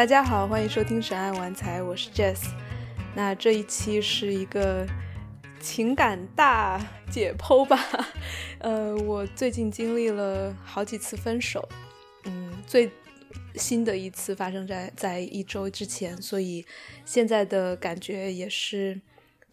[0.00, 2.46] 大家好，欢迎收听《神爱玩财》，我是 Jess。
[3.14, 4.86] 那这一期是一个
[5.60, 6.80] 情感大
[7.10, 7.78] 解剖吧。
[8.60, 11.68] 呃，我最近经历了好几次分手，
[12.24, 12.90] 嗯，最
[13.56, 16.64] 新的一次发生在在一周之前，所以
[17.04, 19.02] 现在的感觉也是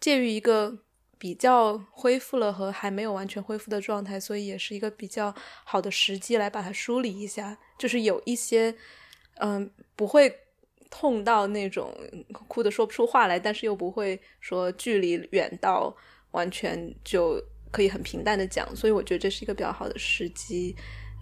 [0.00, 0.78] 介于一个
[1.18, 5.34] 比较恢复了和还没有完全恢复的状态，所以也是一个比较
[5.64, 8.74] 好的时机来把它梳理一下，就是有一些。
[9.40, 10.32] 嗯，不会
[10.90, 11.94] 痛到那种
[12.48, 15.94] 哭的说不出话来，但是又不会说距离远到
[16.30, 20.74] 完全就可以很平淡的讲，所以我觉得这是一个比较好的时机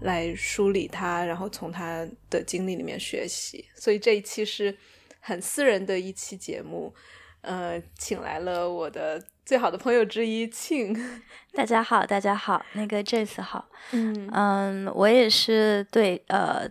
[0.03, 3.65] 来梳理他，然后从他的经历里面学习。
[3.75, 4.77] 所以这一期是
[5.21, 6.95] 很私人的一期节目，
[7.41, 10.93] 呃，请来了我的最好的朋友之一庆。
[11.55, 16.69] 大家好，大家好，那个 Jace 好，嗯嗯，我也是对呃。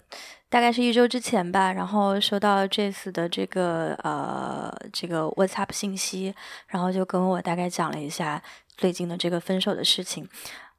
[0.47, 6.33] 大概是一周之前吧，然后收到 Jace 的这个呃这个 WhatsApp 信息，
[6.67, 8.41] 然后就跟我大概讲了一下
[8.77, 10.29] 最近的这个分手的事情，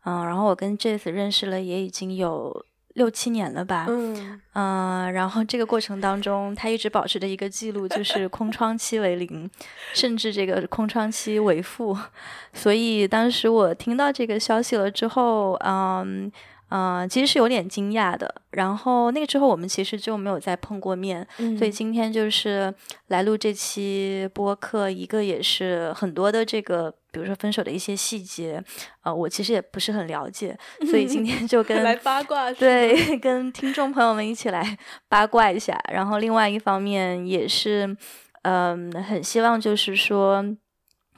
[0.04, 2.64] 嗯，然后我跟 Jace 认识了也已经有
[2.96, 9.48] 六七年了吧，嗯嗯，然后这个过程当中，他一直保持着一个记录，就是空窗期为零，
[9.94, 11.96] 甚至这个空窗期为负，
[12.52, 16.30] 所以当时我听到这个消息了之后，嗯。
[16.68, 18.42] 嗯，其实是有点惊讶的。
[18.50, 21.26] 然后那个之后，我们其实就没有再碰过面。
[21.58, 22.72] 所以今天就是
[23.08, 28.62] 来录这期播客，一个也是很多的这个，比如说分手的一些细节，
[29.02, 30.58] 呃，我其实也不是很了解。
[30.90, 34.78] 所以今天就跟来八卦， 对，跟听众朋友们一起来
[35.08, 35.80] 八卦一下。
[35.92, 37.96] 然后另外一方面也是，
[38.42, 40.44] 嗯，很希望就是说。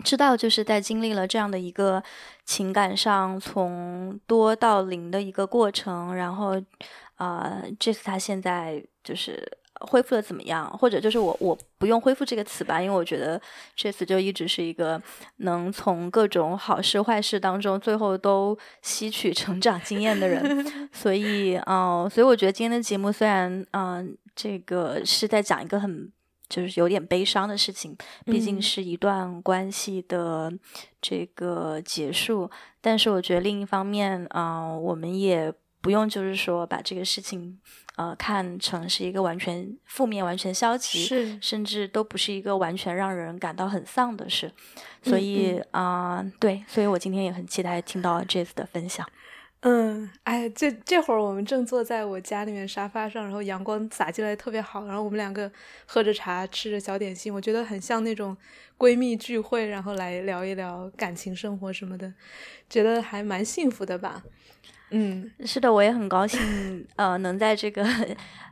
[0.04, 2.00] 知道就是在经历了这样的一个
[2.48, 6.54] 情感上从多到零的一个过程，然后，
[7.16, 9.46] 呃，这次他现在就是
[9.80, 10.66] 恢复的怎么样？
[10.78, 13.38] 或者就是我我不用恢复这个词吧，因为我觉得
[13.76, 14.98] 这次就一直是一个
[15.36, 26.10] 能从各种好事坏事当中最后都吸取成长经验的人， 所以，嗯，所以我觉得今天的节目虽然，嗯，这个是在讲一个很。
[26.48, 30.52] 就是有点悲伤的事情，毕竟是一段关系的
[31.00, 32.50] 这个结束。
[32.80, 37.58] 但是我觉得另一方面，嗯，我们也不用就是说把这个事情，
[37.96, 44.50] 呃，看成是一个完全负面、完全消极，是甚至都不是一个完全让人感到很丧的事。
[45.02, 49.06] 所以，啊，对，所以我今天也很期待听到 Jazz 的分享。
[49.60, 55.50] 嗯，哎，这这会儿我们正坐在我家里面沙发上，然后阳光洒进来特别好，然后我们两个
[55.84, 58.36] 喝着茶，吃着小点心，我觉得很像那种
[58.78, 62.14] 闺蜜聚会，然后来聊一聊感情生活什么的，
[62.70, 64.22] 觉得还蛮幸福的吧。
[64.90, 67.84] 嗯，是的，我也很高兴，呃，能在这个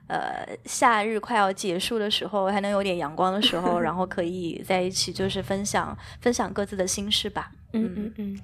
[0.08, 7.52] 呃夏日快要结束的时候，还能有点阳光的时候， 然后可以在一起，就是分享分享各自的心事吧。
[7.72, 8.40] 嗯嗯嗯。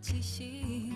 [0.00, 0.94] 气息，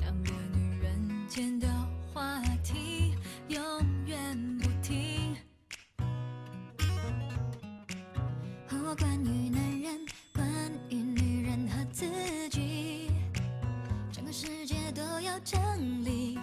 [0.00, 1.68] 两个女人间的
[2.12, 3.14] 话题
[3.48, 3.60] 永
[4.06, 5.36] 远不停。
[8.66, 10.00] 和我关于男人，
[10.32, 10.46] 关
[10.88, 12.06] 于女人和自
[12.48, 13.10] 己，
[14.10, 15.60] 整个世界都要整
[16.02, 16.38] 理。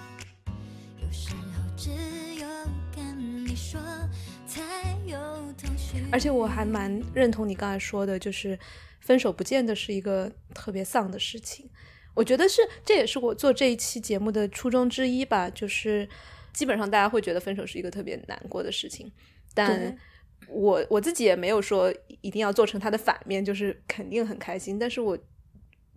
[1.02, 1.90] 有时候只
[2.40, 2.48] 有
[2.96, 3.82] 跟你说，
[4.46, 4.62] 才
[5.08, 5.18] 有
[5.58, 6.06] 头绪。
[6.12, 8.60] 而且我还蛮认同你刚才说的，就是。
[9.00, 10.30] 分手不见得是一个
[10.68, 11.70] 特别丧的事情，
[12.14, 15.50] 我觉得是，这也是我做这一期节目的初衷之一吧。
[15.50, 16.06] 就是
[16.52, 19.10] 基本上大家会觉得分手是一个特别难过的事情，
[19.54, 19.98] 但
[20.50, 21.90] 我我自己也没有说
[22.20, 24.78] 一定要做成它的反面，就是肯定很开心。
[24.78, 25.18] 但是我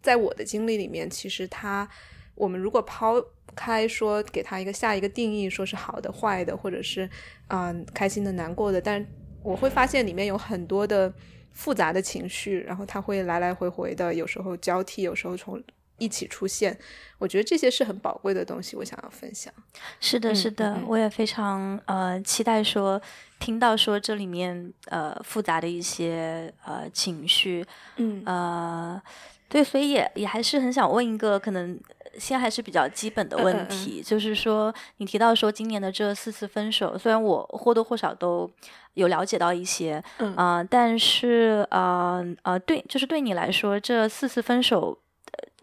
[0.01, 1.89] 在我的经历里面，其实他，
[2.37, 3.21] 我们如果抛
[3.57, 7.11] 开说给他一个下一个定义，说是好的、坏的，或者是
[7.49, 9.05] 嗯开心的、难过的，但
[9.43, 11.13] 我会发现里面有很多的。
[11.53, 15.63] 复杂的情绪，然后它会来来回回的，有时候交替，有时候从
[15.99, 16.79] 一起出现。
[17.19, 19.53] 我觉得这些是很宝贵的东西，我想要分享。
[20.01, 23.01] 是的，是的，我也非常呃期待说
[23.39, 27.65] 听到说这里面呃复杂的一些呃情绪，
[27.97, 29.03] 嗯呃
[29.49, 31.79] 对，所以也也还是很想问一个可能。
[32.19, 38.51] 现在还是比较基本的问题，就是说，你提到说今年的这四次分手，虽然我或多或少都
[38.95, 44.99] 有了解到一些，嗯，但是，呃，呃，对，就是对你来说，这四次分手，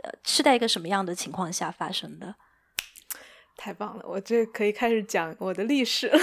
[0.03, 2.35] 呃，是在一个什么样的情况下发生的？
[3.55, 6.19] 太棒了，我这可以开始讲我的历史了。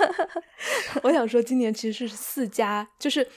[1.02, 3.28] 我想说，今年其实是四家，就是。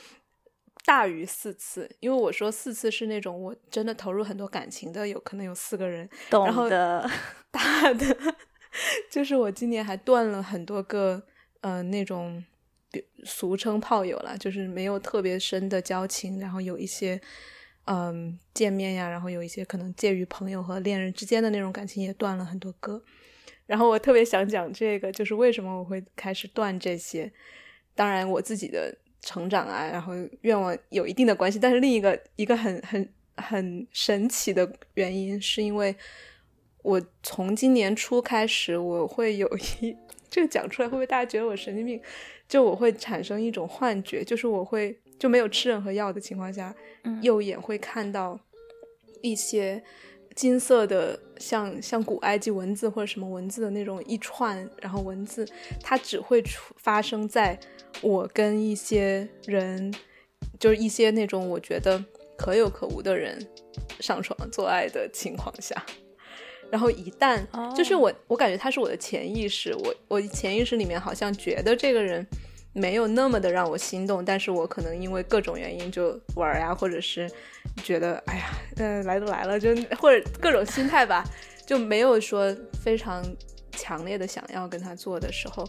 [0.85, 6.09] 大于四次，因为我说四次是那种我真的投入很多感情的，有可能有四个人。
[6.29, 7.09] 懂的。
[7.51, 8.35] 大的
[9.09, 11.23] 就是我今年还断了很多个，
[11.61, 12.43] 呃，那种
[13.23, 17.19] 俗称炮友了，就是没有特别深的交情，然后有一些，
[17.85, 23.03] 嗯，见面呀，然后有一些可能介于朋友和恋人之间的那种感情也断了很多个。
[23.65, 27.31] 然后我特别想讲这个，就是为什么我会开始断这些。
[27.93, 35.95] 当然，我自己的成长啊，然后愿望有一定的关系，但是另一个一个很很很神奇的原因，是因为
[36.81, 39.95] 我从今年初开始，我会有一
[40.29, 42.01] 这个讲出来会不会大家觉得我神经病？
[42.47, 46.75] 就我会产生一种幻觉，就是我会就没有吃任何药的情况下，
[47.21, 48.39] 右眼会看到
[49.21, 49.83] 一些。
[50.35, 55.47] 金色的，像像古埃及文字或者什么文字的那种一串，然后文字
[55.81, 57.59] 它只会出发生在
[58.01, 59.93] 我跟一些人，
[60.59, 62.03] 就是一些那种我觉得
[62.37, 63.45] 可有可无的人
[63.99, 65.83] 上床做爱的情况下，
[66.71, 67.41] 然后一旦
[67.75, 72.25] 就是我，我感觉他是我的潜意识，我我潜意识里面好像觉得这个人。
[72.73, 77.29] 没有那么的让我心动，但是我可能因为各种原因就玩呀，或者是
[77.83, 81.23] 觉得哎呀，嗯，来都来了，就或者各种心态吧，
[81.65, 83.23] 就没有说非常
[83.71, 85.67] 强烈的想要跟他做的时候，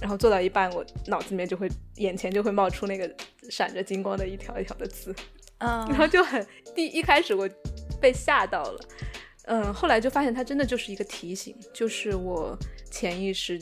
[0.00, 3.10] 然后做到一半，我脑子里面就会眼前就会冒出那个
[3.48, 5.14] 闪着金光的一条一条的字，
[5.58, 7.48] 嗯，然后就很第一开始我
[8.00, 8.80] 被吓到了，
[9.46, 12.56] 嗯，后来就发现它真的就是一个提醒，就是我
[12.90, 13.58] 潜意识。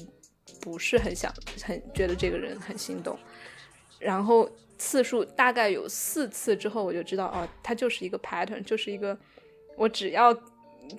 [0.61, 1.33] 不是很想，
[1.63, 3.19] 很觉得这个人很心动，
[3.99, 9.17] 然后次数大概有四次之后，我就知道哦，他就是一个 pattern，就是一个
[9.77, 10.37] 我只要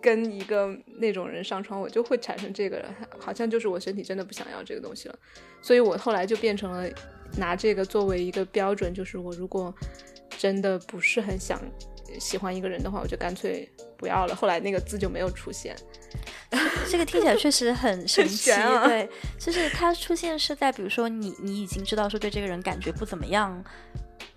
[0.01, 2.85] 跟一个那种人上床，我就会产生这个，
[3.17, 5.19] 好像就是我身体真的不想要这个东西了，
[5.61, 6.89] 所以我后来就变成了
[7.37, 9.73] 拿这个作为一个标准，就是我如果
[10.37, 11.61] 真的不是很想
[12.19, 14.35] 喜欢一个人的话，我就干脆不要了。
[14.35, 15.75] 后来那个字就没有出现。
[16.89, 18.49] 这个听起来确实很神奇，
[18.85, 19.07] 对，
[19.37, 23.63] 就是它出现是在比如说你你已经知道说对这个人感觉不怎么样，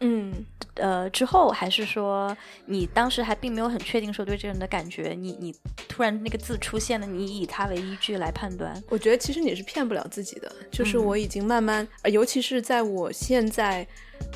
[0.00, 0.44] 嗯，
[0.74, 2.36] 呃之后，还是说
[2.66, 5.54] 你当时还并没有很确定说对这个人的感觉，你你
[5.88, 8.78] 突然那个字出现了，你以它为依据来判断？
[8.90, 13.86] 我觉得其实你是骗不了自己的，就是我已经慢慢，尤其是在我现在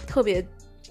[0.07, 0.43] 特别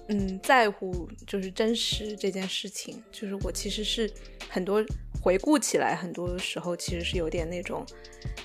[0.08, 4.08] 嗯在乎就是真实这件事情，就是我其实是
[4.48, 4.84] 很多。
[5.26, 7.84] 回顾起来，很多时候其实是有点那种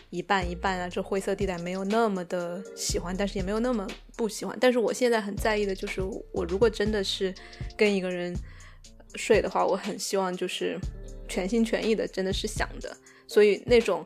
[0.10, 3.88] 一半一半啊，这灰色地带没有那么的喜欢，但是也没有那么
[4.18, 4.58] 不喜欢。
[4.60, 6.02] 但是我现在很在意的就是，
[6.32, 7.32] 我如果真的是
[7.78, 8.36] 跟一个人
[9.14, 10.76] 睡的话，我很希望就是
[11.30, 12.98] 全心全意的，真的是想的。
[13.28, 14.04] 所以那种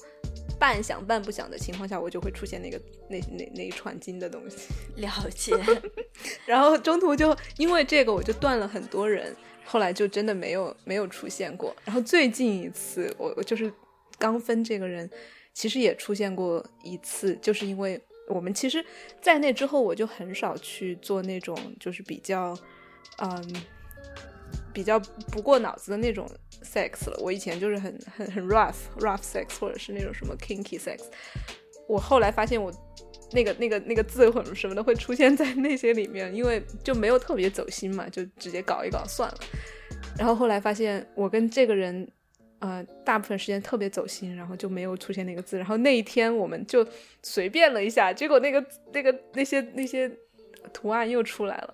[0.60, 2.78] 半想半不想的情况下，我就会出现那个
[3.10, 4.58] 那那那一串金的东西。
[4.98, 5.56] 了解。
[6.46, 9.34] 然后中途就因为这个，我就断了很多人。
[9.66, 13.72] 后来就真的没有没有出现过，然后最近一次我我就是
[14.18, 15.10] 刚分这个人，
[15.54, 18.86] 其实也出现过一次，就是因为我们其实，
[19.22, 22.58] 在那之后我就很少去做那种就是比较，
[23.18, 23.56] 嗯，
[24.72, 25.00] 比较
[25.32, 26.30] 不过脑子的那种
[26.64, 27.20] sex 了。
[27.22, 31.00] 我以前就是很很很 rough rough sex，或者是那种什么 kinky sex。
[31.88, 32.72] 我后来发现我。
[33.32, 39.38] 那个、那个、那个字或者什么的会出现在那些里面，因为就没有特别走心嘛，就直接搞一搞算了。
[40.18, 42.08] 然后后来发现我跟这个人，
[42.60, 45.58] 呃，大部分时间特别走心，然后就没有出现那个字。
[45.58, 46.88] 然后那一天我们就
[47.22, 50.10] 随便了一下，结果那个、那个、那些、那些
[50.72, 51.74] 图案又出来了。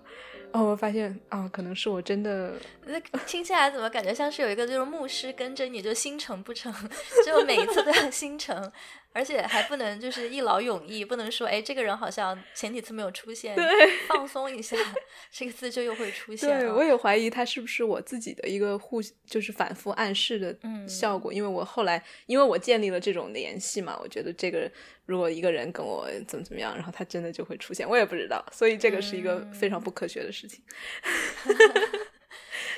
[0.52, 2.52] 然后我发现啊，可能是我真的，
[2.84, 6.70] 那听起来怎么感觉像是有一个就是牧师跟着你，就心诚不诚，
[7.24, 8.70] 就每一次都要心诚。
[9.12, 13.56] 而且还不能就是一劳永逸，不能说哎，这个人好像前几次没有出现，
[14.08, 14.76] 放松一下，
[15.30, 16.58] 这个字就又会出现。
[16.58, 20.56] 对我也怀疑他是不是我自己的一个互，就是反复暗示的
[20.88, 21.32] 效果。
[21.32, 24.70] 因为我后来，因为我建立了这种联系嘛，我觉得这个
[25.06, 28.44] 如果一个人跟我怎么怎么样，然后他真的就会出现，我也不知道。
[28.52, 30.62] 所以这个是一个非常不科学的事情。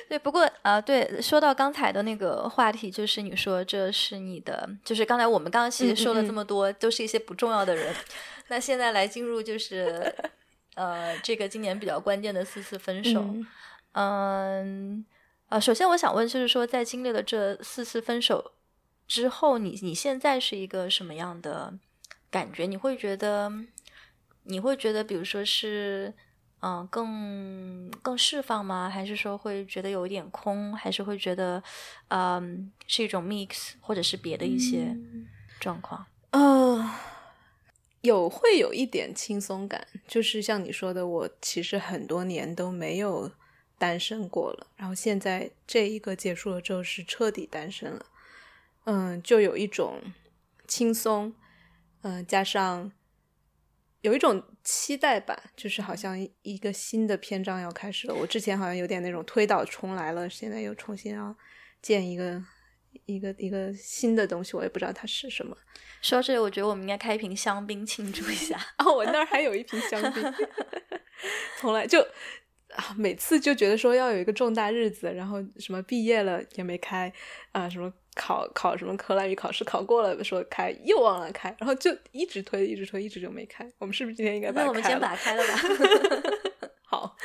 [0.07, 7.93] 对，不过啊，对，说到刚才的那个话题，就是你说这是你的，就是刚才我们刚刚其实说了这么多，都是一些不重要的人。
[8.47, 10.13] 那现在来进入就是
[10.75, 13.25] 呃，这个今年比较关键的四次分手。
[13.93, 15.03] 嗯，
[15.49, 18.51] 呃，首先我想问，就是说在经历了这四次分手
[19.07, 21.73] 之后，你你现在是一个什么样的
[22.29, 22.67] 感觉？
[22.67, 23.51] 你会觉得，
[24.43, 26.13] 你会觉得，比如说是。
[26.65, 28.89] 嗯，更更释放吗？
[28.89, 30.75] 还是说会觉得有一点空？
[30.75, 31.61] 还是会觉得，
[32.07, 34.97] 嗯，是一种 mix，或者是别的一些
[35.59, 36.07] 状况？
[36.31, 36.89] 嗯，
[38.01, 43.31] 有会有一点轻松感，就是像你说的，我其实很多年都没有
[43.77, 48.05] 单身过了，然后现在这一个结束了之后是彻底单身了，
[48.85, 50.01] 嗯，就有一种
[50.67, 51.31] 轻松，
[52.01, 52.91] 嗯、加上
[54.05, 58.13] 有一种期待吧，就是好像一个新的篇章要开始了。
[58.13, 61.35] 我之前好像有点那种推倒重来了，现在又重新要
[61.81, 62.39] 建一个
[63.07, 65.57] 一个一个新的东西，我也不知道它是什么。
[66.03, 68.55] 说到这里，我觉得我们应该开一瓶香槟庆祝一下。
[68.77, 70.23] 哦，我那儿还有一瓶香槟，
[71.57, 71.99] 从来就
[72.75, 77.11] 啊，每次就觉得说要有一个重大日子，然后什么毕业了也没开
[77.53, 83.69] 啊，什么考考什么荷兰语考试考过了说开，又忘了开，然后就一直推，一直推，一直就没开。
[83.77, 85.53] 我们是不是今天应该把它那我们先开了把它开了吧。
[86.83, 87.17] 好，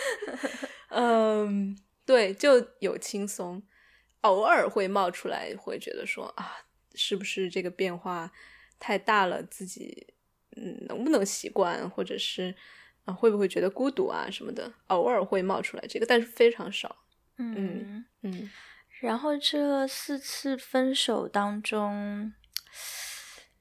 [0.89, 3.63] 嗯，对，就有轻松，
[4.23, 6.53] 偶尔会冒出来，会觉得说啊，
[6.95, 8.33] 是不是这个变化
[8.79, 10.09] 太大了，自己
[10.57, 12.55] 嗯能不能习惯，或者是
[13.05, 16.97] 啊会不会觉得孤独啊什么的，偶尔会冒出来这个，但是非常少。
[17.39, 18.51] 嗯，嗯
[19.01, 22.33] 然后这四次分手当中，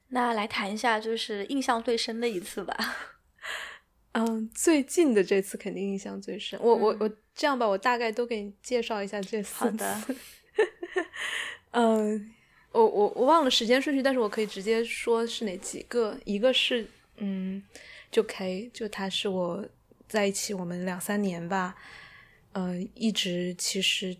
[0.08, 2.76] 那来谈一下就是印象最深的一次吧。
[4.12, 6.58] 嗯，最近的这次肯定印象最深。
[6.60, 10.16] 我我嗯我这样吧，我大概都给你介绍一下这四好的次。
[11.70, 12.34] 嗯，
[12.72, 16.18] 我我我忘了时间顺序，但是我可以直接说是哪几个。
[16.24, 17.62] 一个是嗯，
[18.10, 19.64] 就 K，就他是我
[20.08, 21.76] 在一起我们两三年吧，
[22.52, 24.16] 呃，一直其实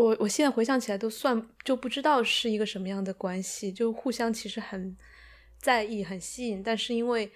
[0.00, 4.96] 我我现在回想起来都算就不知道是一个什么样的关系，就互相其实很
[5.58, 7.30] 在意、很吸引，但是因为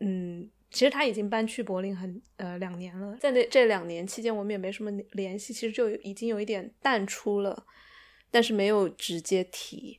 [0.00, 0.50] 嗯。
[0.72, 7.66] 其实他已经搬去柏林很呃两年了，在那这两年期间，我们也没什么联系，其实就已经有一点淡出了，
[8.30, 9.98] 但是没有直接提。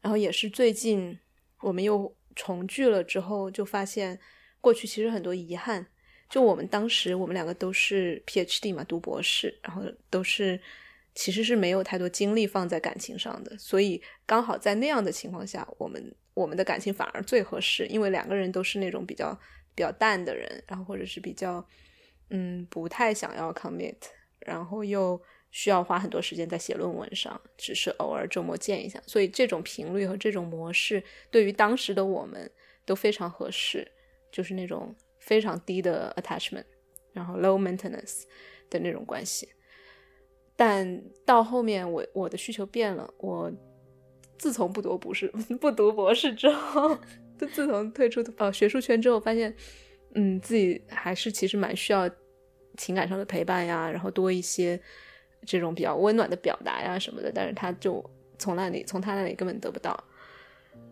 [0.00, 1.16] 然后也是最近
[1.60, 4.18] 我们又重聚了之后，就发现
[4.60, 5.86] 过去其实很多遗憾。
[6.28, 10.60] 就我们当时我们两个都是 PhD 嘛，读博士，然后都是
[11.18, 19.36] 其实是没有太多精力放在感情上的，所以刚好在那样的情况下，我们我们的感情反而最合适，因为两个人都是那种比较
[19.74, 21.66] 比较淡的人，然后或者是比较
[22.30, 23.96] 嗯不太想要 commit，
[24.46, 25.20] 然后又
[25.50, 32.48] 需要花很多时间在写论文上，只是偶尔周末见一下，所以这种频率和这种模式对于当时的我们
[32.86, 33.90] 都非常合适，
[34.30, 36.66] 就是那种非常低的 attachment，
[37.12, 38.22] 然后 low maintenance
[38.70, 39.48] 的那种关系。
[40.60, 43.48] 但到后面我我的需求变了，我
[44.36, 45.28] 自从不读博士
[45.60, 46.98] 不读博士之后，
[47.38, 49.54] 就自从退出呃学术圈之后，发现
[50.14, 52.10] 嗯自己还是其实蛮需要
[52.76, 54.80] 情感上的陪伴呀，然后多一些
[55.46, 58.04] 这种比较温暖的表达呀什么的，但是他就
[58.36, 59.96] 从那里从他那里根本得不到，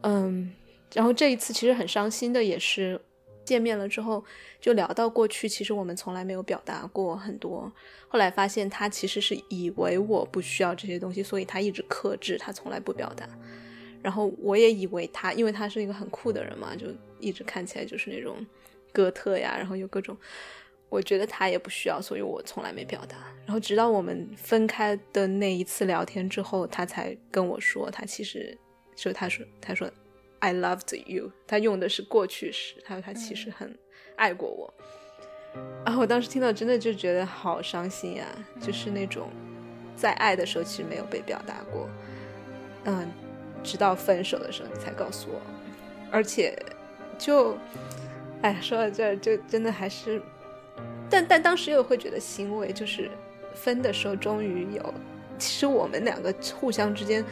[0.02, 0.52] 嗯，
[0.94, 3.00] 然后这一次其实很伤心的也是
[3.46, 4.22] 见面了之后
[4.60, 7.72] 就聊到过去，其实我们从来没有表达过很多，
[8.08, 13.26] 后来发现他其实是以为我不需要这些东西，所以他一直克制，他从来不表达。
[14.02, 16.86] 然后我也以为他，因为他是一个很酷的人嘛，就
[17.18, 18.44] 一直看起来就是那种
[18.92, 20.16] 哥特呀，然后有各种，
[20.88, 23.16] 我觉得他也不需要，所以我从来没表达。
[23.44, 28.56] 然后直到我们分开的那一次聊天之后，他才跟我说，他其实
[28.94, 29.90] 就他说他说
[30.40, 33.76] I loved you，他用的是过去时，他说他其实很
[34.16, 34.74] 爱过我。
[35.84, 38.26] 啊，我当时听到真的就觉得好伤心呀、
[38.60, 39.30] 就是那种
[39.96, 41.88] 在爱的时候其实没有被表达过，
[42.84, 43.10] 嗯，
[43.62, 45.40] 直到分手的时候你才告诉我，
[46.10, 46.54] 而且
[47.16, 47.56] 就，
[48.42, 50.20] 哎，说到这儿就真的还是，
[51.08, 53.10] 但但当时又会觉得欣慰，就是
[53.54, 54.94] 分的时候终于有，
[55.38, 57.24] 其实我们两个互相之间，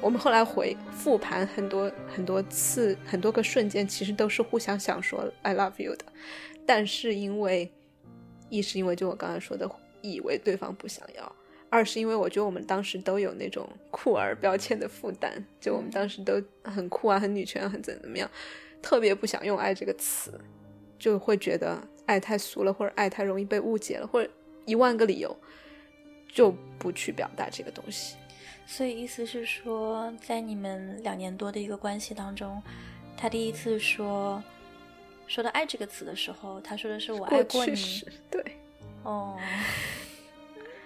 [0.00, 6.04] 我们后来回复盘很多很多次，很多个瞬间，其实都是互相想说 I love you 的，
[6.64, 7.70] 但是因为
[8.48, 9.68] 一是因为就我刚才说的，
[10.00, 11.32] 以为对方不想要。
[11.70, 18.30] 二是因为我觉得我们当时都有那种酷儿标签的负担，就我们当时都很酷啊，很女权，很怎怎么样，
[18.80, 20.40] 特别不想用“爱”这个词，
[20.98, 24.30] 就会觉得爱太俗了，或者爱太容易被误解了，或者
[24.64, 25.36] 一万个理由，
[26.26, 28.16] 就不去表达这个东西。
[28.70, 32.62] 所以意思是说，在你们两年多的一个关系当中，
[33.16, 34.40] 他第一次说
[35.26, 37.74] 说到“爱”这个词的时候，他说的是“我爱过你
[38.30, 38.44] 对，”。
[39.04, 39.38] 哦，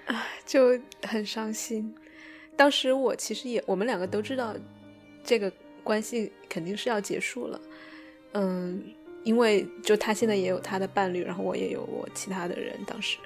[0.07, 1.93] 啊就很伤心。
[2.57, 4.55] 当时我其实也，我们两个都知道
[5.25, 7.61] 这个关系肯定是要结束了。
[8.35, 8.81] 嗯，
[9.25, 13.19] 因为就他现在也有他的伴侣，然后我也有我其他的人，当时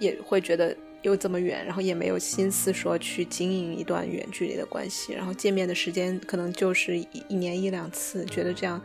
[0.00, 8.80] 也会觉得又这么远，然后也没有心思说去经营一段远距离的关系，然后见面的时间可能就是一一年一两次，觉得这样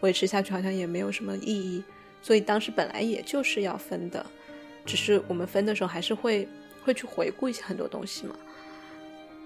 [0.00, 1.82] 维持下去好像也没有什么意义，
[2.20, 4.26] 所以当时本来也就是要分的，
[4.84, 6.48] 只是我们分的时候还是会
[6.84, 8.34] 会去回顾一些很多东西嘛。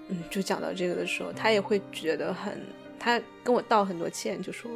[0.07, 2.59] 嗯，就讲到这个的时候，他也会觉得很
[2.99, 4.71] 他跟我道很多歉，就说，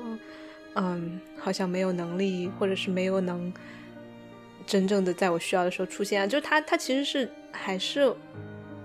[0.75, 3.51] 嗯，好像没有能力，或者是没有能
[4.68, 6.29] 真正的在我需要的时候出现。
[6.29, 8.13] 就是他，他其实是还是，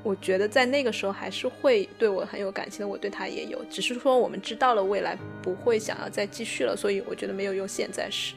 [0.02, 2.88] 我觉得在那个时候还是会对我很有感情的。
[2.88, 8.34] 我对他也有，只是说我们知道了未来不会想要再继续了，所以我觉得没有用现在时。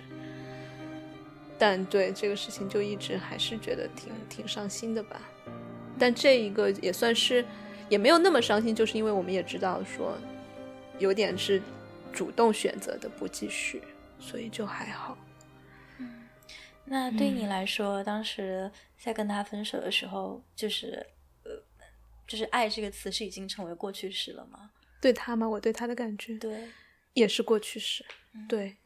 [1.58, 5.22] 但对这个事情就一直还是觉得挺挺伤心的吧。
[5.98, 7.44] 但这一个也算是。
[7.90, 10.18] 也没有那么伤心，就是因为我们也知道说，
[11.00, 11.62] 有点是
[12.12, 13.82] 主动选择的不继续，
[14.20, 15.18] 所以就还好。
[16.88, 21.06] 嗯，那对你来说，当时在跟他分手的时候，就是
[21.44, 21.51] 呃，
[22.27, 24.72] 就是“爱”这个词是已经成为过去式了吗？
[25.00, 25.48] 对他吗？
[25.48, 26.67] 我对他的感觉，对，
[27.13, 28.03] 也是过去式。
[28.50, 28.77] 对，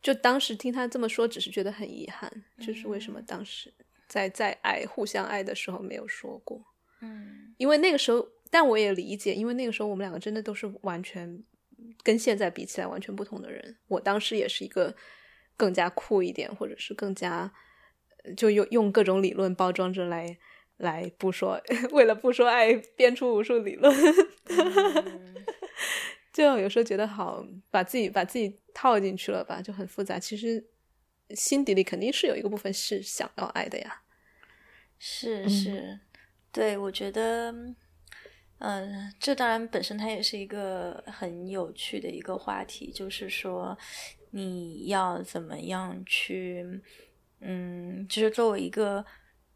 [0.00, 3.72] 就当时听他这么说，只是觉得很遗憾，就是为什么当时
[4.06, 6.64] 在在爱、互相爱的时候没有说过。
[7.00, 11.42] 嗯，因为那个时候，但我也理解，因为那个时候我们两个真的都是完全
[12.02, 13.76] 跟现在比起来完全不同的人。
[13.88, 14.94] 我当时也是一个
[15.56, 17.52] 更加酷一点，或者是更加
[18.36, 20.38] 就用用各种理论包装着来
[20.76, 21.60] 来不说，
[21.92, 23.94] 为了不说爱编出无数理论，
[26.32, 30.18] 就有时候觉得好把自己把自己套进去了吧，就很复杂。
[30.18, 30.66] 其实
[31.30, 34.02] 心底里肯定是有一个部分是想要爱的呀，
[34.98, 36.00] 是是。
[36.50, 37.52] 对，我觉得，
[38.58, 43.76] 嗯，这当然本身它也是一个很有趣的一个话题，就是说
[44.34, 46.82] 你要怎么样去，
[47.40, 49.04] 嗯，就是作为一个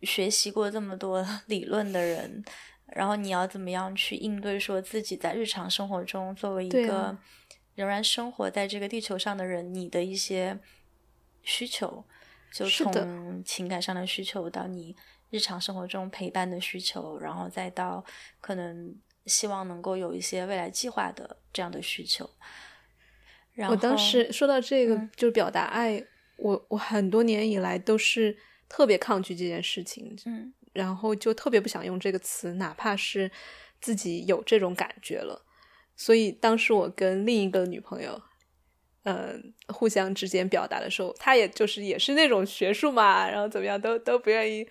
[0.02, 2.44] 学习过这么多 理论的人，
[2.86, 7.18] 然后你要怎么样去应对，说自己在日常生活中作为一个
[7.74, 10.56] 仍然生活在这个地球上的人，你的一些
[11.42, 12.04] 需求，
[12.52, 14.94] 就从情感上的需求到你。
[15.30, 18.02] 日常生活中陪伴的需求，然后再到
[18.40, 22.30] 可能希望能够有一些未来计划的这样的需求。
[23.68, 26.04] 我当时说到这个，就是表达爱，
[26.36, 28.36] 我我很多年以来都是
[28.68, 33.30] 特别抗拒这件事情，嗯，然后就特别不想用这个词，哪怕是
[33.80, 35.44] 自己有这种感觉了。
[35.96, 38.22] 所以当时我跟另一个女朋友，
[39.02, 44.68] 嗯，互相之间表达的时候，她也就是也是那种学术嘛，然后怎么样都都不愿意。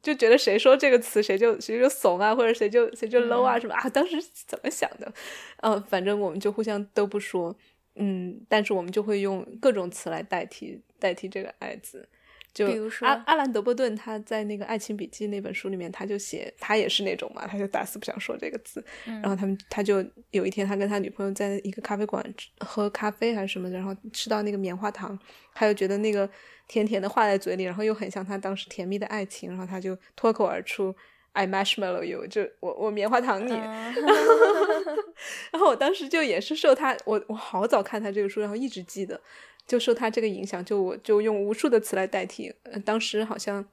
[0.00, 3.88] 就觉得谁说这个词谁就谁就怂啊，或者谁就谁就 low 啊什么啊？
[3.88, 5.12] 当时怎么想的？
[5.56, 7.56] 嗯，反正我们就互相都不说，
[7.96, 12.08] 嗯，但是我们就会用各种词来代替代替这个爱字。
[12.54, 18.84] 就比如说阿阿兰德波顿他在那个《爱情笔记》那本书里面，他就写他也是那种嘛，他就打死不想说这个字。
[19.04, 22.22] 然后他们他就有一天他跟他女朋友在一个咖啡馆
[22.60, 25.18] 喝咖啡还是什么的，然后吃到那个棉花糖，
[25.54, 26.28] 他就觉得那个。
[26.68, 30.94] 甜甜的化在嘴里，然后又很像他当时甜蜜的爱情，然后他就脱口而出
[31.32, 33.52] ：“I marshmallow you。”就我我棉花糖你。
[35.52, 39.20] 然后我当时就也是受他，我我好早看他这个书，然后一直记得，
[39.66, 42.52] 就受他这个影响，就我就用无数的词来代替。
[42.84, 43.64] 当时好像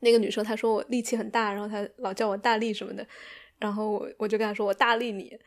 [0.00, 3.06] 那个女生她说我力气很大，然后她老叫我大力什么的，
[3.58, 5.38] 然后我我就跟她说我大力你。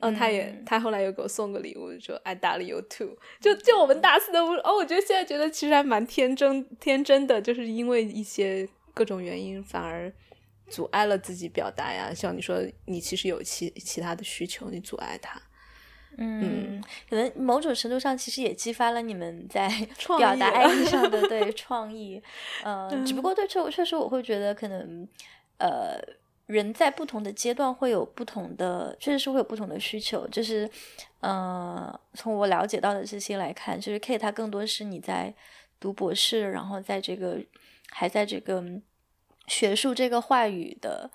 [0.00, 3.18] 嗯，他也，他后来又给我送个礼物，说 I love you too。
[3.40, 10.12] 就就我们大四的哦，我觉得现在觉得其实还蛮天真天真的，就是因为一些各种原因，反而
[10.68, 12.12] 阻碍了自己表达呀。
[12.14, 15.40] 像你说，你其实有其其他的需求，你阻碍他。
[16.16, 19.68] 嗯，可能某种程度上，其实也激发了你们在
[20.18, 22.22] 表达爱意上的 对创意。
[22.64, 25.06] 嗯，只不过对确确实，我会觉得可能
[25.58, 26.00] 呃。
[26.48, 30.26] 人在不同的阶段会有不同的，确实是会有不同的需求。
[30.28, 30.66] 就是，
[31.20, 35.34] 呃，从我了解到的这些来看，就是 K 他更多是你在
[35.78, 37.38] 读博士，然后在这个
[37.90, 38.64] 还在这个
[39.48, 41.10] 学术这个话语的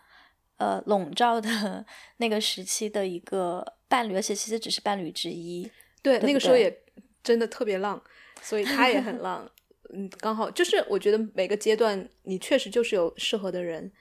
[0.57, 1.85] 呃笼罩的
[2.17, 5.69] 那个时期的一个伴侣，而且其实只是伴侣之一。
[6.01, 6.75] 对，那个时候也
[7.23, 8.01] 真的特别浪，
[8.41, 9.49] 所以他也很 浪。
[9.93, 13.91] 嗯，刚好就是我觉得每个阶段你确实就是有适合的人。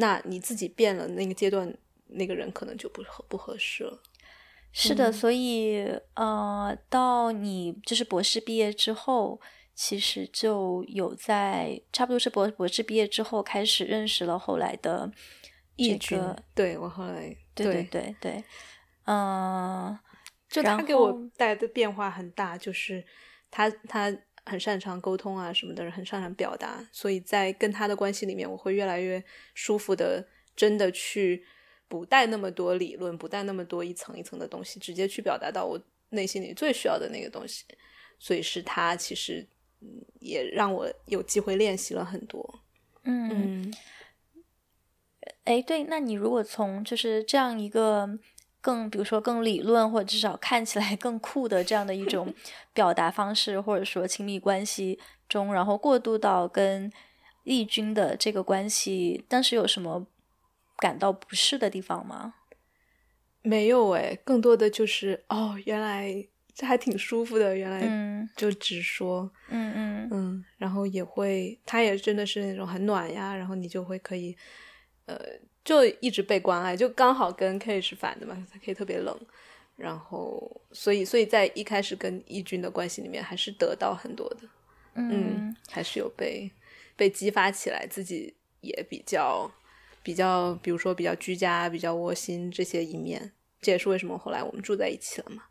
[0.00, 4.00] 那你自己变了，那个阶段那个人可能就不合不合适了。
[4.70, 9.40] 是的，所以呃，到你就是博士毕业之后，
[9.80, 15.08] 其实就有在差不多是博博士毕业之后开始认识了后来的
[15.76, 16.20] 易军。
[16.52, 18.44] 对我后来对对对对，
[19.04, 19.96] 嗯，
[20.48, 23.06] 就他给我带来的变化很大，就是
[23.50, 24.12] 他他。
[24.46, 31.44] 很擅长沟通啊什么的，很擅长表达，所以在跟他的关系里面，我会越来越舒服的，真的去
[31.86, 35.78] 不带那么多理论，不带那么多一层一层的东西，直接去表达到我
[36.10, 37.66] 内心里最需要的那个东西。
[38.18, 39.46] 所以是他其实
[40.20, 42.60] 也让我有机会练习了很多。
[43.04, 43.72] 嗯，
[45.44, 48.18] 哎，对，那你如果从就是这样一个
[48.60, 52.34] 更，比如说更理论，或者至少看起来更酷的这样的一种
[52.74, 56.92] 表达方式，或者说亲密关系中，然后过渡到跟
[57.44, 60.06] 义军的这个关系，当时有什么
[60.76, 62.34] 感到不适的地方吗？
[63.40, 66.26] 没有哎，更多的就是哦，原来
[66.58, 74.36] 这还挺舒服的，原来就直说，嗯嗯嗯，然后也会，他也真的是那种很暖呀，然后你就会可以，
[75.06, 75.16] 呃。
[75.64, 79.14] 就一直被关爱，就刚好跟 K 是反的嘛，K 特别冷，
[79.76, 84.48] 然后所以所以在一开始跟义军的关系里面，还是得到很多的，
[84.94, 86.50] 嗯，还是有被
[86.96, 89.52] 被激发起来，自己也比较
[90.02, 95.42] 比较，比如说比较居家、比较窝心这些一面，这也是为什么后来我们住在一起了嘛。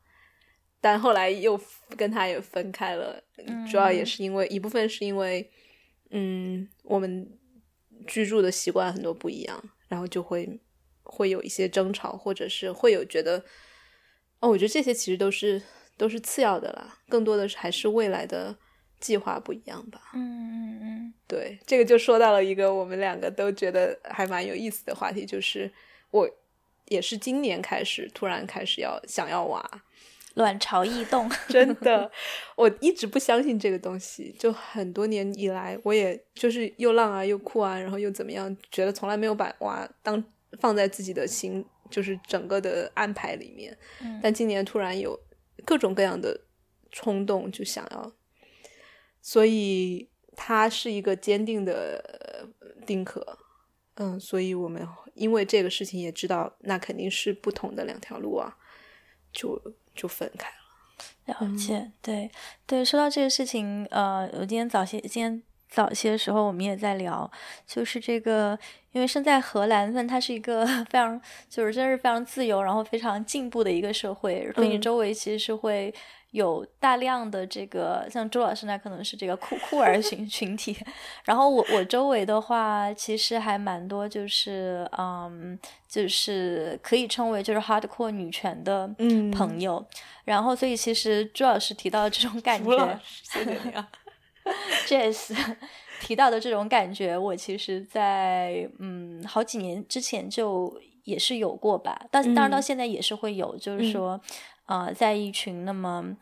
[0.82, 1.60] 但后来又
[1.96, 3.22] 跟他也分开了，
[3.70, 5.50] 主要也是因为一部分是因为，
[6.12, 7.30] 嗯，我们
[8.06, 9.64] 居住的习惯很多不一样。
[9.90, 10.60] 然后就会
[11.04, 13.42] 会有一些争吵，或者是会有觉得，
[14.42, 15.62] 哦，我觉得这些其实都是
[15.96, 18.54] 都是次要的啦，更多的是还是未来的
[19.00, 20.12] 计划不一样吧。
[20.14, 25.72] 嗯嗯嗯，对，这个就说到了一个我们两个都觉得还蛮有意思的话题，就是
[26.12, 26.30] 我
[26.88, 29.84] 也是今年开始突然开始要想要娃。
[30.38, 32.10] 卵巢异动， 真的，
[32.56, 34.34] 我一直不相信这个东西。
[34.38, 40.24] 就很多年以来，我也就是又浪啊，又酷啊，然后又怎么样，觉得从来没有把娃当
[40.60, 43.76] 放在自己的心，就是整个的安排里面。
[44.22, 45.20] 但今年突然有
[45.66, 46.40] 各种各样的
[46.92, 48.14] 冲动，就想要，
[49.20, 52.48] 所以他是一个坚定的
[52.86, 53.40] 丁可，
[53.96, 58.56] 嗯，所以我们因为这个事情也知道，那肯定是不同的两条路啊，
[59.34, 59.60] 就。
[59.98, 62.32] 就分开了，了解，对
[62.66, 62.86] 对。
[62.86, 67.30] 说到这个事情，呃，我今天早些，今天早些的时候，我们也在聊，
[67.66, 68.58] 就是这个，
[68.94, 75.94] 因为身在荷兰，但它是一个 非常，就是真是非常自由，然后非常进步的一个社会，所以你周围其实是会。
[76.32, 80.76] 有大量的这个，像周老师那可能是这个酷酷儿群 群体，
[81.24, 88.88] 然后我我周围的话，其实还蛮多，就是嗯，就是可以称为就是 hardcore 女权的
[89.32, 89.84] 朋友，
[90.26, 93.88] 然后所以其实周老师提到的这种感觉，谢谢你啊，
[94.86, 95.34] Jess
[96.02, 104.20] 提到的这种感觉，我其实在嗯好几年之前就也是有过吧，到当然到现在也是会有，就是说。
[104.68, 106.16] 啊，在一群那么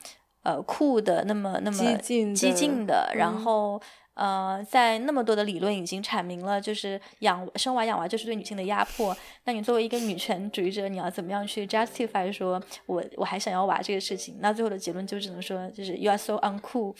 [0.43, 3.79] 呃酷的、那么那么激进的，然后
[4.13, 9.15] 呃，在那么多的理论已经阐明了，就是养生娃养娃就是对女性的压迫。
[9.43, 14.37] 那你作为一个女权主义者，你要怎么样去 justify 说我我还想要娃这个事情？
[14.39, 16.95] 那最后的结论就只能说，就是 you are so uncool，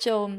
[0.00, 0.30] 就。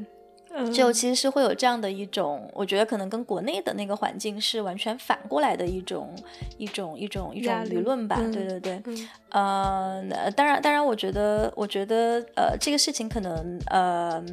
[0.73, 6.13] 就其实是会有这样的一种，我觉得可能跟国内的那个环境是完全反过来的一种
[6.57, 8.17] 一种一种一种舆论吧。
[8.31, 8.81] 对对对，
[9.29, 10.03] 呃，
[10.35, 14.23] 当然当然，我觉得我觉得呃，这个事情可能呃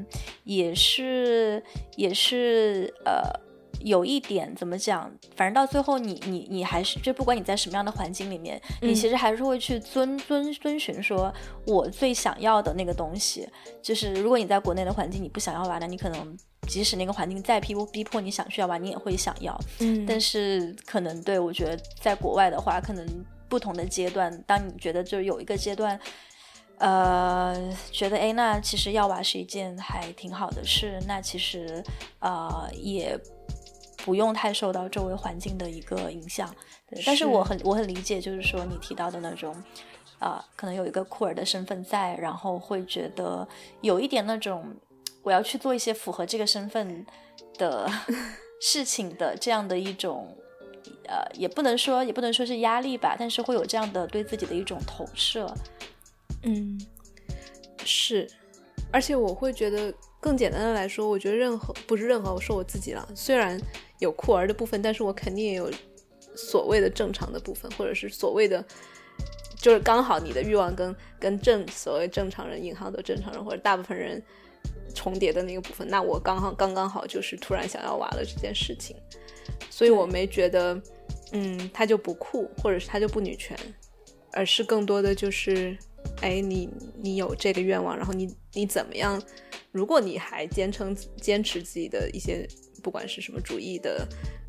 [0.44, 1.62] 也是
[1.96, 3.47] 也是呃。
[3.80, 5.10] 有一点怎么讲？
[5.36, 11.32] 反正到最后，你你你还是就不管你在什么样的环境里面，你其实还是会去遵遵遵循说
[11.66, 13.48] 我最想要的那个东西。
[13.82, 16.36] 就是如果你在国内的环境你不想要玩，那你可能
[16.68, 19.58] 即使那个环境再逼逼迫你想去要玩，你也会想要。
[19.80, 23.06] 嗯，但是可能对我觉得在国外的话，可能
[23.48, 25.98] 不同的阶段，当你觉得就有一个阶段，
[26.78, 31.82] 呃，觉得哎，那其实要娃是一件还挺好的事，那其实
[32.18, 33.18] 呃也。
[34.08, 36.48] 不用太受到周围环境的一个影响，
[37.04, 39.54] 但是我很我很理解，就是说你提到的那种，
[40.18, 43.46] 啊，可能有一个酷儿的身份在，然后会觉得
[43.82, 44.64] 有一点那种
[45.22, 47.04] 我要去做一些符合这个身份
[47.58, 47.86] 的
[48.62, 50.34] 事情的这样的一种，
[51.06, 55.54] 呃，也不能说也不能说是压力吧，但是会有这样的对自己的一种投射，
[56.44, 56.80] 嗯，
[57.84, 58.26] 是，
[58.90, 63.60] 而且我会觉得更简单的来说，我觉得任何不是任何，我说我自己了，虽然。
[63.98, 65.70] 有酷儿的部分，但是我肯定也有
[66.36, 68.64] 所谓的正常的部分，或者是所谓的，
[69.56, 74.22] 就是刚好你的欲望跟跟正所谓正常人引号的正常人或者大部分人
[74.94, 78.96] 重叠的那个部分，那我刚好刚刚好就是突然想要娃了这件事情，
[79.68, 80.80] 所以我没觉得，
[81.32, 83.58] 嗯，他就不酷，或者是他就不女权，
[84.32, 85.76] 而是更多的就是，
[86.20, 86.70] 哎，你
[87.02, 89.20] 你有这个愿望，然后你你怎么样？
[89.72, 92.48] 如果你还坚称坚持自己的一些。
[92.82, 94.06] 不管是什么主义的，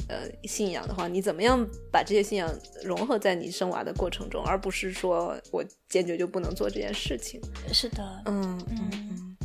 [0.08, 2.50] 呃，信仰的话，你怎么样把这些信仰
[2.84, 7.40] 融合在你生娃的过程中，而不是说我坚决就不能做这件事情？
[7.74, 9.38] 是的，嗯嗯嗯。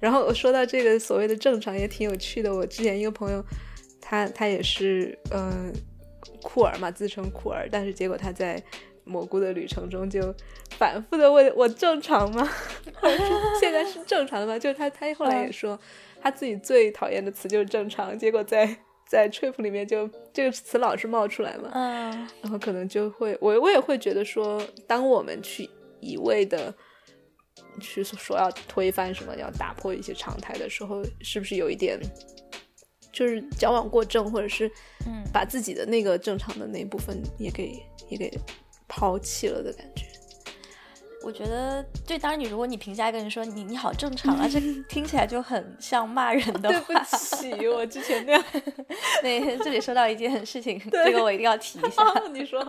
[0.00, 2.54] 然后我说到这个所谓的正常，也挺有趣的。
[2.54, 3.44] 我之前一个朋友，
[4.00, 5.72] 他他也是，嗯，
[6.40, 8.62] 酷儿嘛，自称酷儿，但是结果他在
[9.02, 10.32] 蘑菇的旅程中，就
[10.78, 12.48] 反复的问我正常吗？
[13.60, 14.56] 现在是正常的吗？
[14.56, 15.76] 就是他他后来也说，
[16.20, 18.66] 他自己最讨厌的词就是正常，结果在
[19.08, 22.10] 在 trip 里面就这个词老是冒出来嘛，嗯
[22.42, 25.68] 然后可能就会我我也会觉得说，当我们去
[26.00, 26.74] 一味的
[27.80, 31.98] 去说要推翻什么，要打破一些常态的时候，是不是有一点
[33.12, 34.70] 就是矫枉过正，或者是
[35.06, 38.30] 嗯把自己的那个正常的那一部分也给也给
[38.86, 40.04] 抛弃了的感觉？
[41.24, 47.04] 我觉得，对，当然你如果你评价一个人说你你好正常啊，这听起来就很 像骂人的话对不。
[47.16, 48.44] 起，我之前那样。
[49.22, 52.02] 那，这里说到一件事情，这个我一定要提一下，
[52.32, 52.60] 你说，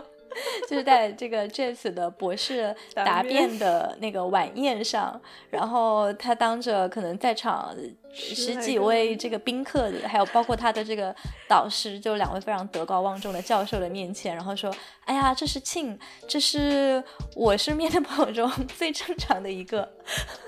[0.68, 7.74] 就是在这个 Jess 的博士 答答辩辩的那个晚宴上，然后他当着可能在场
[8.12, 11.14] 十十几位这个宾客，还有包括他的这个
[11.48, 14.74] 导师，就两位非常德高望重的教授的面前，然后说
[15.06, 17.02] ：“哎呀，这是庆，这是
[17.34, 19.88] 我身边的朋友中 最正常的一个。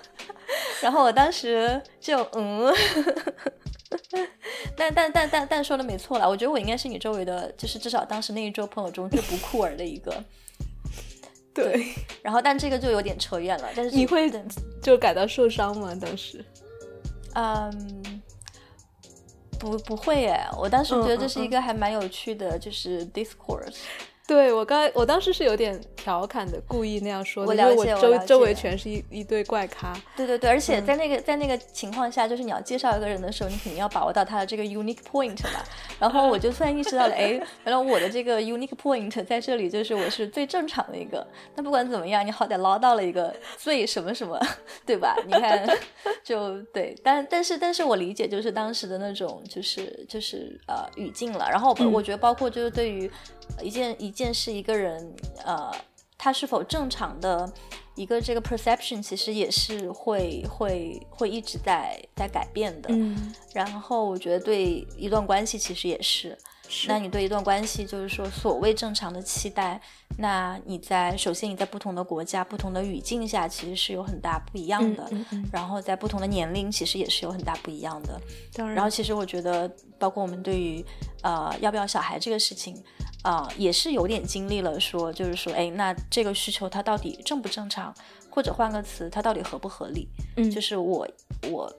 [0.82, 2.72] ”然后我当时就嗯。
[4.76, 10.22] 但但但但但说的没错了，我觉得我应该是你周围的，就是至少当时那一桌朋友中最不酷儿的一个。
[11.54, 13.68] 对，然后，但这个就有点扯远了。
[13.76, 14.32] 但是你会
[14.82, 15.94] 就感到受伤吗？
[16.00, 16.42] 当时？
[17.34, 18.22] 嗯，
[19.58, 23.80] 不不会耶，我当时觉得这是一个还蛮有趣的，就是 discourse。
[24.32, 29.94] 对我刚我当时是有点调侃的，故意那样说的，我因为了解我周周围全是一一堆怪咖。
[30.16, 35.60] 对对对，而且嗯在那个、在那个情况下，就是你要介绍一个人的时候，你肯定要把握到他的这个 unique point 嘛。
[35.98, 41.26] 然后我就突然意识到了，哎，原来我的这个 unique point 在这里就是我是最正常的一个。
[41.54, 44.38] 那不管怎么样，你好歹捞到了一个最什么什么，
[44.84, 45.16] 对吧？
[45.26, 45.66] 你看，
[46.24, 51.48] 就对，但但是但是我理解就是当时的那种就是就是呃语境了。
[51.50, 53.10] 然后我、嗯我觉得包括就是对于
[53.60, 55.72] 一件一件事一个人呃
[56.18, 57.50] 他是否正常的
[57.94, 62.88] 一个这个 perception，其实也是会会会一直在在改变的。
[62.92, 66.38] 嗯，然后我觉得对一段关系其实也是，
[66.88, 69.80] 那你对一段关系就是说所谓正常的期待，
[70.18, 75.06] 那你在首先你在不同的国家、不同的语境下，其实是有很大不一样的。
[75.10, 78.20] 嗯嗯，然后在不同的年龄，其实也是有很大不一样的。
[78.54, 80.84] 当然，然后其实我觉得，包括我们对于
[81.22, 82.82] 呃要不要小孩这个事情，
[83.22, 87.94] 啊、也是有点经历了说，就是说，哎，那这个需求它到底正不正常，
[88.30, 90.08] 或者换个词，它到底合不合理？
[90.36, 91.06] 嗯就是我
[91.50, 91.72] 我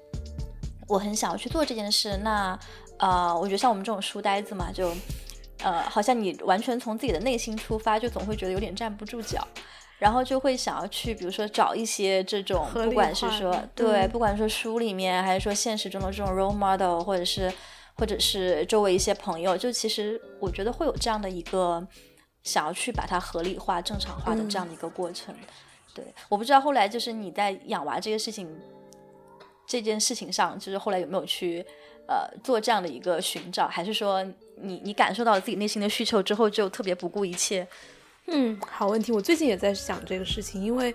[0.87, 2.57] 我很想要去做这件事，那
[3.03, 4.89] 呃，我觉得像我们这种书呆子嘛，就
[5.61, 9.45] 呃，好像你完全从自己的内心出发，就总会觉得有点站不住脚。
[9.99, 17.53] 然后就会想要去，比如说找一些这种，不管是说对，嗯不管说书里面，还是说现实中的这种 role model，或者是
[17.95, 21.85] 或者是周围一些朋友，就其实我觉得会有这样的一个
[22.43, 25.33] 想要去把它合理化、正常化的这样的一个过程。
[25.93, 28.49] 对，我不知道后来就是你在养娃这个事情
[29.65, 31.65] 这件事情上，就是后来有没有去
[32.07, 34.23] 呃做这样的一个寻找，还是说
[34.55, 37.67] 你你感受到了自己内心的需求之后，就特别不顾一切？
[38.27, 39.11] 嗯，好问题。
[39.11, 40.93] 我最近也在想这个事情，因为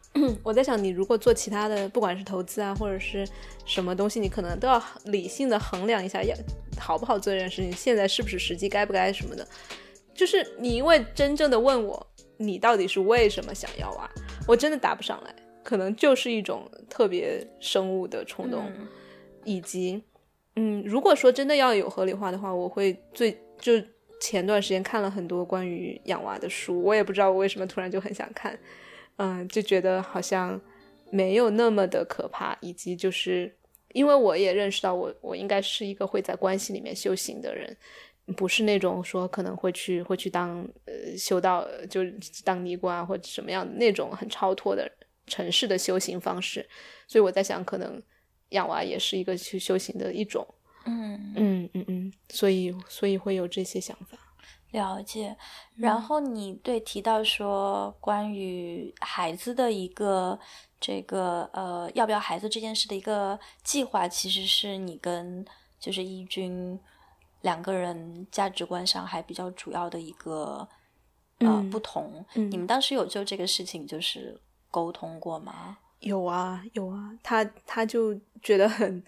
[0.42, 3.26] 我在想，你如果做其他的，不管是投资啊，或者是
[3.64, 6.34] 什么东西，你可能都要理性的衡量一下，要
[6.78, 9.46] 好不好做这件事情，现在是不是时机，该不该什么的。
[10.14, 14.08] 就是你因为真正的问我，你到底是为什么想要啊？
[14.46, 18.86] 我真的答不上来，可能就是一种特别生物的冲动，嗯
[19.44, 20.02] 以及，
[20.56, 23.72] 嗯，如果说真的要有合理化的话，我会最就
[24.20, 28.58] 前段时间看了很多关于养娃的书，我也不知道我为什么突然就很想看，
[29.16, 30.60] 嗯，就觉得好像
[31.10, 33.56] 没有那么的可怕，以及就是
[33.92, 37.76] 因为我也认识到我我应该是一个会在关系里面修行的人。
[38.36, 42.02] 不是那种说可能会去会去当呃修道就
[42.44, 44.88] 当尼姑啊或者什么样的那种很超脱的
[45.26, 46.64] 城市的修行方式，
[47.08, 48.00] 所以我在想，可能
[48.52, 50.46] 养娃也是一个去修行的一种，
[50.86, 54.16] 嗯，嗯嗯嗯，所以所以会有这些想法。
[54.70, 55.36] 了解。
[55.76, 60.38] 然后你对提到说关于孩子的一个
[60.80, 65.44] 这个呃要不要孩子这件事的一个计划，其实是你跟
[65.78, 66.80] 就是义军
[67.42, 70.66] 两个人价值观上还比较主要的一个
[71.40, 72.24] 呃、嗯不同。
[72.34, 75.76] 嗯你们当时有就这个事情就是沟通过吗？
[76.02, 79.02] 有啊有啊，他他就觉得很，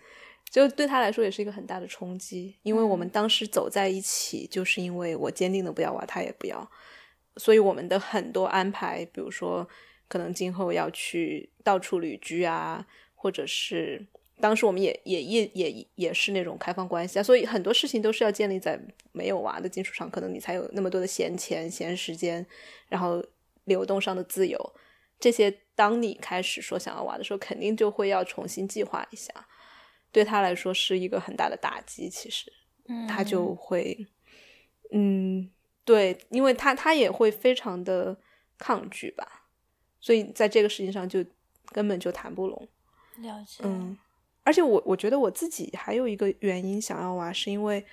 [0.48, 6.70] 就对他来说也是一个很大的冲击，因为我们当时走在一起，就是因为我坚定的不要娃，他也不要，
[7.36, 9.68] 所以我们的很多安排，比如说
[10.08, 14.06] 可能今后要去到处旅居啊，或者是
[14.40, 18.80] 当时我们也也也也也是那种开放关系啊，所以很多事情都是要建立在
[19.12, 22.46] 没有娃的基础上，可能你才有那么多的闲钱、闲时间，
[22.88, 23.24] 然后
[23.64, 24.74] 流动上的自由，
[25.18, 29.32] 这些当你开始说想要娃的时候，肯定就会要重新计划一下。
[30.12, 32.52] 对他来说是一个很大的打击，其实，
[33.08, 34.06] 他就会，
[34.92, 35.50] 嗯，
[35.84, 38.16] 对，因为他他也会非常的
[38.56, 39.46] 抗拒吧，
[39.98, 41.24] 所以在这个事情上就
[41.72, 42.68] 根本就谈不拢。
[43.16, 43.98] 了解，嗯，
[44.44, 47.84] 而且我我觉得我自己还有一个原因想要娃，是因为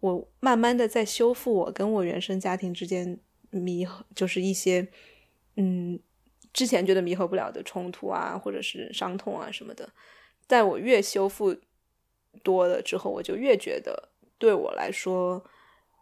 [0.00, 4.88] 我慢慢的在修复我跟我原生家庭之间弥合，就是一些
[5.54, 6.00] 嗯
[6.52, 9.88] 之前觉得弥合不了的冲突啊，或者是伤痛啊什么的，
[10.46, 11.56] 在我越修复。
[12.44, 15.42] 多了之后，我就越觉得对我来说，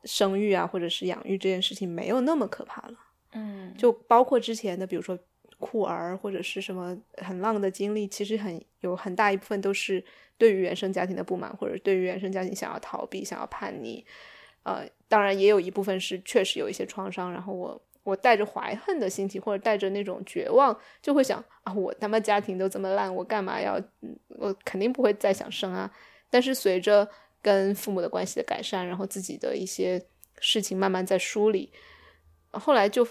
[0.05, 2.95] 生育啊，或者是养育这件事情没有那么可怕了。
[3.33, 5.19] 嗯，就包括之前的，比如说
[5.59, 10.05] 酷儿或者是什么很浪的经历，其实很有很大一部分都是
[10.37, 14.05] 对于原生家庭的不满，或者对于原生家庭想要逃避、想要叛逆。
[14.65, 23.81] 呃，当然也有一部分是确实有一些创伤，然后我我带着怀恨的心情，或者带着那种绝望，就会想啊，我他妈家庭都这么烂，我干嘛要？
[24.29, 25.91] 我肯定不会再想生啊。
[26.31, 27.09] 但是随着
[27.43, 30.01] 跟父母的关系的改善，然后自己的一些
[30.39, 31.73] 事情慢慢在梳理，
[32.53, 33.05] 后来就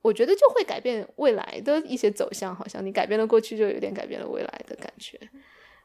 [0.00, 2.56] 我觉得就会改变未来的一些走向。
[2.56, 5.20] 好像你改变了过去，就有点改变了未来的感觉。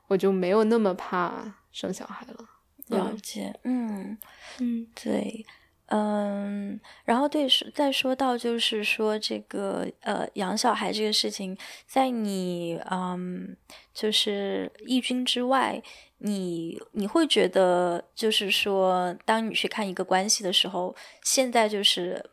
[0.08, 2.50] 我就没有那么怕生小孩了。
[2.88, 4.18] 了解，嗯
[4.60, 5.46] 嗯，对。
[5.92, 13.58] 嗯，然后对，再说到就是说这个呃养小孩这个事情，在你嗯
[13.92, 15.82] 就是异军之外，
[16.20, 22.24] 你你会觉得就是说，当你去看一个关系的时候，现在就是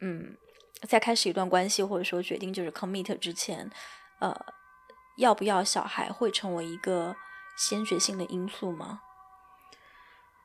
[0.00, 0.34] 嗯
[0.88, 3.70] 在开始一段关系或者说决定就是 commit 之前，
[4.20, 4.34] 呃
[5.18, 7.14] 要不要小孩会成为一个
[7.58, 9.02] 先决性的因素吗？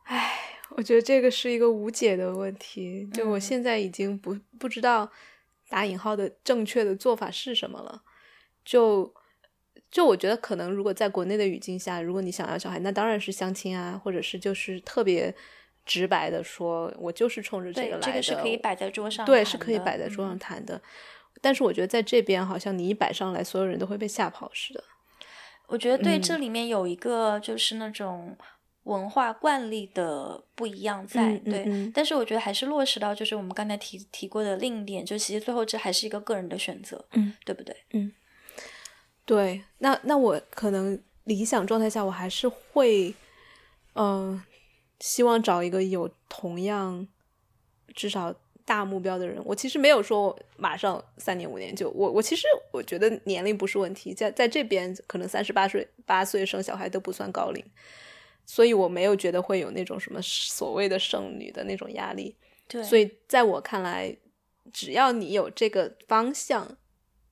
[0.04, 0.61] 唉。
[0.78, 5.12] 我觉得这个是一个无解的问题，就我现在已经不不知道
[5.70, 8.02] 打引号的正确的做法是什么了。
[8.64, 9.14] 就
[9.90, 15.36] 就我觉得，可能如果在国内的语境下，如果你想要小孩，那当然是相亲啊，或者是就是特别
[15.86, 18.02] 直白的说，我就是冲着这个来的。
[18.02, 20.82] 这个是可以摆在桌上，对，是可以摆在桌上谈的。
[21.42, 24.84] 但是我觉得在这边，好像你一摆上来，所有人都会被吓跑似的。
[25.68, 28.38] 我觉得对，这里面有一个就是那种。
[28.84, 37.76] 文化惯例的不一样在对，但是我觉得还是落实到就是我们刚才提提过的另一点，就其实最后这还是一个个人的选择，嗯，对不对？
[37.92, 38.12] 嗯，
[39.24, 39.64] 对。
[39.78, 43.14] 那那我可能理想状态下，我还是会，
[43.94, 44.42] 嗯，
[45.00, 47.08] 希望找一个有同样
[47.94, 48.34] 至少
[48.66, 49.40] 大目标的人。
[49.46, 57.64] 我其实没有说马上三年五年就我我其实我觉得年龄不是问题，在在这边可能三十八岁八岁生小孩都不算高龄。
[58.54, 62.36] 所以我没有觉得会有那种什么所谓的剩女的那种压力。
[62.68, 64.14] 对，所以在我看来，
[64.74, 66.68] 只要你有这个方向，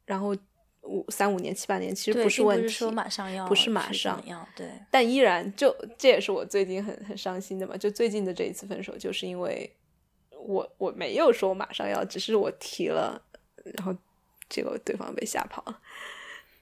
[0.06, 0.34] 然后
[0.84, 4.70] 五三五年七八年其实不是问题，不是说马上要，不是马上要，对。
[4.90, 7.76] 但依然就这也是我最近很很伤心的嘛。
[7.76, 9.70] 就最近的这一次分手，就是因为
[10.32, 13.22] 我我没有说马上要，只是我提了，
[13.76, 13.94] 然后
[14.48, 15.82] 结果对方被吓跑了。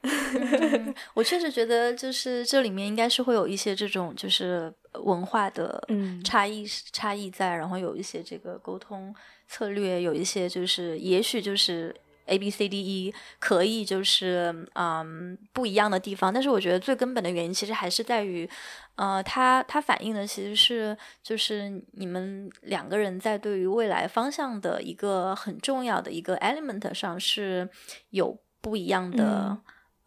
[1.13, 5.82] 我确实觉得，就是这里面应该是会有一些这种就是文化的
[6.24, 9.13] 差异差异在，然后有一些这个沟通
[9.48, 18.50] 策略，有一些就是也许就是 A B C D E 可以就是嗯不一样的地方，但是我觉得最根本的原因其实还是在于，
[18.96, 27.70] 呃，它它反映的其实是就是你们两个人在对于未来方向的一个很重要的一个 element 上是
[28.10, 29.58] 有不一样的。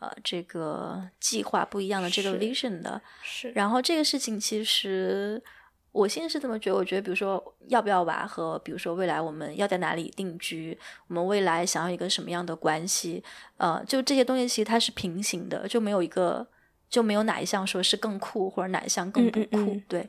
[0.00, 3.52] 呃，这个计划不一样的这个 vision 的，是。
[3.52, 5.42] 然后这个事情其实
[5.92, 13.22] 我现在是这么觉得，我觉得比如说要不要娃和比如说未来我们要在哪里定居，我们未来想要一个什么样的关系，
[13.58, 16.46] 呃，就这些东西其实它是平行的，就没有一个
[16.88, 19.78] 就没有哪一项说是更酷或者哪一项更不酷。
[19.86, 20.08] 对，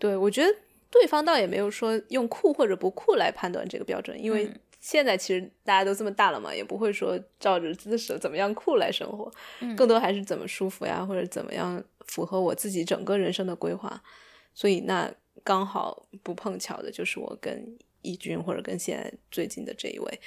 [0.00, 0.52] 对我觉得
[0.90, 4.52] 对方倒也没有说用酷或者不酷来判断这个标准，因为。
[4.80, 9.30] 现在其实大家都这么大了嘛，也不会说照着姿势怎么样酷来生活，
[9.76, 14.02] 更多还是怎么舒服呀，或者怎么样符合我自己整个人生的规划。
[14.54, 15.12] 所以那
[15.44, 20.20] 刚好不碰巧的就是我跟义军或者跟现在最近的这一位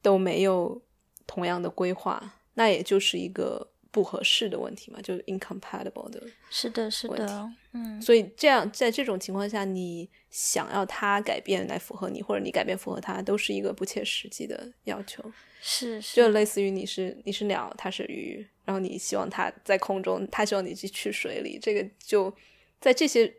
[0.00, 0.80] 都没有
[1.26, 3.68] 同样的规划，那也就是一个。
[3.96, 15.24] 不合适的问题嘛，就是 incompatible 的，是的，是的，嗯，所以这样在这种情况下，你想要他改变来符合你，或者你改变符合他，都是一个不切实际的要求。
[15.62, 22.30] 是，就类似于你是你是鸟，他是鱼，然后你希望他在空中，他希望你去去水里，这个就
[22.78, 23.32] 在这些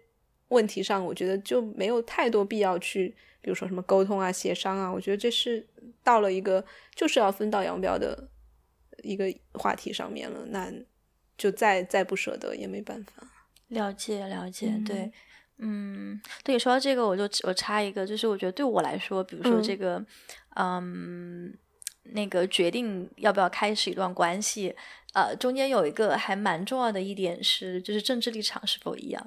[0.47, 3.10] 问题上，我觉得就没有太多必要去，
[3.41, 5.68] 比如说什么沟通啊、协商啊，我觉得这是
[6.03, 8.28] 到了一个就是要分道扬镳的
[9.08, 10.72] 一个话题上面了，那
[11.38, 13.24] 就再再不舍得也没办法。
[13.70, 15.12] 了解了解，嗯对，
[15.58, 20.05] 嗯，对，说到这个，我就我插一个，就是我觉得对我来说，比如说嗯这个，
[20.55, 21.53] 嗯，
[22.03, 24.76] 那个决定要不要开始一段关系，
[25.14, 29.26] 呃，中间有一个还蛮重要的一点是，就是政治立场是否一样。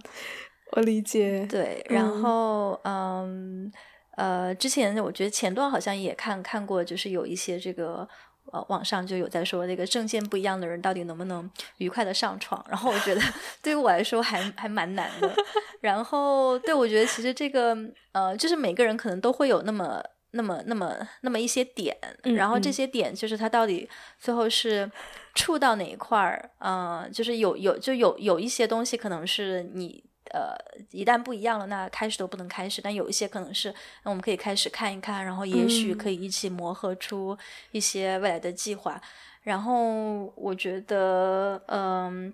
[0.73, 3.73] 我理解，对，然嗯后嗯
[4.17, 8.09] 呃，之前我觉得前段好像也看看过，就是有一些这个
[8.53, 11.49] 呃网上就有在说那个证件不一样的人到底能不能
[11.79, 13.21] 愉快的上床，然后我觉得
[13.63, 15.33] 对于我来说还还蛮难的。
[15.81, 17.77] 然后对我觉得其实这个
[18.13, 20.03] 呃，就是每个人可能都会有那么。
[20.33, 21.93] 那么，那么，那么一些点，
[22.23, 24.89] 嗯然后这嗯些点就是他到底最后是
[25.35, 30.57] 触到哪一块儿，嗯、就是有有就有有一些东西可能是你呃
[30.91, 33.75] 一旦不一样了，那开始都不能开始，但有一些可能是
[34.05, 37.37] 那我们可以开始看一看，然后也许嗯可以一起磨合出
[37.73, 39.01] 一些未来的计划。
[39.43, 42.33] 然后我觉得，嗯。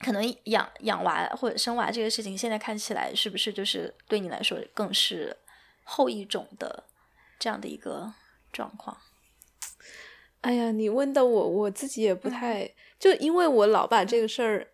[0.00, 5.36] 可能养养娃或者生娃这个事情，现在看起来是不是就是对你来说更是
[5.82, 6.84] 后一种的
[7.36, 8.14] 这样的一个
[8.52, 8.96] 状况？
[10.42, 12.70] 哎呀，你问的我，我自己也不太，
[13.00, 14.68] 就因为我老把这个事儿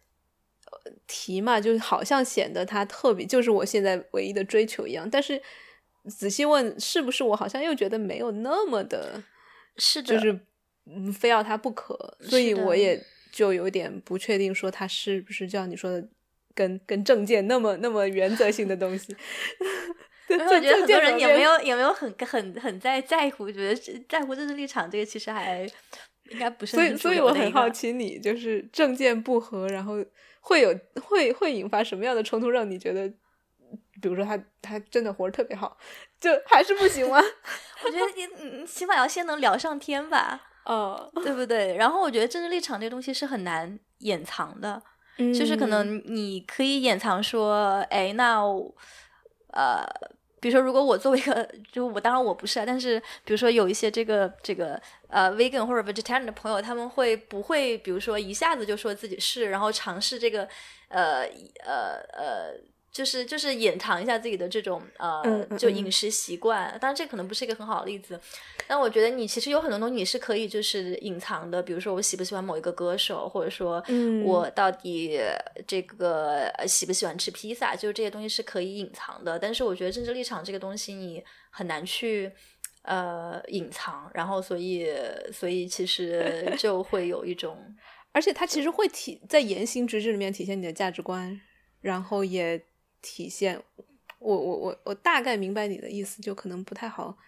[0.85, 5.09] 呃提嘛，就好像显得它特别，就是我现在唯一的追求一样。
[5.09, 5.41] 但是
[6.09, 9.23] 仔细问，是不是我好像又觉得没有那么的，
[9.77, 10.39] 是的，就是
[10.87, 13.03] 嗯，非要它不可，所以我也
[13.33, 16.09] 就有点不确定，说它是不是就像你说的，
[16.55, 19.17] 跟跟证件那么那么原则性的东西。
[20.27, 21.61] 对因为我觉得很多人也没有。
[21.61, 25.69] 也没有很很很在在乎，觉得在乎政治立场这个其实还
[26.31, 30.03] 应该不是所以，我很好奇你，就是政见不合，然后
[30.47, 33.09] 会有 会会引发什么样的冲突，让你觉得，
[34.01, 35.77] 比如说他他真的活得特别好，
[36.21, 37.19] 就还是不行吗？
[37.85, 41.77] 我觉得你嗯起码要先能聊上天吧， 哦，对不对？
[41.77, 44.83] 然后我觉得政治立场这个东西是很难掩藏的，
[45.17, 48.43] 就是可嗯能你可以掩藏说，哎，那
[49.53, 49.83] 呃，
[50.45, 54.79] 比如说，如果我作为一个，就我当然我不是啊，但是比如说有一些这个这个
[55.09, 60.47] 呃 vegan 或者 vegetarian 的朋友，他们会不会比如说一下子就说自己是，然后尝试这个
[60.89, 61.23] 呃
[61.65, 62.74] 呃呃。
[62.95, 66.71] 就是就是掩藏一下自己的这种呃，就饮食习惯。
[66.81, 68.19] 当然，这可能不是一个很好的例子，
[68.69, 75.19] 但我觉得你其实有很多东西你是可以就是隐藏的，比如说我喜不喜欢某一个歌手，或者说嗯我到底
[75.67, 79.37] 这个呃喜不喜欢吃披萨，就是这些东西是可以隐藏的。
[79.37, 81.21] 但是我觉得政治立场这个东西你
[81.51, 82.31] 很难去
[82.83, 84.87] 呃隐藏，然后所以
[85.33, 87.59] 所以其实 就会有一种
[88.13, 91.41] 而且它其实会体在言行举止里面体现你的价值观，
[91.81, 92.65] 然后也
[93.05, 93.63] 体现
[94.19, 97.19] 我我我我大概明白你的意思，就可能不太好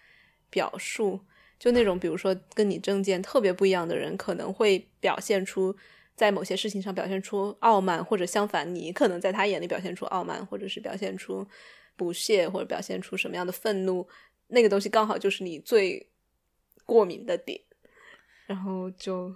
[0.49, 1.19] 表述。
[1.59, 5.75] 就那种比如说跟你政见特别不一样的人，可能会表现出
[6.15, 11.47] 在某些事情上表现出傲慢，或者相反，你可能在他眼里表现出傲慢，或者是表现出
[11.95, 14.07] 不屑，或者表现出什么样的愤怒，
[14.47, 16.09] 那个东西刚好就是你最
[16.85, 17.59] 过敏的点，
[18.45, 19.35] 然后就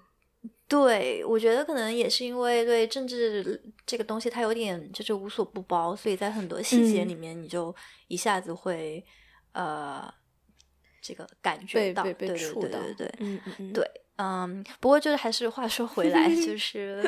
[0.71, 7.75] 对，我觉得可能也是因为对政治这个东西它有点就是无所不包，所以在很多细节嗯里面你就
[8.07, 9.03] 一下子会、
[9.51, 10.09] 呃
[11.01, 17.03] 这个感觉到，对对触到，对对对，嗯嗯嗯，对嗯，不过就是还是话说回来，就 是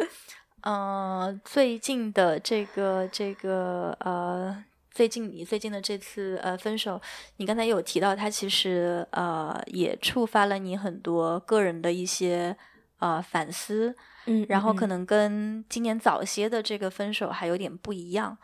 [0.61, 4.63] 嗯、呃最近的这个这个呃。
[4.95, 7.01] 最近你最近的这次呃分手，
[7.37, 12.55] 你刚才有提到，它其实呃也触发了你很多个人的一些
[13.03, 13.93] 呃反思，
[14.27, 18.37] 嗯，然后可嗯能跟今年早些的这个分手还有点不一样。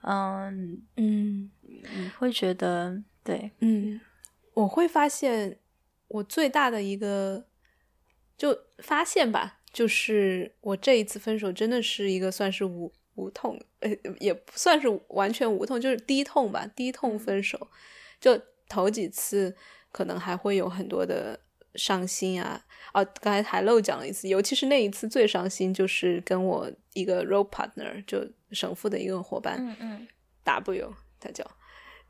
[0.00, 1.50] 嗯，嗯
[1.94, 4.00] 你会觉得对，嗯，
[4.54, 5.58] 我会发现
[6.08, 7.44] 我最大的一个
[8.38, 17.68] 就发现吧，就是我这一次分手真的是一个算是无无痛，呃，也不算是完全无痛，就是低痛吧，低痛分手。
[18.18, 19.54] 就头几次
[19.90, 21.38] 可能还会有很多的
[21.74, 22.62] 伤心啊，
[22.92, 30.08] 哦，刚才还漏讲了一次，尤其是那一次最伤心，就是跟我一个 role partner，就省父的一个伙伴，嗯嗯
[30.44, 31.44] W，他叫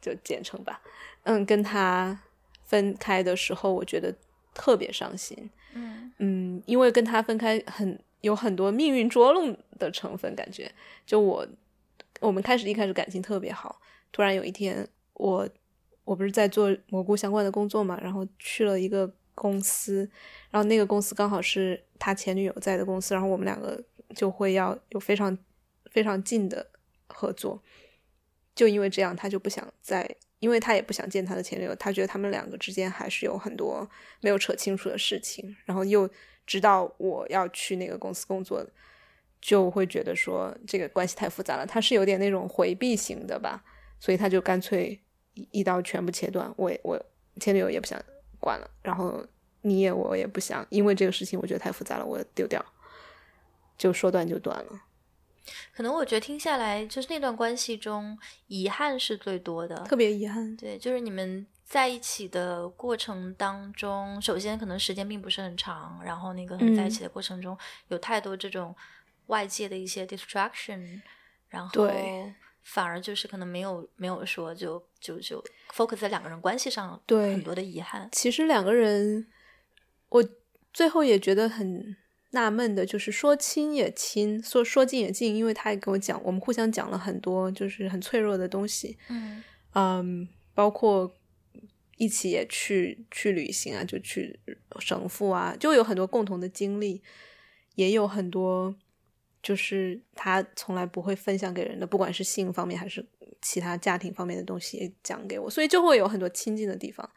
[0.01, 0.81] 就简称吧。
[1.25, 2.21] 嗯，跟他
[2.65, 4.15] 分开的时候，我觉得
[4.55, 5.51] 特别伤心。
[5.75, 10.71] 嗯嗯，因为跟他分开很有很多命运捉弄的成分，感觉
[11.07, 11.47] 就我
[12.21, 15.49] 我们开始一开始感情特别好，突然有一天我
[16.05, 20.09] 我不是在做蘑菇相关的工作嘛，然后去了一个公司，
[20.51, 23.83] 然后那个公司刚好是他前女友在的公司，然后我们两个
[24.15, 25.37] 就会要有非常
[25.91, 26.67] 非常近的
[27.09, 27.63] 合作。
[28.55, 30.07] 就因为这样，他就不想再，
[30.39, 33.89] 因为他也不想见他的前女友，他觉得他们两个之间还是有很多
[34.21, 36.09] 没有扯清楚的事情，然后又
[36.47, 38.63] 知道我要去那个公司工作，
[39.41, 43.65] 就会觉得说这个关系太复杂了，他是有点那种回避型的吧，
[43.99, 45.01] 所以他就干脆
[45.33, 47.03] 一一刀全部切断，我我
[47.41, 47.99] 前女友也不想
[48.43, 49.25] 管了，然后
[49.63, 52.63] 你也我也不想，因为这个事情我觉得太复杂了，我丢掉，
[53.79, 54.83] 就说断就断了。
[55.75, 60.57] 可能我觉得听下来，就是那段关系中遗憾是最多的，特别遗憾。
[60.57, 68.75] 对，就是你们在一起的过程当中，首先可能时间并不是很长，然后那个在一起的过程中有太多这种
[69.27, 71.01] 外界的一些 distraction，
[71.49, 72.33] 然后对
[72.63, 75.43] 反而就是可能没有没有说就就就
[75.73, 78.09] focus 在两个人关系上，对很多的遗憾。
[78.13, 79.27] 其实两个人，
[80.09, 80.25] 我
[80.73, 81.97] 最后也觉得很
[82.31, 89.43] 纳闷的，就是说亲也亲，说说近也近，因为他也跟我讲，我们互相讲了很多就是很脆弱的东西，嗯
[89.75, 91.15] 嗯，包括
[91.99, 94.41] 一起也去去旅行啊，就去
[94.79, 97.03] 省府啊，就有很多共同的经历，
[97.75, 98.75] 也有很多
[99.43, 103.05] 就是他从来不会分享给人的，不管是性方面还是
[103.41, 107.09] 其他家庭方面的东西也讲给我，所以就会有很多亲近的地方。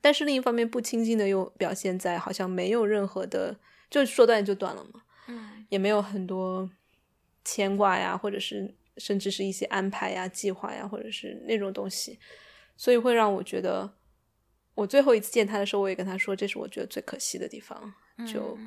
[0.00, 3.56] 但是另一方面，不亲近的又表现在好像没有任何的，
[3.88, 5.64] 就说断就断了嘛，嗯。
[5.68, 6.68] 也没有很多
[7.44, 12.18] 牵挂呀，或者是甚至是一些安排呀、计划呀，或者是那种东西，
[12.76, 13.90] 所以会让我觉得，
[14.74, 17.94] 我最后一次见他的时候，我也跟他说，这是我觉得最可惜的地方，
[18.30, 18.58] 就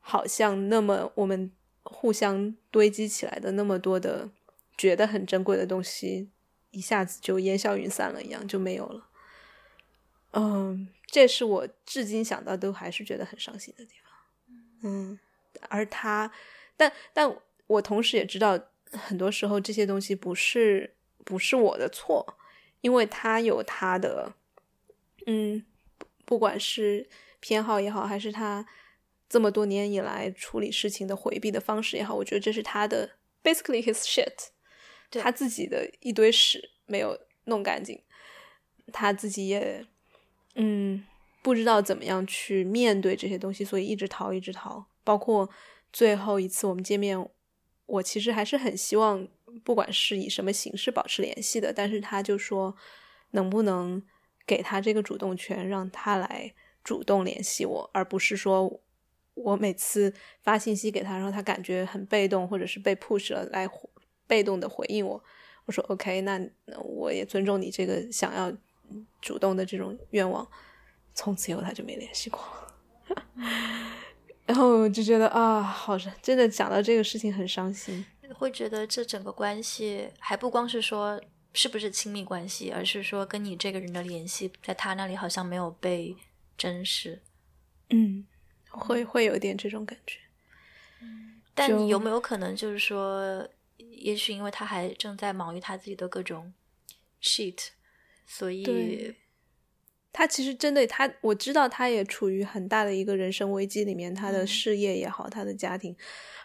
[0.00, 1.52] 好像那么我们
[1.84, 4.28] 互相堆积起来的那么多的
[4.76, 6.28] 觉得很珍贵的东西，
[6.70, 9.08] 一下子就烟消云散了一样，就没有了。
[10.32, 14.12] 嗯，这是我至今想到都还是觉得很伤心的地方。
[14.82, 15.18] 嗯，
[15.68, 16.32] 而他，
[16.76, 17.36] 但但
[17.68, 18.58] 我同时也知道，
[18.90, 22.36] 很多时候这些东西不是不是我的错，
[22.80, 24.32] 因为他有他的，
[25.26, 25.64] 嗯，
[26.24, 27.08] 不管是
[27.40, 28.66] 偏好也好，还是他
[29.28, 33.10] 这么多年以来处理事情的回避的方式也好，我觉得这是他的
[33.42, 34.48] basically his shit，
[35.10, 38.00] 对他自己的一堆屎没有弄干净，
[38.92, 39.84] 他自己也
[40.54, 41.04] 嗯
[41.42, 44.86] 不知道怎么样去面对这些东西，所以一直逃，一直逃。
[45.02, 45.50] 包括
[45.92, 47.28] 最后一次我们见面，
[47.86, 49.28] 我其实还是很希望，
[49.62, 52.74] 不管是以什么形式保持联系的，但是他就说，
[53.32, 54.02] 能不能
[54.46, 58.80] 给他这个主动权，让他来主动联系我，而不是说
[59.34, 60.12] 我每次
[60.42, 63.68] 发信息给他，然后他感觉很被动，或者是被 push 了来
[64.26, 65.22] 被动的回应我。
[65.66, 68.52] 我说 OK，那那我也尊重你这个想要
[69.20, 70.46] 主动的这种愿望。
[71.16, 72.40] 从此以后他就没联系过，
[74.46, 78.04] 然后我就觉得啊，好是真的讲到这个事情很伤心。
[78.34, 81.22] 会觉得这整个关系还不光是说
[81.52, 86.16] 是不是亲密关系，而是说跟你这个人的联系，在他那里好像没有被
[86.58, 87.22] 珍视。
[87.90, 88.26] 嗯，
[88.78, 90.18] 会会有点这种感觉。
[91.00, 91.06] 就
[91.54, 96.52] 但你有没有可能就是说，也许因为他还正在忙于他自己的各种
[97.22, 97.68] shit，
[98.26, 99.14] 所以
[100.12, 105.96] 他其实真的，他我知道他也处于很大的一个人生危机里面，他的嗯事业也好，他的家庭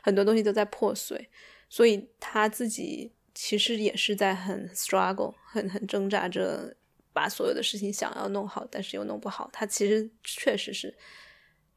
[0.01, 1.29] 很多东西都在破碎，
[1.69, 6.75] 所以他自己其实也是在很 struggle，很很挣扎着
[7.13, 9.49] 把所有的事情想要弄好，但是又弄不好。
[9.51, 10.95] 他其实确实是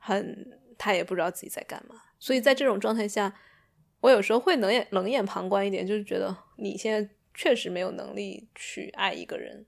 [0.05, 1.95] 很，他也不知道自己在干嘛。
[2.19, 3.33] 所以在这种状态下，
[4.01, 9.65] 我有时候会冷眼冷眼旁观一点，就是觉得你现在确实没有能力去爱一个人。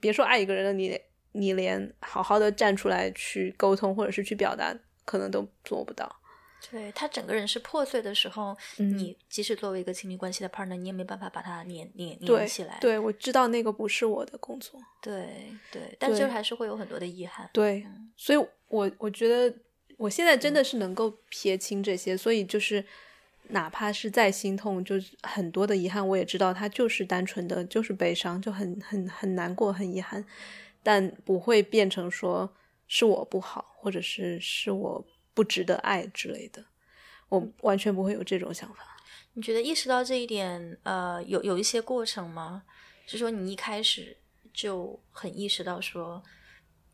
[0.00, 0.98] 别说爱一个人了，你
[1.32, 4.74] 你连好好的站出来去沟通或者是去表达，
[5.04, 6.20] 可能都做不到。
[6.70, 12.78] 对他整个人是破碎的时候，嗯你即使作为一个亲密关系的 partner，你也没办法把它粘粘粘起来。
[12.80, 14.80] 对，我知道那个不是我的工作。
[15.00, 17.48] 对对，但对就还是会有很多的遗憾。
[17.52, 19.54] 对，嗯所以我我觉得
[19.96, 22.84] 我现在真的是能够撇清这些，所以就是
[23.48, 30.24] 哪怕是再心痛，就是很多的遗憾，我也知道它就是单纯的就是悲伤，就很很很难过，很遗憾，
[30.82, 32.52] 但不会变成说
[32.88, 36.64] 是我不好，或者是是我不值得爱之类的，
[37.28, 38.96] 我完全不会有这种想法。
[39.34, 42.62] 你觉得意识到这一点，呃，有有一些过程吗？
[43.06, 44.16] 是说你一开始
[44.54, 46.24] 就很意识到说，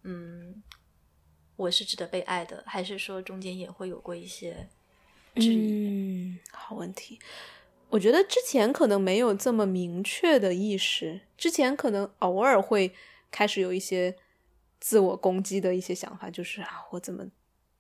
[0.03, 0.61] 嗯，
[1.55, 4.69] 我是值得被爱的，还是说中间也会有过一些
[5.37, 6.35] 质疑？
[6.35, 7.21] 嗯，好问题。
[7.91, 12.93] 我觉得之前可能没有这么明确的意识，之前可能偶尔会
[13.31, 14.17] 开始有一些
[14.81, 17.25] 自我攻击的一些想法，就是啊，我怎么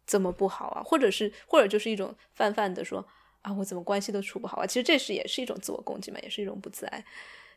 [0.06, 3.06] 这么不好啊，或者是或者就是一种泛泛的说
[3.42, 4.66] 啊，我怎么关系都处不好啊？
[4.66, 7.04] 其实这是也是一种自我攻击嘛，也是一种不自爱。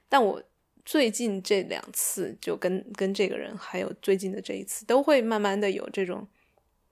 [0.07, 0.41] 但我
[0.83, 6.27] 最近这两次就跟跟这个人，还有最近的这一次，都会慢慢的有这种，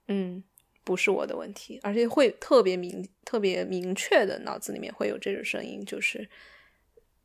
[0.08, 0.42] 嗯，
[0.82, 6.28] 不是我的问题，而且会特别明特别明确的脑子里面会有这种声音，就是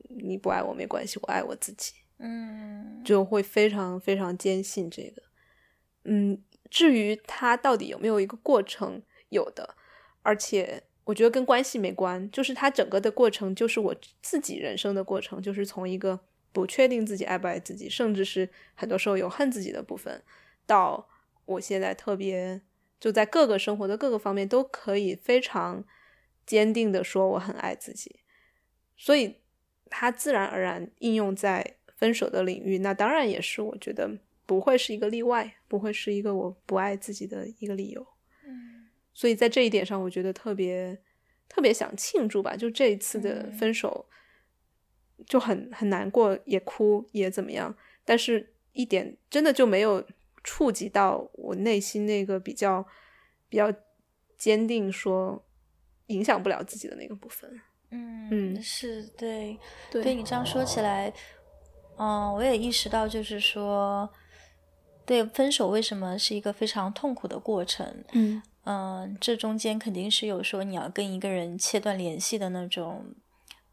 [0.10, 1.94] 你不爱我没关系，我爱我自己。
[2.22, 5.24] 嗯就会非常非常坚信这个。
[6.04, 9.76] 嗯，至于他到底有没有一个过程，有的，
[10.22, 16.20] 而且我觉得跟关系没关，就是他整个的过程就是我自己人生的过程，就是从一个
[16.52, 20.22] 不确定自己爱不爱自己，甚至是很多时候有恨自己的部分，
[20.68, 21.10] 到
[21.46, 22.62] 我现在特别
[23.00, 25.84] 就在各个生活的各个方面都可以非常
[26.46, 28.20] 坚定的说我很爱自己，
[28.96, 29.38] 所以
[29.90, 34.20] 它自然而然应用在分手的领域，那当然也是我觉得
[34.50, 38.02] 不会是一个例外，不会是一个我不爱自己的一个理由。
[38.44, 40.98] 嗯所以在这一点上，我觉得特别
[41.48, 42.56] 特别想庆祝吧。
[42.56, 44.08] 就这一次的嗯分手，
[45.28, 50.04] 就很很难过，也哭也怎么样，但是一点真的就没有
[50.44, 52.84] 触及到我内心那个比较
[53.50, 53.72] 比较
[54.36, 55.46] 坚定说
[56.08, 57.62] 影响不了自己的那个部分。
[57.92, 59.60] 嗯嗯是对。
[59.92, 61.14] 对对你这样说起来，
[61.98, 64.10] 嗯，我也意识到，就是说，
[65.10, 68.04] 对分手为什么是一个非常痛苦的过程？
[68.12, 73.04] 嗯嗯，这中间肯定是有说你要跟一个人切断联系的那种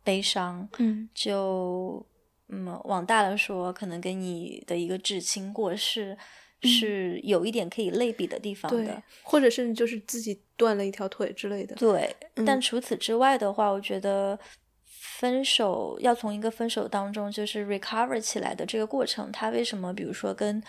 [0.02, 0.66] 悲伤。
[0.78, 2.04] 嗯就
[2.48, 6.16] 嗯，往大了说，可能跟你的一个至亲过世
[6.62, 11.74] 嗯是有一点可以类比的地方对的。，或者甚至就是自己断了一条腿之类的。
[11.74, 12.16] 对，
[12.46, 14.38] 但嗯除此之外的话，我觉得
[14.86, 20.62] 分手要从一个分手当中就是 recover 起来的这个过程，它为什么比如说跟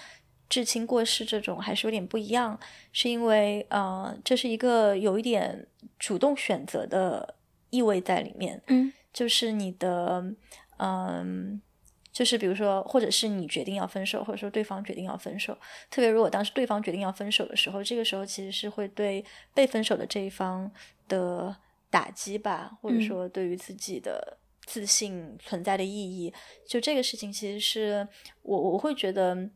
[0.50, 2.60] 至亲过世这种还是有点不一样？
[2.92, 5.68] 是因为呃，这是一个有一点
[6.00, 7.36] 主动选择的
[7.70, 10.36] 意味在里面，嗯就是你的
[10.78, 11.62] 嗯。
[12.10, 15.56] 就是比如说，或者是你决定要分手，或者说对方决定要分手。
[15.92, 19.24] 特别如果当时对方决定要分手的时候，这个时候其实是会对
[19.54, 20.72] 被分手的这一方
[21.08, 21.56] 的
[21.92, 24.36] 打击吧，或者嗯说对于自己的
[24.66, 26.34] 自信存在的意义，
[26.68, 28.08] 就这个事情，其实是
[28.42, 29.48] 我我会觉得，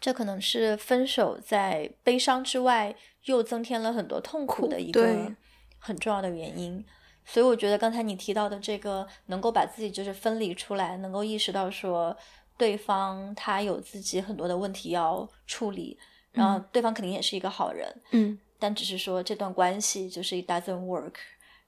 [0.00, 2.94] 这可能是分手在悲伤之外
[3.24, 5.30] 又增添了很多痛苦的一个
[5.78, 6.84] 很重要的原因。
[7.24, 12.16] 所以我觉得刚才你提到的这个，能够把自己就是分离出来，能够意识到说
[12.56, 15.96] 对方他有自己很多的问题要处理，
[16.32, 21.14] 然后对方肯定也是一个好人，嗯但只是说这段关系就是 it doesn't work，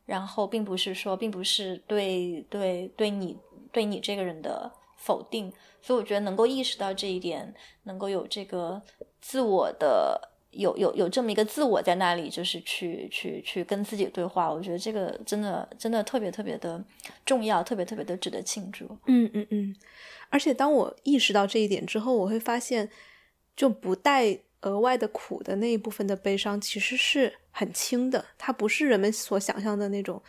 [0.04, 3.38] 然后并不是说，并不是对对对你
[3.70, 4.70] 对你这个人的
[5.02, 8.80] 否定，所以我觉得能够意识到这一点，能够有这个
[9.20, 16.82] 自我的有有有这么一个自我在那里，就是去去去跟自己对话，我觉得这个真的真的特别特别的
[17.26, 18.86] 重要，特别特别的值得庆祝。
[19.06, 19.76] 嗯嗯嗯，
[20.28, 22.88] 而且当我意识到这一点之后，我会发现，
[23.56, 30.22] 就不带额外的苦的那一部分的悲伤，其实是很轻的，它不是人们所想象的那种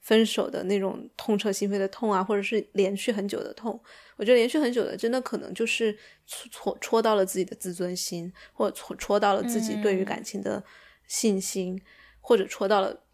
[0.00, 3.80] 分手的那种痛彻心扉的痛啊，或者是连续很久的痛。
[4.16, 5.96] 我觉得连续很久的，真的可能就是
[6.26, 10.62] 戳戳戳到了自己的自尊心，或者戳戳到了自己对于嗯感情的
[11.06, 11.80] 信心，
[12.20, 13.04] 或者戳到了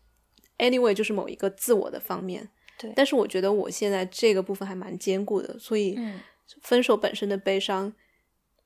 [0.58, 2.48] anyway 就是某一个自我的方面。
[2.78, 6.20] 对但是我觉得我现在这个部分还蛮坚固的，所以嗯
[6.60, 7.92] 分手本身的悲伤，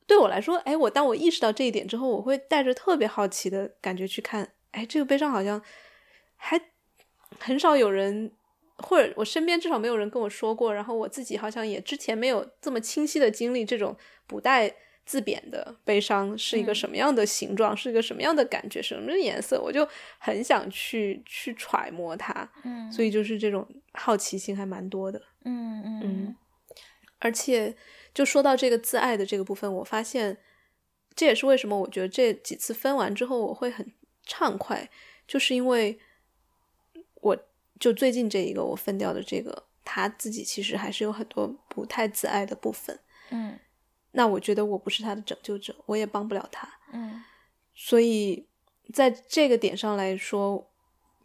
[0.06, 5.62] 对我来说，哎，我当我意识到这一点之后，我会带着特别好奇的感觉去看，哎，这个悲伤好像
[6.36, 6.69] 还
[7.40, 8.30] 很少有人，
[8.76, 14.72] 或者我身边至少没有人跟我说过，然后我自己好像也之前没有这么清晰的经历这种不带
[15.04, 16.74] 自贬的悲伤是一个嗯。
[16.74, 19.88] 什么样的形状，是一个什么样的感觉，什么颜色，我就
[20.18, 22.92] 很想去去揣摩它，嗯。
[22.92, 25.20] 所以就是这种好奇心还蛮多的。
[25.44, 26.00] 嗯嗯。
[26.04, 26.36] 嗯。
[27.18, 27.74] 而且
[28.14, 30.38] 就说到这个自爱的这个部分，我发现
[31.14, 33.92] 这也是为什么我觉得这几次分完之后我会很
[34.24, 34.88] 畅快，
[35.26, 35.98] 就是因为
[37.20, 37.36] 我
[37.78, 42.98] 就最近这一个我分掉的这个，他自己其实还是有很多不太自爱的部分。
[43.30, 43.58] 嗯
[44.12, 47.22] 那我觉得我不是他的拯救者，我也帮不了他，嗯
[47.74, 48.48] 所以
[48.92, 50.68] 在这个点上来说，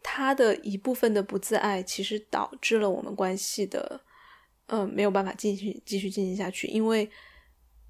[0.02, 4.00] 他的一部分的不自爱，其实导致了我们关系的，
[4.68, 6.68] 嗯，没有办法继续继续进行下去。
[6.68, 7.10] 因为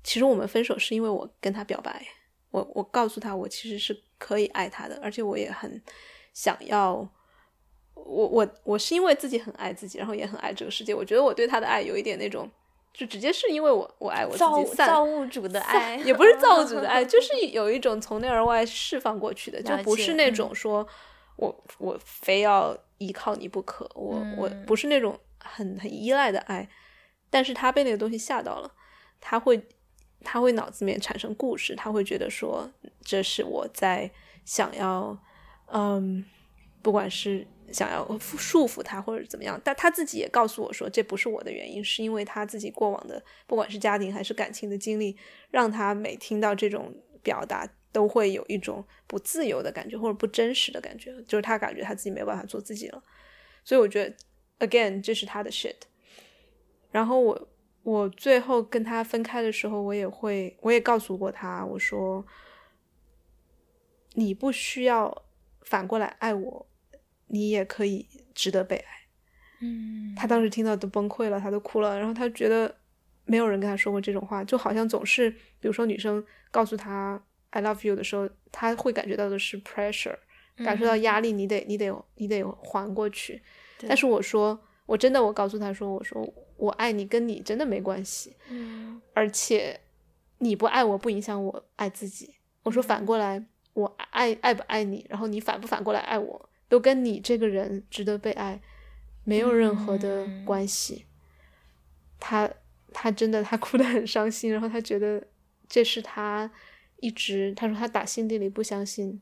[0.02, 2.06] 其实我们分手是因为我跟他表白，
[2.50, 5.82] 我我告诉他我其实是可以爱他的，而且我也很
[6.32, 7.06] 想要。
[8.04, 10.94] 我我我是因为自己很爱自己，然后也很爱这个世界。
[10.94, 12.48] 我觉得我对他的爱有一点那种，
[12.92, 20.86] 就直接是因为我我爱我自造己散造物主的爱也不是造物主的爱， 就是有一种从内而外释放过去的，就不是那嗯种说
[21.36, 26.68] 我我非要依靠你不可，我我嗯不是那种很很依赖的爱，
[27.28, 28.72] 但是他被那个东西吓到了，
[29.20, 29.60] 他会
[30.22, 32.70] 他会脑子里面产生故事，他会觉得说
[33.02, 34.10] 这是我在
[34.44, 35.18] 想要，
[35.66, 36.24] 嗯，
[36.82, 45.16] 不管是想要束缚他或者怎么样，但他自己也告诉我说这不是我的原因，是因为他自己过往的不管是家庭还是感情的经历，
[45.50, 53.02] 让他每听到这种表达都会有一种不自由的感觉或者不真实的感觉，就是他感觉他自己没有办法做自己了，
[53.64, 55.76] 所以我觉得 again 这是他的 shit。
[56.90, 57.48] 然后我
[57.82, 62.24] 我最后跟他分开的时候，我也会我也告诉过他，我说
[64.14, 65.24] 你不需要
[65.62, 66.66] 反过来爱我，
[67.26, 68.84] 你也可以值得被爱。
[69.60, 72.74] 嗯他当时听到都崩溃了，他都哭了，然后他觉得
[73.24, 80.16] 没有人跟他说过这种话，就好像总是，比如说女生告诉他 I love you 的时候，他会感觉到的是 pressure，
[80.56, 83.42] 感受到压力，你得你得你得还过去。
[83.88, 89.80] 但是我说，我真的我告诉他说，我说我爱你跟你真的没关系，嗯而且
[90.38, 92.34] 你不爱我不影响我爱自己。
[92.62, 98.60] 我说反过来，我爱爱不爱你，然后你反不反过来爱我，都跟你这个人值得被爱
[99.24, 101.06] 没有任何的嗯关系。
[102.18, 102.50] 他
[102.92, 105.22] 他真的他哭得很伤心，然后他觉得
[105.68, 106.50] 这是他
[107.00, 109.20] 一直他说他打心底里不相信，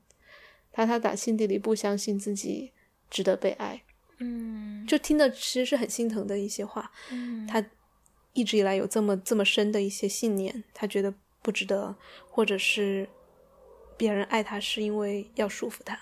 [0.70, 2.72] 他他打心底里不相信自己
[3.10, 3.82] 值得被爱，
[4.18, 6.92] 嗯就听的其实是很心疼的一些话。
[7.10, 7.64] 嗯他
[8.32, 11.96] 一直以来有这么这么深的一些信念，他觉得不值得，
[12.28, 13.08] 或者是
[13.96, 15.98] 别人爱他是因为要束缚他。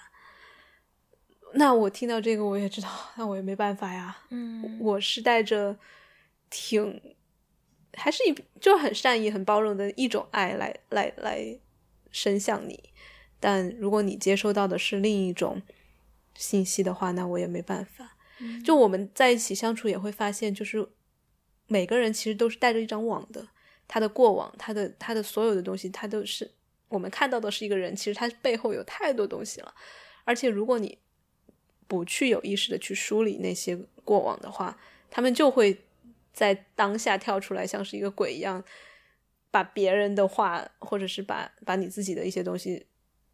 [1.54, 4.16] 那我听到这个，我也知道，那我也没办法呀。
[4.30, 5.76] 嗯我是带着
[6.50, 7.00] 挺，
[7.94, 11.58] 还是一就很善意、很包容的一种爱来来来
[12.10, 12.90] 伸向你。
[13.38, 15.60] 但如果你接收到的是另一种
[16.34, 18.16] 信息的话，那我也没办法。
[18.64, 20.88] 就我们在一起相处，也会发现，就是
[21.66, 23.46] 每个人其实都是带着一张网的，
[23.86, 26.50] 他的过往，他的他的所有的东西，他都是
[26.88, 29.74] 我们看到的是一个人，其实他背后有太多东西了。
[30.24, 30.98] 而且如果你
[31.86, 34.78] 不去有意识的去梳理那些过往的话，
[35.10, 35.78] 他们就会
[36.32, 38.62] 在当下跳出来，像是一个鬼一样，
[39.50, 42.86] 把别人的话，或者是把把你自己的一些东西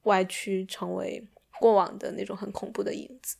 [0.02, 1.26] 歪曲成为
[1.58, 3.36] 过往的那种很恐怖的影子。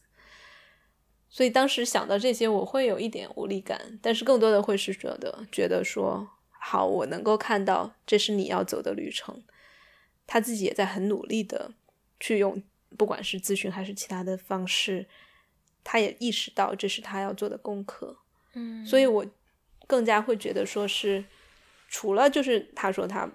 [1.31, 9.43] 所以当时想到这些，我会有一点无力感，但是更多的会是觉得觉得说，好，我能够看到这是你要走的旅程，
[10.27, 11.73] 他自己也在很努力的
[12.19, 12.63] 去用，
[12.97, 15.07] 不管是咨询还是其他的方式，
[15.84, 18.18] 他也意识到这是他要做的功课，
[18.55, 19.26] 嗯所以我
[19.86, 21.24] 更加会觉得说是，
[21.89, 23.30] 除了就是他说他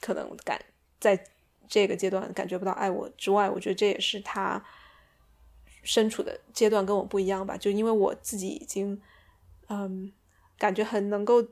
[0.00, 0.64] 可能感
[1.00, 1.26] 在
[1.68, 4.64] 这个阶段感觉不到爱我之外，我觉得这也是他
[5.82, 7.56] 身处的阶段跟我不一样吧。
[7.56, 9.00] 就因为我自己已经，
[9.68, 10.12] 嗯，
[10.56, 11.46] 感觉很能够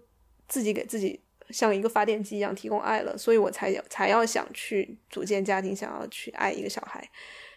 [0.48, 1.20] 自己给自己
[1.50, 7.08] 像一个发电机一样提供爱了，所以我才有才要想去组建家庭，想要去爱一个小孩。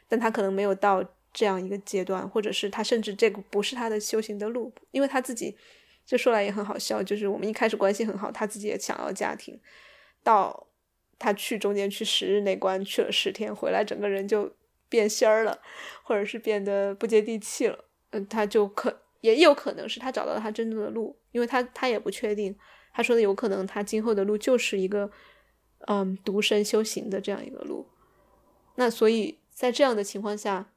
[0.08, 5.56] 但他可能没有到这样一个阶段，或者是他甚至这个不是他的修行的路，因为他自己
[6.06, 9.60] 这说来也很好笑，就是我们一开始关系很好，他自己也想要家庭，
[10.24, 10.68] 到
[11.20, 14.52] 他去中间去十日内关去了十天，回来整个人就
[14.90, 15.60] 变仙儿了，
[16.02, 22.58] 或者是变得不接地气了，嗯，他就可也有可能是他找到了他真正的路，因为他他也不确定，
[22.94, 25.12] 他说的有可能他今后的路就是一个
[25.88, 27.88] 嗯独身修行的这样一个路，
[28.76, 30.72] 那所以在这样的情况下，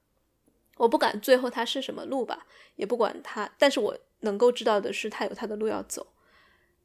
[0.76, 2.46] 我不管最后他是什么路吧，
[2.76, 6.12] 也不管他，但是我能够知道的是他有他的路要走。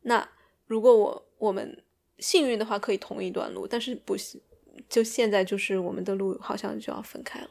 [0.01, 0.29] 那
[0.65, 1.83] 如果我我们
[2.19, 4.41] 幸运的话，可以同一段路，但是不行
[4.89, 7.49] 就现在就是我们的路好像就要分开了，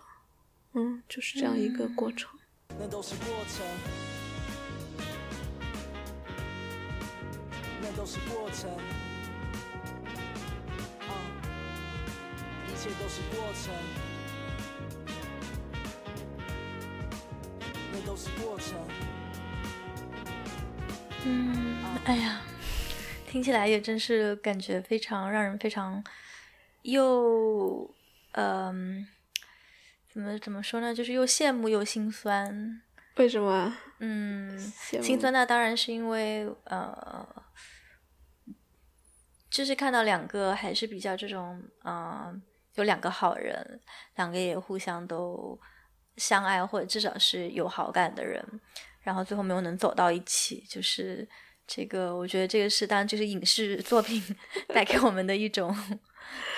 [0.74, 2.30] 嗯，就是这样一个过程。
[2.78, 3.66] 那都是过程，
[7.88, 8.68] 那都是过程，
[11.00, 11.14] 啊，
[12.66, 13.72] 一切都是过程，
[17.92, 18.76] 那都是过程。
[21.24, 22.40] 嗯，哎呀，
[23.28, 26.02] 听起来也真是感觉非常让人非常
[26.82, 27.88] 又
[28.32, 29.06] 嗯、
[30.12, 30.92] 怎么怎么说呢？
[30.92, 32.82] 就是又羡慕又心酸。
[33.16, 33.74] 为什么？
[34.00, 34.58] 嗯，
[35.00, 37.26] 心酸那当然是因为呃，
[39.56, 42.30] 就是看到两个还是比较这种呃，
[42.74, 43.80] 有两个好人，
[44.16, 45.58] 两个也互相都
[46.18, 48.44] 相爱或者至少是有好感的人，
[49.00, 51.26] 然后最后没有能走到一起，就是
[51.66, 54.22] 这个，我觉得这个是当然就是影视作品
[54.68, 55.74] 带给我们的一种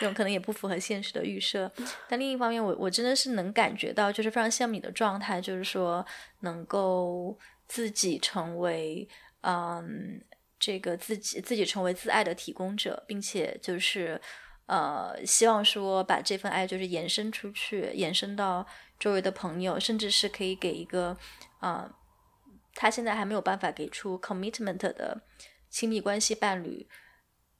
[0.00, 1.70] 这种可能也不符合现实的预设。
[2.08, 6.04] 但另一方面，我我真的是能感觉到，就是非常羡慕你的状态，就是说
[6.40, 7.38] 能够
[7.68, 9.08] 自己成为，
[9.42, 10.20] 嗯，
[10.58, 14.20] 这个自己自己成为自爱的提供者，并且就是
[14.66, 18.66] 呃，希望说把这份爱就是延伸出去，延伸到
[18.98, 21.16] 周围的朋友，甚至是可以给一个
[21.60, 21.94] 啊。
[22.74, 25.20] 他现在还没有办法给出 commitment 的
[25.68, 26.88] 亲密关系伴侣，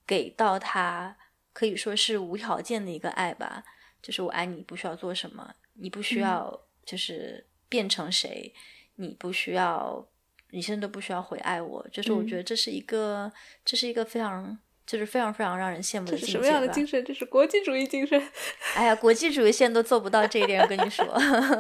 [0.07, 1.17] 给到他
[1.53, 3.65] 可以说是无条件的一个爱吧，
[4.01, 8.55] 就是我爱你，不需要做什么，你不需要就是变成谁，
[8.95, 10.09] 你不需要，
[10.51, 13.31] 你现在都不需要回爱我，就是我觉得这是一个，
[13.65, 16.13] 这是一个非常，就是非常非常让人羡慕的。
[16.13, 17.05] 这是什么样的精神？
[17.05, 18.21] 这是国际主义精神。
[18.75, 21.05] 哎呀，国际主义现在都做不到这一点，我跟你说。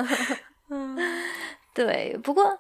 [0.71, 0.97] 嗯，
[1.75, 2.59] 对，不过。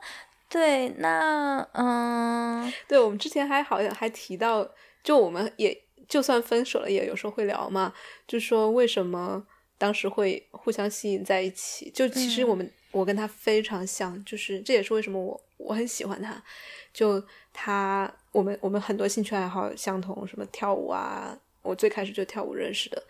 [0.50, 4.66] 对，那嗯，对我们之前还好像还提到，
[5.04, 7.92] 就我们也就算分手了，也有时候会聊嘛，
[8.26, 11.90] 就说为什么当时会互相吸引在一起。
[11.90, 16.42] 就其实我们我跟他非常像，就是这也是为什么我我很喜欢他。
[16.92, 23.02] 就他，我们我们很多兴趣爱好相同，什么跳舞啊，我最开始就跳舞认识的，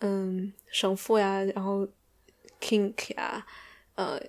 [0.00, 1.86] 嗯，神父呀，然后
[2.60, 3.46] kink 呀，
[3.94, 4.20] 呃。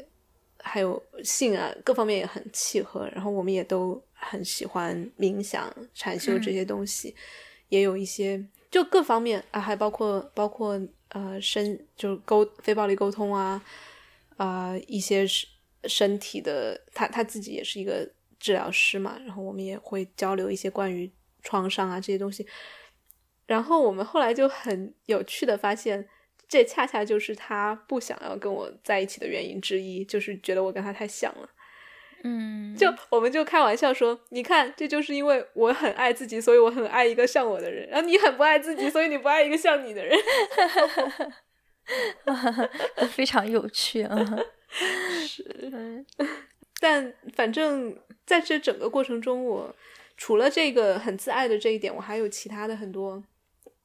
[0.61, 7.15] 还有性啊，各方面也很契合，然后我们也都很喜欢冥想、禅修这些东西，
[7.69, 13.63] 也有一些就各方面啊，还包括包括呃身就是沟非暴力沟通啊
[14.35, 15.47] 啊一些身
[15.85, 18.09] 身体的，他他自己也是一个
[18.39, 21.11] 治疗师嘛，然后我们也会交流一些关于
[21.41, 22.45] 创伤啊这些东西，
[23.45, 26.07] 然后我们后来就很有趣的发现。
[26.51, 31.47] 这恰恰就是他不想要跟我在一起的原因之一，就是觉得我跟他太像了。
[32.23, 40.17] 嗯，就我们就开玩笑说，你看，这就是因为我很爱自己，所以我很爱一个像我的人，然后你很不爱自己，所以你不爱一个像你的人。
[43.13, 44.17] 非常有趣啊！
[45.27, 46.05] 是，
[46.79, 49.75] 但反正在这整个过程中，我
[50.15, 53.23] 除了这个很自爱的这一点，我还有其他的很多。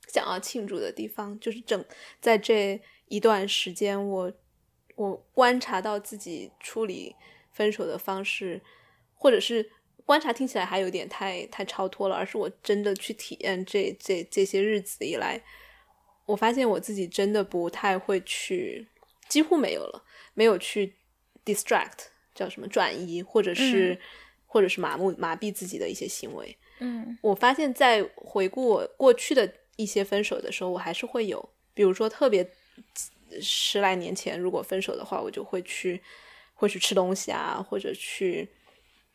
[0.07, 1.83] 想要庆祝的地方，就是整
[2.21, 4.33] 在这一段时间，我
[4.95, 7.17] 我观察到自己处理
[7.53, 8.61] 分手的方式，
[9.15, 9.73] 或者是
[10.05, 15.43] 观察听起来还有点太太超脱了，而是我真的去体验这这这些日子以来，
[16.27, 18.87] 我发现我自己真的不太会去，
[19.29, 20.05] 几乎没有了，
[20.35, 20.95] 没有去
[21.45, 23.99] distract 叫什么转移，或者是
[24.47, 26.57] 或者是麻木麻痹自己的一些行为。
[26.81, 29.53] 嗯，我发现在回顾我过去的。
[29.77, 32.49] 一些分手的时候，我还是会有，比如说特别
[33.43, 36.01] 十来年前，如果分手的话，我就会去，
[36.55, 38.49] 会去吃东西啊，或者去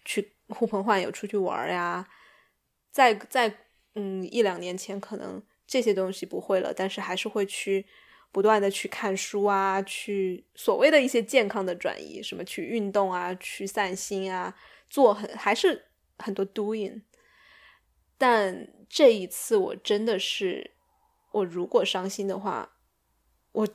[0.04, 2.06] 去呼朋唤友出去玩呀。
[2.92, 3.56] 在在
[3.96, 7.86] 嗯一两年前，可能这些东西不会了，但是还是会去
[8.32, 14.56] 不断的去看书啊，去所谓的一些健康的转移，什么去运动啊，去散心啊，
[14.90, 15.86] 做很还是
[16.18, 17.02] 很多 doing。
[18.18, 20.72] 但这一次我真的是，
[21.32, 22.70] 我如果伤心的话，
[23.52, 23.68] 我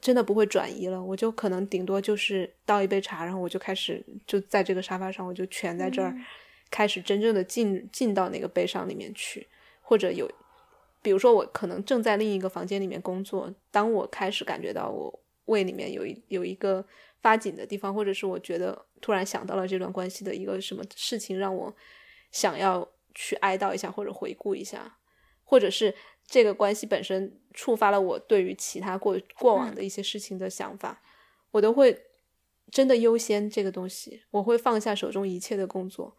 [0.00, 6.14] 真的不会转移了，我就可能顶多就是倒一杯茶，然后我就开始就在这个沙发上，我就蜷在这儿，
[6.70, 9.48] 开始真正的进进到那个悲伤里面去，
[9.82, 10.30] 或者有，
[11.08, 16.84] 比如说我可能正在另一个房间里面工作，当我开始感觉到我胃里面有一有一个
[17.22, 21.74] 发紧的地方，或者是我觉得突然想到了这段关系的一个什么事情，让我
[22.30, 22.86] 想要。
[23.14, 24.96] 去哀悼一下，或者回顾一下，
[25.42, 25.92] 或者是
[26.24, 31.02] 这个关系本身触发了我对于其他过过往的一些事情的想法，
[31.50, 32.00] 我都会
[32.70, 36.16] 真的优先这个东西，我会放下手中一切的工作，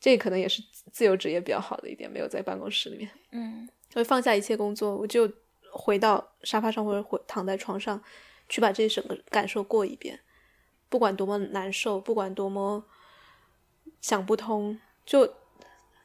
[0.00, 0.60] 这可能也是
[0.90, 5.30] 自由职业比较好的一点，没有在办公室里面，嗯，会放下一切工作，我就
[5.70, 8.02] 回到沙发上或者回躺在床上，
[8.48, 10.20] 去把这整个感受过一遍，
[10.88, 12.84] 不管多么难受，不管多么
[14.00, 15.34] 想不通，就。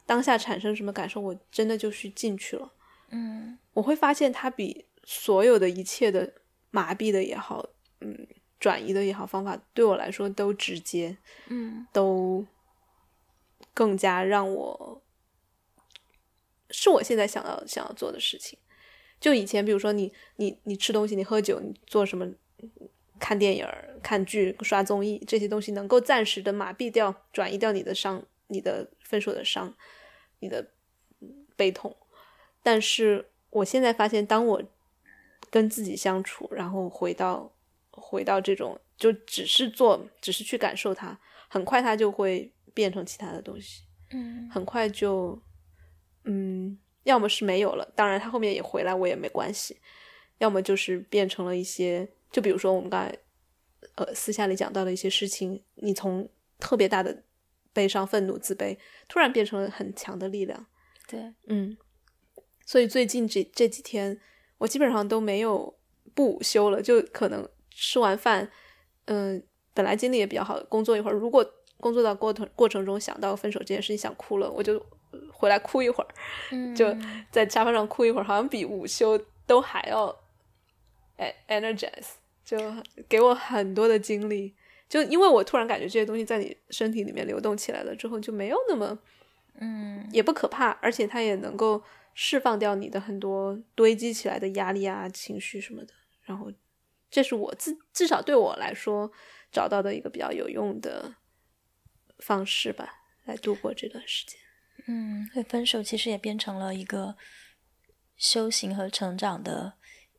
[0.06, 2.72] 当下产生什么感受，我真的就是进去了。
[3.10, 6.34] 嗯，我会发现它比所有的一切的
[6.72, 7.68] 麻痹的也好，
[8.00, 8.26] 嗯，
[8.58, 11.18] 转移的也好方法，对我来说都直接，
[11.50, 12.46] 嗯，都
[13.74, 15.02] 更加让我
[16.70, 18.58] 是我现在想要想要做的事情。
[19.20, 22.28] 就以前，比如说你你你吃东西，你喝酒，你做什么，
[23.20, 23.68] 看电影、
[24.02, 29.76] 看剧、刷综艺这些东西，能够暂时的麻痹掉、转移掉你的伤，你的分手的伤。
[30.40, 30.64] 你的
[31.56, 31.98] 悲痛，
[32.62, 34.62] 但是我现在发现，当我
[35.50, 37.52] 跟自己相处，然后回到
[37.90, 45.42] 回到这种，就只是做，只是去感受它，很快它就会变成其他的东西，嗯，很快就，
[46.28, 49.76] 嗯，要么是没有了，当然他后面也回来，我也没关系；
[50.38, 53.18] 要么就是变成了一些，就比如说我们刚才
[53.96, 57.24] 呃私下里讲到的一些事情，你从特别大的
[57.74, 60.66] 悲伤、愤怒、自卑，突然变成了很强的力量。
[61.08, 61.78] 对，嗯，
[62.66, 64.20] 所以最近这这几天，
[64.58, 65.78] 我基本上都没有
[66.14, 68.52] 不午休了，就可能吃完饭，
[69.06, 69.42] 嗯、
[69.74, 74.84] 本来精力也比较好，工作一会儿，如果工作到过程过程中想到分手这件事情想哭了，我就
[75.32, 76.08] 回来哭一会儿，
[76.52, 76.96] 嗯就
[77.32, 80.16] 在沙发上哭一会儿，好像比午休都还要
[81.18, 82.14] 哎 energize，
[82.44, 82.58] 就
[83.10, 84.56] 给我很多的精力。
[84.90, 88.98] 就因为我突然感觉这些东西在你身体里面流动起来了之后，就没有那么
[89.56, 95.94] 嗯也不可怕，而且它也能够释放掉你的很多堆积起来的压力啊、情绪什么的。
[96.24, 96.52] 然后，
[97.10, 99.12] 这是我至至少对我来说
[99.52, 101.16] 找到的一个比较有用的
[102.20, 104.40] 方式吧，来度过这段时间。
[104.88, 107.16] 嗯，所以分手其实也变成了一个
[108.16, 109.74] 修行和成长的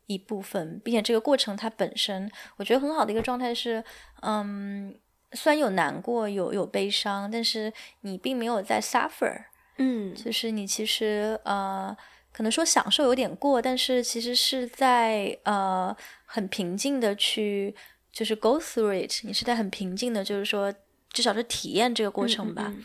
[0.06, 3.82] 一部分，并且这个过程它本身，我觉得很好的一个状态是，
[4.22, 4.94] 嗯，
[5.32, 9.44] 虽然有难过，有有悲伤，但是你并没有在 suffer，
[9.78, 10.14] 嗯。
[10.14, 11.96] 就是你其实呃，
[12.32, 17.74] 可能说享受有点过，但是其实是在呃很平静的去，
[18.12, 20.72] 就是 go through it，你是在很平静的，就是说
[21.10, 22.66] 至少是体验这个过程吧。
[22.68, 22.80] 嗯嗯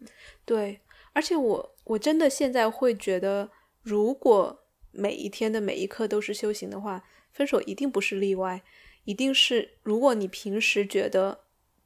[0.00, 0.08] 嗯。
[0.44, 0.80] 对，
[1.12, 3.50] 而且我我真的现在会觉得，
[3.82, 8.62] 如果每一天的每一刻都是修行的话，分手一定不是例外，
[9.04, 11.40] 一定是如果你平时觉得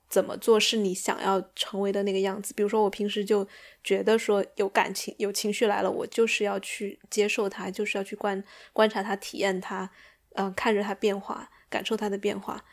[0.08, 3.46] 怎么做是你想要成为的那个样子，比如说我平时就
[3.82, 9.90] 觉得说有感情有情绪来了，我就是要去接受它，就是要去观观察它、体验它，
[10.34, 12.64] 嗯、看着它变化，感受它的变化，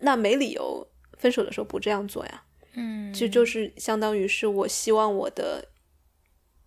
[0.00, 0.86] 那没理由
[1.18, 2.44] 分手的时候不这样做呀。
[2.74, 5.68] 嗯，这就是相当于是我希望我的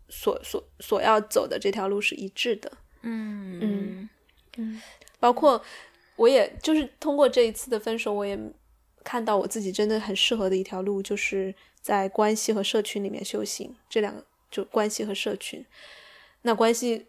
[0.09, 3.59] 所所所要走的这条路是一致的，嗯。
[3.61, 4.09] 嗯
[4.59, 4.81] 嗯，
[5.19, 5.63] 包括
[6.15, 8.35] 我也就是通过这一次的分手，我也
[9.03, 13.75] 看到我自己真的很适合的一条路，就是在关系和社群里面修行。
[13.87, 15.63] 这两个就关系和社群，
[16.41, 17.05] 那关系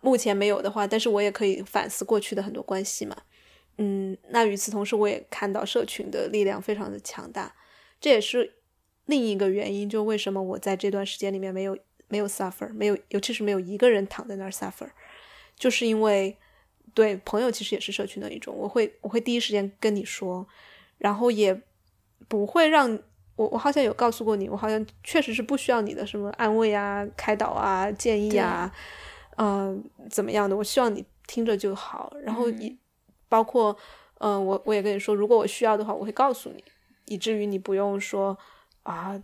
[0.00, 3.16] 目前没有的话，但是我也可以反思过去的很多关系嘛。
[3.78, 7.54] 嗯，那与此同时，我也看到社群的力量非常的强大，
[8.00, 8.54] 这也是
[9.06, 11.78] 另一个原因，就为什么我在这段时间里面没有
[12.08, 14.88] 没有 suffer，没有，尤其是没有一个人躺在那儿 suffer，
[15.56, 16.36] 就是因为
[16.92, 20.46] 对朋友其实也是社群的一种，我会我会第一时间跟你说，
[20.98, 21.60] 然后也
[22.28, 22.98] 不会让
[23.36, 28.72] 我我好像有告诉过你，我好像确实是不需要你的什么安慰啊、开导啊、建议啊，
[29.36, 32.76] 嗯、怎么样的，我希望你听着就好，然后也、
[33.28, 33.76] 包括
[34.18, 36.62] 嗯、呃我我也跟你说，如果我需要的话，我会告诉你，
[37.06, 38.38] 以至于你不用说
[38.84, 39.20] 啊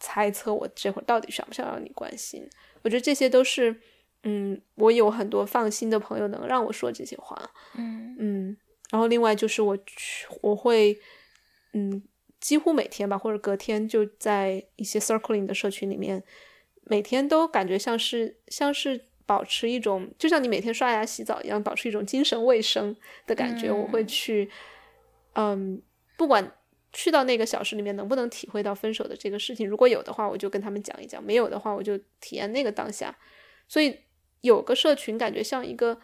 [0.00, 2.48] 猜测我这会儿到底想不想让你关心，
[2.82, 3.80] 我觉得这些都是。
[4.22, 8.56] 嗯，我有很多放心的朋友能让我说这些话，嗯嗯，
[8.90, 10.94] 然后另外就是我去，我会，
[11.72, 12.02] 嗯，
[12.38, 16.22] 几乎每天吧，或者隔天就在一些 circling 的社群里面，
[16.84, 22.94] 每天都感觉像是像是保持一种，就像你每天刷牙洗澡一样，保持一种精神卫生
[23.26, 23.72] 的感觉。
[23.72, 24.50] 我会去，
[25.32, 25.80] 嗯，
[26.18, 26.52] 不管
[26.92, 33.16] 去到那个小时里面能不能体会到分手的这个事情，如果有的话，我就跟他们讲一讲；没有的话，我就体验那个当下。
[33.68, 33.96] 所以
[34.40, 36.00] 有个社群，感觉像一个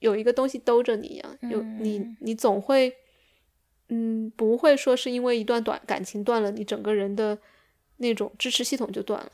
[0.00, 2.96] 有一个东西兜着你一样，有你嗯你总会，
[3.88, 7.38] 嗯，不会说是因为一段短感情断了，你整个人的
[7.98, 9.30] 那种支持系统就断了。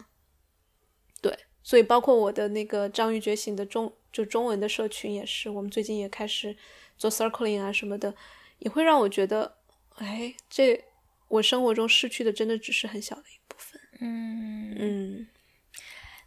[1.22, 6.54] 对，所以包括我的那个章鱼觉醒的中就中文的社群也是，我们最近也开始
[6.98, 8.14] 做 circling 啊什么的，
[8.58, 9.56] 也会让我觉得，
[9.96, 10.84] 哎，这
[11.30, 13.80] 我生活中失去的真的只是很小的一部分。
[14.00, 15.26] 嗯嗯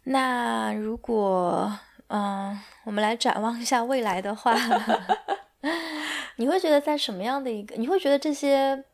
[0.04, 1.78] 那如果
[2.08, 4.54] 嗯、我们来展望一下未来的话，
[6.36, 7.74] 你会觉得在什么样的一个？
[7.76, 8.84] 你会觉得这些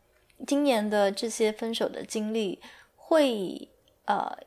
[0.46, 2.62] 今年的这些分手的经历
[2.96, 3.68] 会
[4.06, 4.38] 呃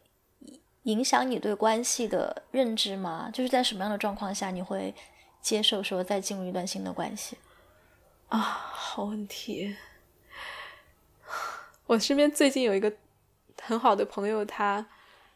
[0.84, 3.30] 影响你对关系的认知吗？
[3.32, 4.95] 就是在什么样的状况下你会
[5.41, 7.38] 接受说再进入一段新的关系？
[8.30, 9.76] 啊，好问题。
[11.88, 12.91] 我身边最近有一个
[13.61, 14.86] 很好的朋友，他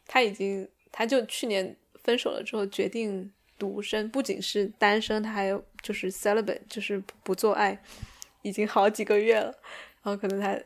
[0.08, 7.82] 他已经他就去年分手了之后决定独身，不仅是单身，他还有就是 celibate，就是不不做爱，
[8.42, 9.54] 已经好几个月了。
[10.04, 10.58] 然后可能他，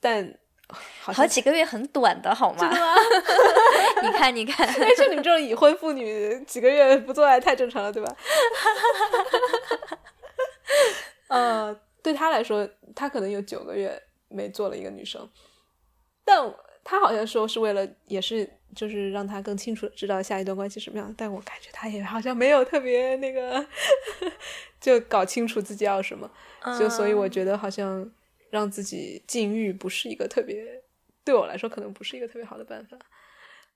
[0.00, 0.34] 但
[0.68, 2.68] 好好几个月很短的好吗？
[2.68, 2.94] 吗？
[4.02, 8.16] 你看，你看， 但是你们这种已婚妇女几个月不做爱太正常了，对吧？
[11.28, 15.28] 呃，对他来说，他可能有九个月没做了一个女生，
[16.24, 16.54] 但
[16.84, 23.66] 他好像说是为了也是就是让他更清楚知道下一段关系什么样，但我感觉他也好像没有特别那个，
[24.80, 26.30] 就搞清楚自己要什么，
[26.78, 28.08] 就所以我觉得好像
[28.50, 30.82] 让自己禁欲不是一个特别
[31.24, 32.96] 对我来说可能不是一个特别好的办法。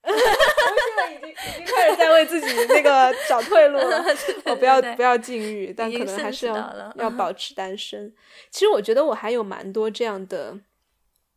[0.02, 4.04] 我现在已经已经开始在为自己那个找退路了。
[4.46, 8.12] 我不要不要禁欲，但可能还是要要 保持单身。
[8.50, 10.58] 其实我觉得我还有蛮多这样的，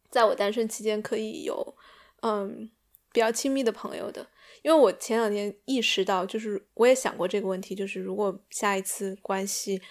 [0.09, 1.76] 在我单身期间可以有
[2.22, 2.70] 嗯
[3.11, 4.26] 比较亲密的朋友的。
[4.61, 9.82] 因为我前两天意识到，就是我也想过这个问题，就是如果下一次关系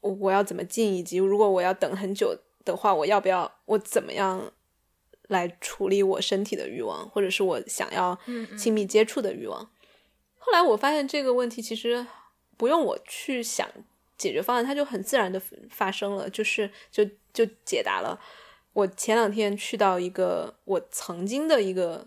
[0.00, 4.52] 我我要怎么进，以及如果我要等很久的话，我要不要我怎么样
[5.28, 8.18] 来处理我身体的欲望，或者是我想要
[8.58, 9.70] 亲密接触的欲望。
[10.38, 12.04] 后来我发现这个问题其实
[12.56, 13.68] 不用我去想
[14.16, 18.18] 解决方案，它就很自然的发生了，就是就就解答了。
[18.72, 22.06] 我前两天去到一个我曾经的一个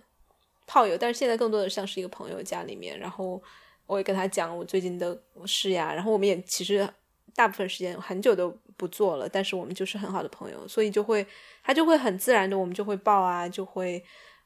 [0.65, 3.41] 炮友，但是现在更多的像是一个朋友家里面，然后
[3.86, 6.88] 我也跟他讲我最近的事呀，然后我们也其实
[7.36, 11.23] 大部分时间很久都不做了，但是我们就是很好的朋友，所以就会
[11.63, 14.03] 他就会很自然的，我们就会抱啊，就会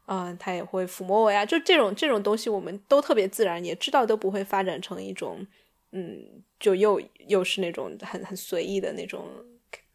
[0.08, 5.48] 嗯、他也会抚摸我呀，就这种这种东西我们都特别自然，也知道都不会发展成一种
[5.94, 9.26] 嗯，就又又是那种很很随意的那种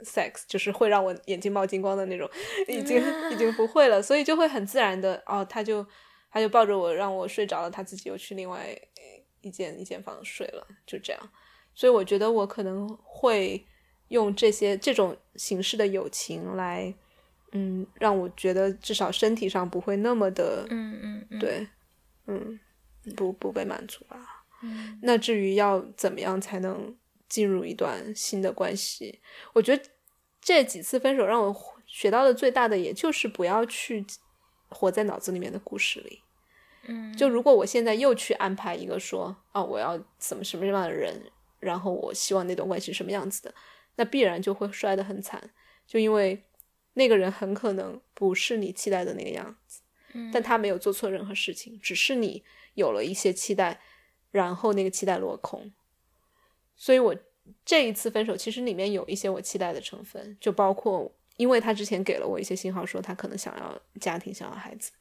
[0.00, 2.28] sex，就是会让我眼睛冒金光的那种，
[2.66, 2.96] 已经
[3.30, 5.86] 已经不会了，所以就会很自然的哦，他就
[6.32, 8.66] 他就抱着我让我睡着了，他自己又去另外
[9.42, 11.30] 一间一间房睡了，就这样。
[11.72, 13.64] 所以我觉得我可能会
[14.10, 16.94] 用这些这种形式的友情来，
[17.52, 21.66] 嗯，让我觉得至少身体上不会那么的，嗯嗯嗯，对，
[22.26, 22.60] 嗯，
[23.16, 24.44] 不不被满足吧。
[24.62, 26.94] 嗯那至于要怎么样才能
[27.28, 29.20] 进入一段新的关系，
[29.54, 29.82] 我觉得
[30.40, 31.56] 这几次分手让我
[31.86, 34.04] 学到的最大的，也就是不要去
[34.68, 36.20] 活在脑子里面的故事里。
[36.86, 43.54] 嗯，就如果我现在又去安排一个说，啊，我要怎么什么什么样的人，然后我希望那段关系是什么样子的，
[44.00, 45.50] 那必然就会摔得很惨，
[45.86, 46.42] 就因为
[46.94, 49.82] 那个人很可能不是你期待的那个样子，
[50.14, 52.42] 嗯但他没有做错任何事情，只是你
[52.72, 53.78] 有了一些期待，
[54.30, 55.70] 然后那个期待落空。
[56.74, 57.14] 所以我
[57.62, 64.92] 这一次分手，其实里面有一些我期待的成分，就包括因为他之前给了我一些信号，说他可能想要家庭，想要孩子，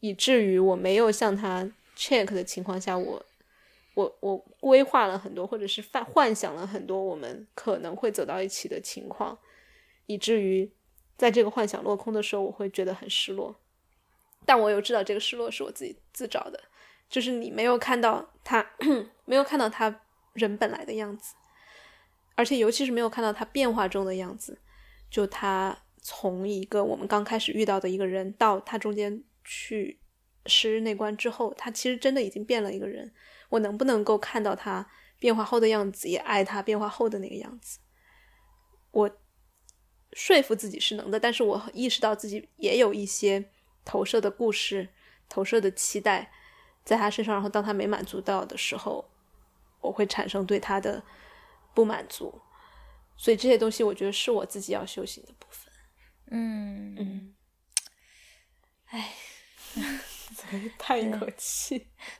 [0.00, 1.66] 以至于我没有向他
[1.96, 3.24] check 的情况下，我
[3.98, 9.36] 我我规划了很多，或者是幻幻想了很多我们可能会走到一起的情况，
[10.06, 10.70] 以至于
[11.16, 13.60] 在这个幻想落空的时候，我会觉得很失落。
[14.46, 16.62] 但我又知道这个失落是我自己自找的，
[17.10, 18.64] 就是你没有看到他，
[19.26, 20.02] 没有看到他
[20.34, 21.34] 人本来的样子，
[22.36, 24.60] 而且尤其是没有看到他变化中的样子。
[25.10, 29.98] 就他从一个我们刚开始遇到的一个人，到他中间去
[30.46, 33.12] 十日内关之后，他其实真的已经变了一个人。
[33.48, 37.78] 我能不能够看到他变化后的样子，也爱他变化后的那个样子？
[38.90, 39.10] 我
[40.12, 43.50] 说服自己是能的，但是我意识到自己也有一些
[43.84, 44.88] 投射的故事、
[45.28, 46.32] 投射的期待
[46.84, 49.08] 在他身上，然后当他没满足到的时候，
[49.80, 51.02] 我会产生对他的
[51.74, 52.40] 不满足。
[53.16, 55.72] 所以这些东西，我觉得是我自己要修行的部分。
[56.30, 57.34] 嗯嗯，
[60.50, 61.74] 唉， 叹一口气。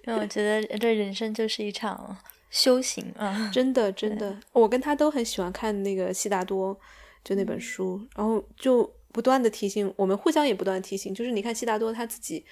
[0.07, 2.17] 因为我觉得这人生就是一场
[2.51, 3.51] 修行啊。
[3.53, 6.79] 真的 真的，我跟他都很喜欢看那个悉达多，
[7.25, 12.45] 就那本书，然后就不断的提醒我们，互相也不断提醒，就是你看悉达多他自己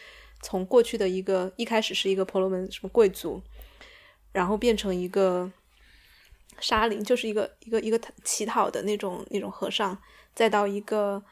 [0.42, 3.42] 从过去的一个一开始是一个婆罗门什么贵族，
[4.32, 5.50] 然后变成一个
[6.60, 9.96] 沙林，就是一个一个一个乞讨的那种那种和尚，
[10.34, 11.24] 再到一个。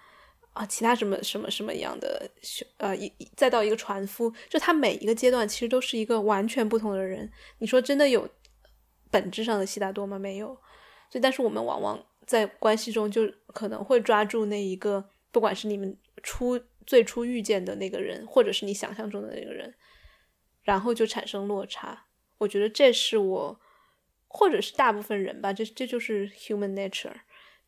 [0.55, 2.31] 啊，其他什么什么什么一样的
[2.79, 7.31] 呃一再到一个船夫，就他每一个阶段其实都是一个完全不同的人。
[7.59, 8.29] 你说真的有
[9.11, 10.19] 本质上的悉达多吗？
[10.19, 10.57] 没有。
[11.11, 19.75] 所以，但是我们往往在关系中就可能会抓住那一个，不管是你们初最初遇见的那个人，或者是你想象中的那个人，
[20.63, 22.07] 然后就产生落差。
[22.39, 23.61] 我觉得这是我，
[24.29, 27.15] 或者是大部分人吧，这这就是 human nature。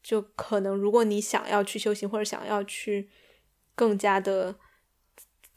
[0.07, 3.11] 就可能，如果你想要去修行，或者想要去
[3.75, 4.55] 更加的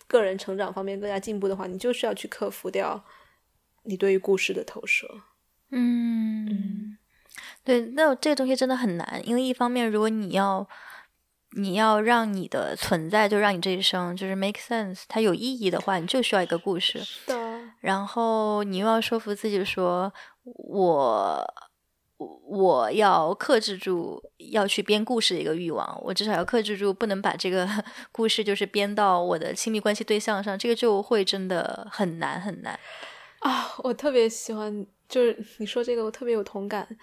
[0.07, 3.05] 个人成长方面更加进步的话，你就是要去克服掉
[3.83, 5.07] 你对于故事的投射。
[5.69, 6.97] 嗯，
[7.63, 10.67] 对，那这个东西真的很难，因为一方面，如果你要
[11.51, 16.97] 你要让你的存在，就让你这一生就是 make sense，它有意义的话，你就需要一个故事。
[17.03, 20.11] 是的，然后你又要说服自己说，
[20.43, 21.68] 我
[22.19, 24.21] 我要克制住
[24.51, 27.67] 要去编故事的一个欲望，我至少要克制住不能把这个
[28.11, 32.77] 故事就是编到我的亲密关系对象上，这个就会真的很难很难。
[33.39, 36.97] 啊，我特别喜欢，就是你说这个，我特别有同感。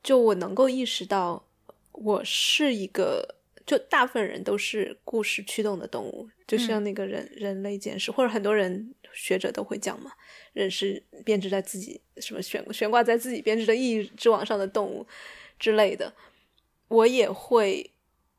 [0.00, 1.44] 就我能够意识到，
[1.90, 3.34] 我是一个，
[3.66, 10.12] 就大部分人都是故事驱动的动物，就像那个人、人类简史，或者很多人学者都会讲嘛，
[10.52, 15.06] 人是编织在自己什么悬悬挂在自己编织的意义之网上的动物
[15.58, 16.12] 之类的。
[16.88, 17.94] 我也会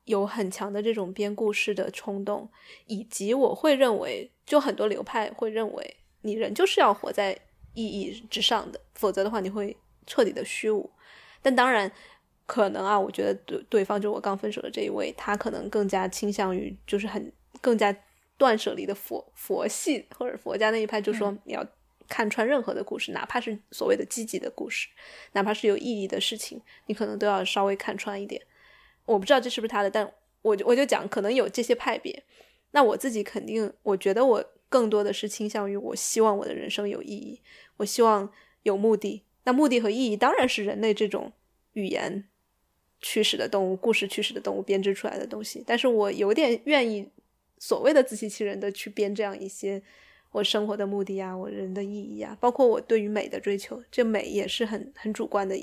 [0.06, 2.50] 有很强的这种编故事的冲动，
[2.88, 5.96] 以及我会认为，就很多流派会认为。
[6.22, 7.38] 你人就是要活在
[7.76, 10.92] 意义之上的，否则的话你会彻底的虚无。
[11.42, 11.90] 但当然，
[12.46, 17.32] 可能啊，我觉得对对方就我刚分手的这一位，他可能更加倾向于就是很
[17.62, 17.96] 更加
[18.40, 21.64] 断舍离的佛佛系或者佛家那一派，就说你要
[22.08, 24.88] 看穿任何的故事，哪怕是所谓的积极的故事，
[25.34, 28.42] 哪怕是有意义的事情，你可能都要稍微看穿一点。
[29.06, 30.12] 我不知道这是不是他的，但
[30.42, 32.24] 我就我就讲，可能有这些派别。
[32.72, 34.46] 那我自己肯定，我觉得我。
[34.72, 37.42] 更多的是倾向于，我希望我的人生有意义，
[37.78, 39.24] 我希望有目的。
[39.46, 41.34] 那目的和意义当然是人类这种
[41.74, 42.30] 语言
[43.02, 45.64] 驱使的动物、故事驱使的动物编织出来的东西。
[45.66, 47.10] 但是我有点愿意
[47.60, 49.84] 所谓的自欺欺人的去编这样一些
[50.32, 53.84] 我生活的目的啊，我人的意义啊，包括我对于美的追求。
[53.92, 55.56] 这美也是很很主观的，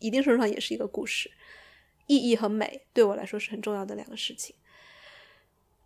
[0.00, 1.30] 一定程度上也是一个故事。
[2.08, 4.56] 意义和美对我来说是很重要的两个事情。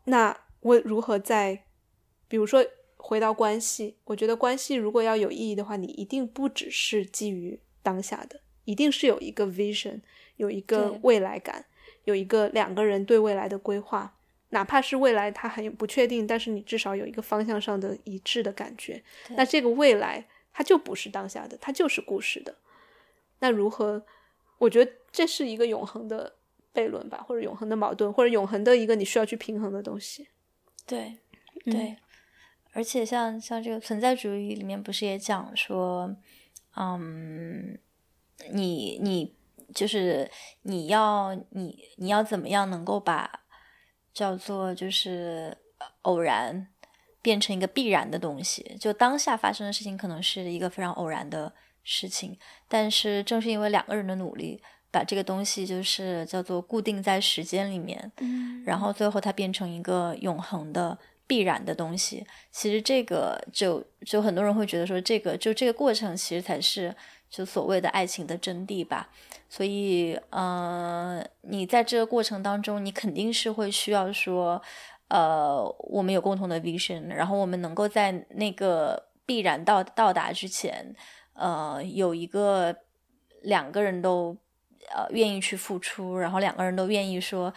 [0.05, 1.65] 那我如何在？
[2.31, 2.63] 比如说，
[2.99, 10.03] 回到关系，我觉得关系如果要有意义的话，你一定不只是基于当下的，一定是有一个 vision，
[10.37, 11.65] 有一个未来感，
[12.05, 14.18] 有一个两个人对未来的规划，
[14.51, 19.03] 哪怕是未来它很不确定，但是你至少有一个方向上的一致的感觉。
[19.31, 22.55] 那这个未来它就不是当下的，它就是故事的。
[23.41, 24.05] 那如何？
[24.59, 26.35] 我觉得这是一个永恒的
[26.75, 30.27] 悖论吧，或者永恒的矛盾，或者永恒的一个你需要去平衡的东西。
[30.85, 31.19] 对，
[31.65, 31.97] 对。
[32.73, 36.17] 而且像像这个存在主义里面不是也讲说，
[36.75, 37.79] 嗯，
[38.51, 39.33] 你你
[39.73, 40.29] 就是
[40.63, 43.45] 你要你你要怎么样能够把
[44.19, 45.57] 叫做就是
[46.03, 46.67] 偶然
[47.23, 48.77] 变成一个必然的东西？
[48.81, 51.53] 就当下发生的事情可能是一个非常偶然的
[51.85, 52.37] 事情，
[52.67, 60.99] 但是正是因为两个人的努力，把这个东西就是叫做固定在时间里面，嗯，然后最后它变成一个永恒的。
[61.29, 66.97] 必然的东西，其实这个就就很多人会觉得说，这个就这个过程其实才是
[67.29, 69.11] 就所谓的爱情的真谛吧。
[69.49, 74.61] 所以，呃，你在这个过程当中，你肯定是会需要说，
[75.09, 80.95] 呃，我们有共同的 vision，然后我们能够在那个必然到到达之前，
[81.33, 82.77] 呃，有一个
[83.43, 84.37] 两个人都
[84.95, 87.53] 呃愿意去付出，然后两个人都愿意说。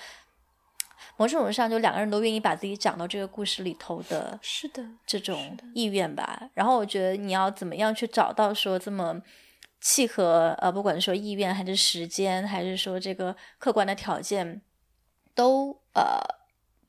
[1.18, 6.50] 某种程度上，就两个人都愿意把自己讲到这个故事里头的，是的，这种意愿吧。
[6.54, 9.22] 然后我觉得你要怎么样去找到说这么
[9.82, 14.62] 契合，呃，不管是说意愿还是时间，还是说这个客观的条件，
[15.36, 16.22] 都呃，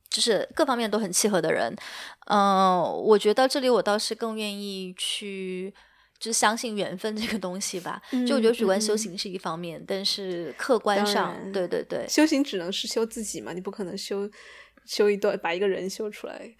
[0.08, 1.74] 就是各方面都很契合的人。
[2.26, 5.74] 嗯，我觉得这里我倒是更愿意去。
[6.22, 14.30] 就是相信缘分这个东西吧，就我觉得主观修行是一方面，但是客观上，对对对，修行只能是修自己嘛，你不可能修
[14.84, 16.50] 修一段把一个人修出来，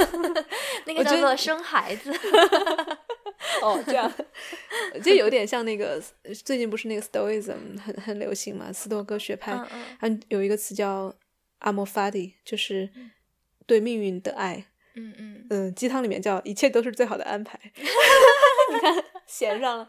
[0.86, 2.12] 那个叫做生孩子。
[3.62, 4.12] 哦，这样
[5.02, 6.02] 就有点像那个
[6.44, 9.52] 最近不是那个 Stoicism 很很流行嘛，斯多哥学派，
[10.00, 11.14] 它有一个词叫
[11.60, 12.90] Amor Fati，就是
[13.66, 14.66] 对命运的爱。
[14.94, 17.58] 嗯嗯嗯，鸡汤里面叫一切都是最好的安排。
[17.72, 19.86] 你看，闲上了。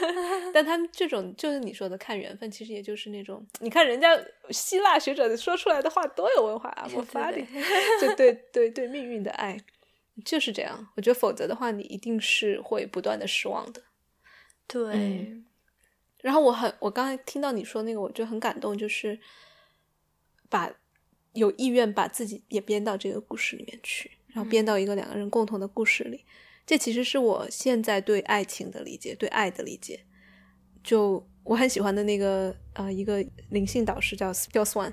[0.52, 4.08] 但他们这种就是你说的看缘分，其实也就是那种，你看人家
[4.50, 6.86] 希腊学者说出来的话多有文化啊！
[6.94, 7.40] 我发的，
[8.02, 9.56] 就对对对命运的爱
[10.24, 10.88] 就是这样。
[10.96, 13.82] 我觉得否则的话，你一定是会不断的失望的。
[14.66, 15.40] 对。
[16.20, 19.18] 然后我很，我刚才听到你说那个，我就很感动，就是
[20.50, 20.70] 把
[21.32, 26.26] 有意愿把自己也编到这个故事里面去，然后编到一个两个人共同的故事里。
[26.70, 30.06] 这其实是我现在对爱情的理解，对爱的理解。
[30.84, 34.92] 就我很喜欢的那个呃，一个灵性导师叫叫 Swan，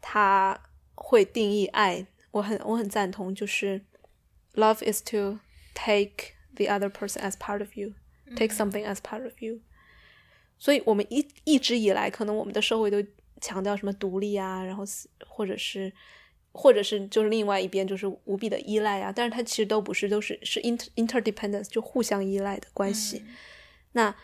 [0.00, 0.58] 他
[0.94, 3.82] 会定义爱，我很我很赞同，就是
[4.54, 5.38] Love is to
[5.74, 9.60] take the other person as part of you，take something as part of you。
[10.58, 13.04] 所以我们一一直以来，可能我们的社会都
[13.38, 14.82] 强调什么独立啊，然后
[15.26, 15.92] 或者是。
[16.52, 23.24] 或者是就是另外一边就是无比的依赖啊，但是它其实都不是，都是是 inter interdependence 就互相依赖的关系。
[23.92, 24.14] 那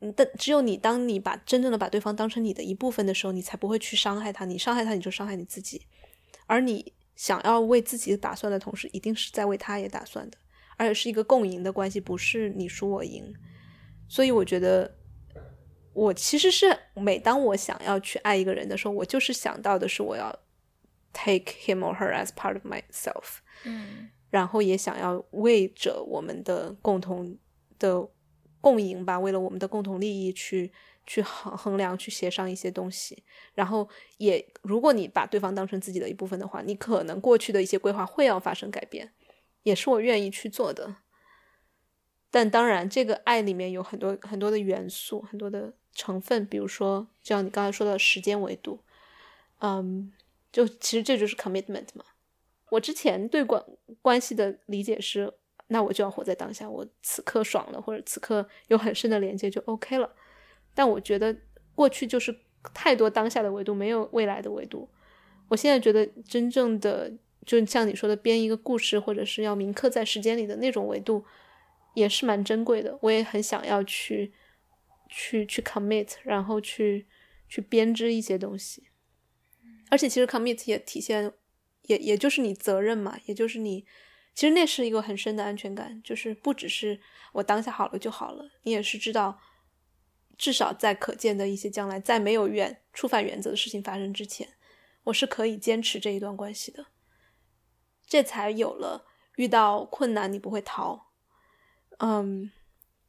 [0.00, 4.44] 嗯但只有你当你把真正的把对方当成你的一部分的时候，你才不会去伤害他。
[4.44, 5.86] 你伤害他，你就伤害你自己。
[6.46, 10.36] 而你想要为自己打算的同时，一定是在为他也打算的，
[10.76, 13.34] 而且是一个共赢的关系，不是你输我赢。
[14.06, 14.98] 所以我觉得，
[15.94, 20.38] 我其实是每当我想要去爱一个人的时候，我就是想到的是我要
[21.16, 27.38] take him or her as part of myself，嗯然后也想要为着我们的共同
[27.78, 28.06] 的
[28.60, 30.70] 共赢吧，为了我们的共同利益去
[31.06, 33.22] 去衡衡量、去协商一些东西。
[33.54, 33.88] 然后
[34.18, 39.12] 也，如果你把对方当成自己的一部分的话，你可能过去的一些规划会要发生改变，
[39.62, 40.96] 也是我愿意去做的。
[42.30, 48.82] 但当然，这个爱里面有很多很多的元素，很多的成分，比如说，就像你刚才说的时间维度，
[49.60, 50.12] 嗯，
[50.56, 52.02] 就其实这就是 commitment 嘛。
[52.70, 53.62] 我之前对关
[54.00, 55.30] 关系的理解是，
[55.66, 60.10] 那我就要活在当下，我此刻爽了，或者此刻有很深的连接就 OK 了。
[60.74, 61.36] 但我觉得
[61.74, 62.34] 过去就是
[62.72, 64.88] 太多当下的维度，没有未来的维度。
[65.48, 67.12] 我现在觉得真正的，
[67.44, 71.22] 就像你说的，编一个故事，或者是要铭刻在时间里的那种维度，
[71.92, 72.98] 也是蛮珍贵的。
[73.02, 74.32] 我也很想要去
[75.10, 77.06] 去去 commit，然后去
[77.46, 78.88] 去编织一些东西。
[79.90, 81.32] 而且其实 commit 也体现，
[81.82, 83.86] 也也就是你责任嘛，也就是你，
[84.34, 87.00] 其实那是一个很深的安全感，就是不只是
[87.32, 89.40] 我当下好了就好了，你也是知道，
[90.36, 94.48] 至少在可见的一些将来，在没有原触犯原则的事情发生之前，
[95.04, 96.86] 我是可以坚持这一段关系的，
[98.06, 99.06] 这才有了
[99.36, 101.12] 遇到困难你不会逃，
[101.98, 102.50] 嗯，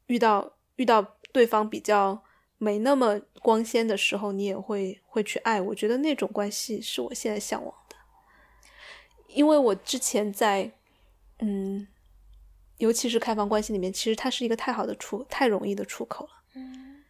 [0.05, 2.23] 遇到遇到对方比较
[2.57, 5.61] 没那么光鲜的时候，你也会会去爱。
[5.61, 7.95] 我觉得那种关系是我现在向往的，
[9.27, 10.71] 因为我之前在，
[11.39, 11.87] 嗯，
[12.77, 16.31] 尤其是开放关系里面，其实它是一个太好的出太容易的出口了。
[16.55, 17.03] 嗯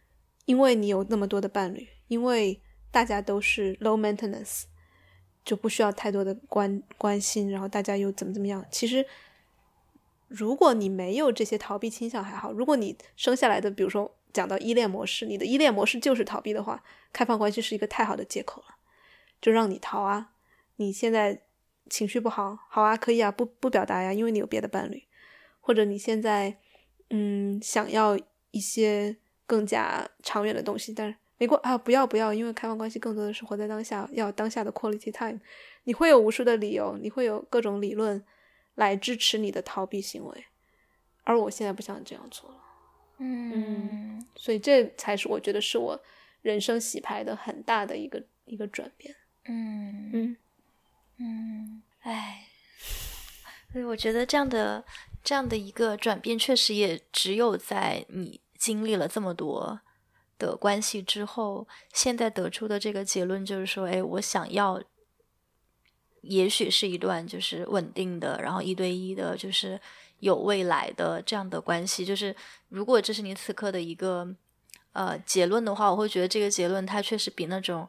[0.44, 2.58] 因为你有那么多的伴侣，因为
[2.90, 4.62] 大家都是 low maintenance，
[5.44, 8.64] 就不需要太多的关关心，然后大家又怎么怎么样。
[8.70, 9.04] 其实，
[10.26, 16.82] 如果你没有这些逃避倾向还好，如果你生下来的，比如说讲到依恋模式，你的依恋模式就是逃避的话，
[17.12, 18.76] 开放关系是一个太好的借口了，
[19.40, 20.32] 就让你逃啊。
[20.76, 21.42] 你现在
[21.88, 25.04] 情绪不好，好啊，可以啊，不不表达呀，因为你有别的伴侣，
[25.60, 26.58] 或者你现在
[27.10, 28.18] 嗯想要
[28.50, 29.16] 一些。
[29.48, 35.40] 更加长远的东西，但是没过啊，不要不要，因为开放关系更多的是活在当下，要当下的 quality time。
[35.84, 38.22] 你会有无数的理由，你会有各种理论
[38.74, 40.44] 来支持你的逃避行为，
[41.24, 42.56] 而我现在不想这样做了，
[43.18, 46.00] 嗯所以这才是我觉得是我
[46.42, 49.14] 人生洗牌的很大的一个一个转变。
[49.44, 50.36] 嗯嗯
[51.18, 52.46] 嗯，哎，
[53.72, 54.84] 所以我觉得这样的
[55.22, 58.40] 这样的一个转变，确实也只有在你。
[58.58, 59.80] 经历了这么多
[60.36, 64.82] 的关系之后，现在得出的这个结论就是说，哎，我想要，
[66.22, 69.80] 也许是一段就是稳定的，然后一对一的，就是
[70.20, 72.04] 有未来的这样的关系。
[72.04, 72.34] 就是
[72.68, 74.28] 如果这是你此刻的一个
[74.92, 77.88] 呃结论的话，我会觉得这个结论它确实比那种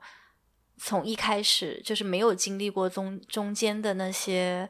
[0.77, 4.69] 从一开始就是没有经历过中中间的那些。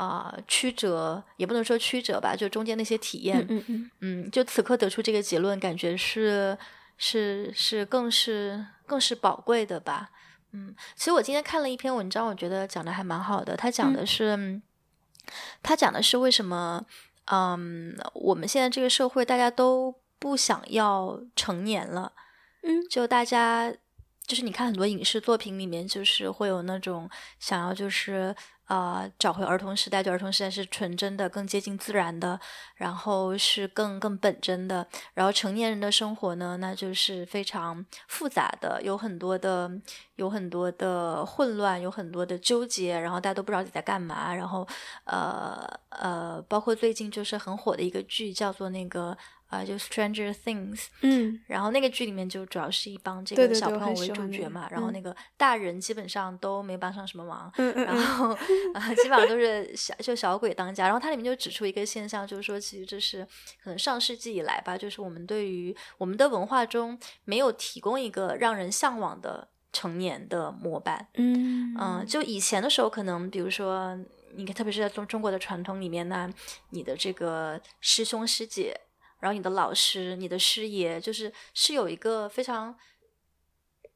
[0.00, 6.56] 啊、呃，曲折也不能说曲折吧，就中间那些体验，嗯嗯嗯，就此刻得出这个结论，感觉是
[6.96, 10.08] 是是更是更是宝贵的吧。
[10.52, 13.54] 嗯，其实我今天看了一篇文章，我觉得讲的还蛮好的。
[13.54, 14.62] 他讲的是，嗯、
[15.62, 16.84] 他讲的是为什么，
[17.26, 22.12] 嗯，我们现在这个社会大家都不想要成年了，
[22.62, 23.72] 嗯，就大家
[24.26, 27.08] 就是你看很多影视作品里面，就是会有那种
[27.38, 28.34] 想要就是。
[28.70, 32.38] 啊、找回儿童时代，就儿童时代是纯真的，更接近自然的，
[32.76, 34.86] 然后是更更本真的。
[35.12, 39.68] 然后成年人的生活呢，那就是非常复杂的，有很多的
[40.14, 44.32] 有很多的混乱，有很多的纠结，然后大家都不知道自己在干嘛。
[44.32, 44.64] 然后
[45.04, 49.18] 呃呃，包括最近就是很火的一个剧，叫做那个。
[49.50, 58.32] 啊、呃，就 Stranger Things，嗯，然后那个剧里面就主要是一帮这个小朋友为主角嘛，然后那个大人基本上都没帮上什么忙，嗯 嗯然后
[58.74, 60.84] 啊，基本上都是小就小鬼当家。
[60.84, 63.26] 然后它里面就指出一个现象，就是说，其实这是
[63.60, 71.08] 可能上世纪以来吧，就是我们对于我们的文化中没有提供一个让人向往的成年的模板。
[71.14, 73.98] 嗯嗯，就以前的时候，可能比如说，
[74.36, 76.32] 你看，特别是在中中国的传统里面呢，
[76.68, 78.80] 你的这个师兄师姐。
[79.20, 82.74] 然后你的老师、你的师爷，就是是有一个非常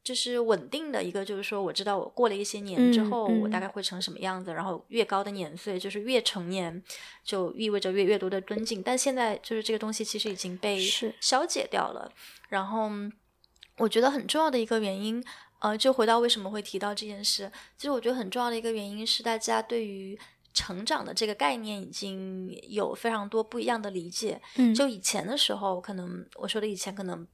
[0.03, 6.83] 就是稳定的一个，就是说我知道我过了一些年之嗯后，我大嗯概会成什么样子，然后越高的年岁，就是越成年，
[7.25, 8.83] 就意味着越越多的尊敬。
[8.83, 10.79] 但现在就是这个东西其实已经被
[11.21, 12.13] 消解掉了。
[12.51, 12.91] 然后
[13.79, 15.25] 我觉得很重要的一个原因，
[15.61, 20.19] 呃，就回到为什么会提到这件事，其实我觉得很重要的一个原因是大家对于
[20.55, 24.41] 成长的这个概念已经有非常多不一样的理解。
[24.57, 27.27] 嗯就以前的时候，可能我说的以前可能。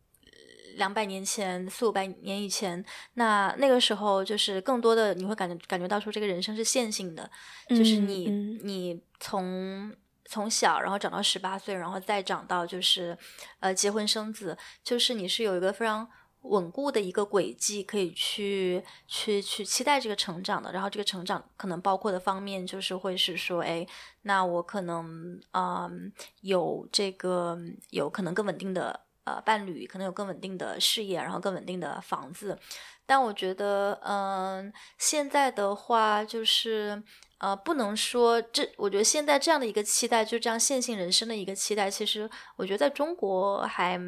[0.76, 2.82] 两百年前、四五百年以前，
[3.14, 7.28] 那那个时候就是更多的你会感觉感觉到说这个人生是线性的，
[7.68, 9.92] 就是嗯你、嗯你从
[10.26, 13.18] 从小然后长到十八岁，然后再长到就是
[13.58, 16.08] 呃结婚生子，就是你是有一个非常
[16.42, 20.72] 稳固的一个轨迹可以去去去期待这个成长的。
[20.72, 23.86] 然后这个成长可能包括的方面就是会是说，哎，
[24.22, 27.58] 那我可能嗯、有这个
[27.90, 32.58] 有可能更稳定的呃伴侣，可能有更稳定的事业，然后更稳定的房子。
[33.06, 37.02] 但我觉得，嗯、现在的话就是。
[37.40, 43.98] 呃，不能说这，我觉得现在这样的一个期待，就这样线性人生的一个期待，其实我觉得在中国还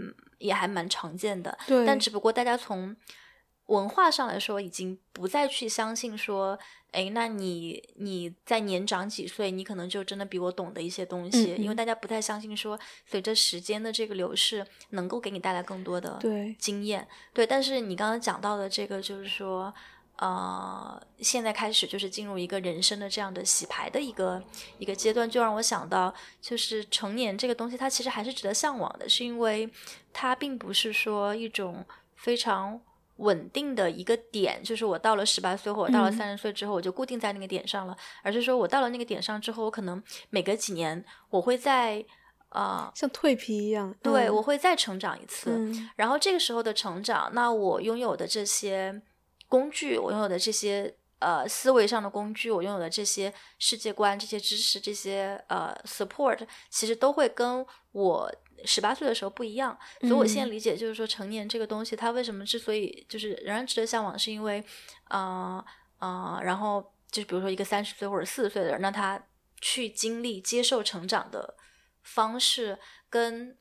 [0.43, 1.57] 也还蛮常见的。
[1.67, 2.95] 对，但只不过大家从
[3.67, 6.59] 文化上来说，已经不再去相信说，
[6.91, 17.07] 哎，那你你在年长几岁，你可能就真的比我懂得一些东西，因为大家不太相信说，随着时间的这个流逝，能够给你带来更多的对经验。
[17.33, 19.73] 对，但是你刚刚讲到的这个，就是说。
[20.17, 24.41] 呃，现在开始就是进入一个人生的这样的洗牌的一个
[24.79, 29.69] 一个阶段，就让我想到，就是成年这个东西，它其实还是值得向往的，是因为
[30.13, 31.85] 它并不是说一种
[32.15, 32.81] 非常
[33.17, 36.13] 稳定的一个点，就是我到了十八岁或者到了嗯。
[36.13, 42.05] 三十岁之后，我就固定在那个点上了，而是说我到了那个点上之后，我可能每隔几年我会在
[42.51, 43.95] 呃，像蜕皮一样。
[44.03, 44.35] 对、嗯。
[44.35, 45.91] 我会再成长一次，嗯。
[45.97, 49.03] 然后这个时候的成长，那我拥有的这些
[49.53, 58.35] 工具，我拥有的这些呃思维上的工具，我拥有的这些世界观、这些知识、这些呃 support，其实都会跟我
[58.65, 59.79] 十八岁的时候不一样。
[60.01, 64.65] 所以我现在嗯理解就是说，成年这个东西，它为什么之所以就是仍然值得向往，是因为
[65.11, 65.63] 呃
[65.99, 66.81] 呃，然后
[67.11, 69.23] 就是比如说一个三十岁或者四十岁的人，那他
[69.61, 71.55] 去经历、接受成长的
[72.03, 72.79] 方式，
[73.11, 73.55] 跟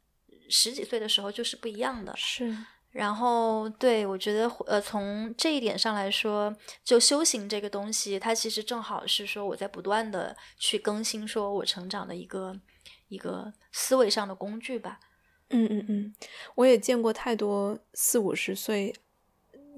[0.50, 2.16] 十几岁的时候就是不一样的。
[2.16, 2.56] 是
[2.92, 6.54] 然后，对我觉得，呃，从这一点上来说，
[6.84, 12.60] 就修行这个东西，它其实正好是说我在不断的去更新，说我成长的一个
[13.08, 15.00] 一个思维上的工具吧。
[15.50, 16.14] 嗯嗯嗯，
[16.56, 18.94] 我也见过太多四五十岁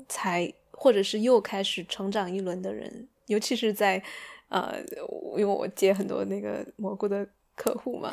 [0.07, 4.03] 才或者是又开始成长一轮的人，尤其是在
[4.49, 4.79] 呃，
[5.37, 8.11] 因为我接很多那个蘑菇的客户嘛，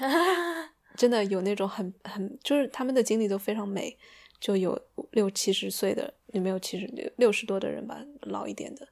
[0.97, 3.95] 真的有那种很很就是他们的经历都非常美，
[4.41, 4.81] 就有
[5.11, 8.89] 六七十岁的，也没有七十六六十多的人吧，老一点的，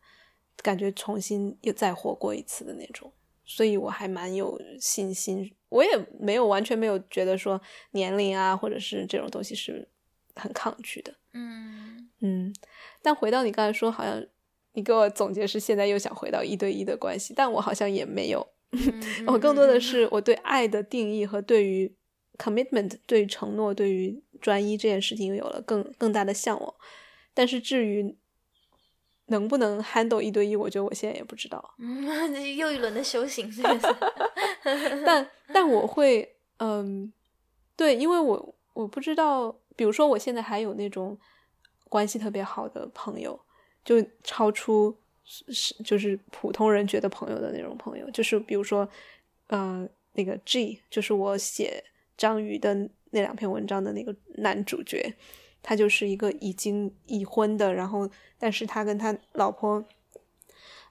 [0.63, 3.11] 感觉重新又再活过一次的那种，
[3.45, 5.51] 所以我还蛮有信心。
[5.71, 7.61] 我也没有完全没有觉得说
[7.91, 9.89] 年龄啊，或者是这种东西是
[10.35, 11.15] 很抗拒的。
[11.33, 12.55] 嗯嗯，
[13.03, 14.25] 但回到你刚才说，好像
[14.73, 18.47] 你给我总结是现在又想回到一对一的关系，但我好像也没有。
[18.73, 21.95] 嗯 我更多的是我对爱的定义和对于
[22.37, 26.75] commitment、对于承诺、对于专一这件事情有了更更大的向往。
[27.35, 28.17] 但是至于
[29.27, 31.75] 能不能 handle 一对一，我觉得我现在也不知道。
[31.79, 37.13] 嗯，这又一轮的修行，这个是但但我会，嗯，
[37.77, 41.17] 对，因为我我不知道，比如说我现在还有那种
[41.89, 43.39] 关系特别好的朋友，
[43.85, 48.89] 就超出是就是普通人觉得朋友的那种朋友，就是比如说，
[49.49, 51.85] 呃，那个 G，就是我写
[52.17, 55.15] 章鱼的那两篇文章的那个男主角，
[55.63, 58.09] 他就是一个已经已婚的，然后
[58.39, 59.85] 但是他跟他老婆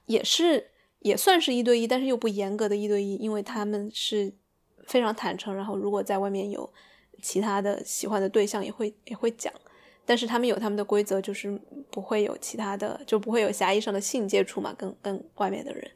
[0.06, 0.70] 也是
[1.00, 4.32] 也算是一对一，但是又不严格的一对一，因为他们是
[4.86, 6.72] 非常坦诚，然后如果在外面有
[7.22, 9.52] 其他的喜欢的对象，也会也会讲，
[10.04, 15.90] 但是他们有他们的规则，就是不会有其他的，就不会有狭义上的性接触嘛，跟跟外面的人。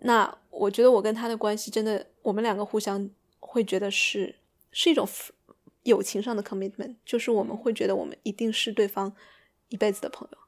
[0.00, 4.34] 那我觉得我跟他的关系真的，我们两个互相会觉得是
[4.72, 5.08] 是一种
[5.84, 9.14] 友情上的 commitment，就是我们会觉得我们一定是对方
[9.68, 10.38] 一辈子的朋友，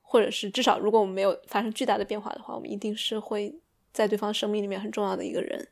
[0.00, 3.54] 或者是至少如果我们没有发生巨大的变化的话，我们一定是会
[3.92, 5.68] 在对方生命里面很重要的一个人。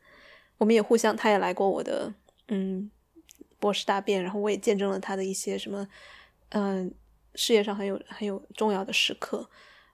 [0.57, 2.13] 我们也互相，他也来过我的
[2.49, 2.89] 嗯
[3.59, 5.87] 博士答辩，然后我也见证了他的一些什么
[6.49, 6.91] 嗯、呃、
[7.35, 9.49] 事业上很有很有重要的时刻，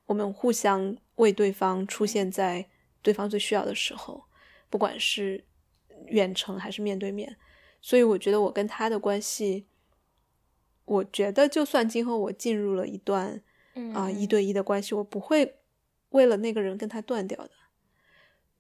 [0.05, 2.67] 我们互相为对方出现在
[3.01, 4.25] 对方最需要的时候，
[4.69, 5.45] 不管是
[6.07, 7.37] 远程还是面对面。
[7.81, 9.65] 所以我觉得我跟他的关系，
[10.85, 13.41] 我觉得就算今后我进入了一段
[13.75, 15.59] 嗯啊、一对一的关系，我不会
[16.09, 17.51] 为了那个人跟他断掉的。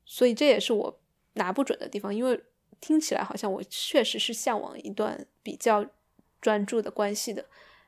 [0.05, 0.99] 所以这也是我
[1.33, 2.43] 拿不准的地方，因为
[2.79, 5.85] 听起来好像我确实是向往一段比较
[6.39, 7.45] 专注的关系的，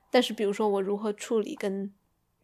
[0.10, 1.94] 但是比如说我如何处理跟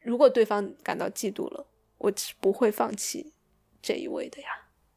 [0.03, 1.65] 如果对方感到嫉妒了，
[1.97, 3.33] 我是不会放弃
[3.81, 4.47] 这一位的呀。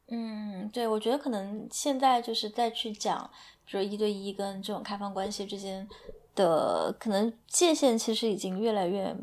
[0.07, 3.31] 嗯，对，我觉得可能现在就是再去讲，
[3.71, 5.87] 说一对一跟这种开放关系之间
[6.33, 9.15] 的可能界限，其实已经越来越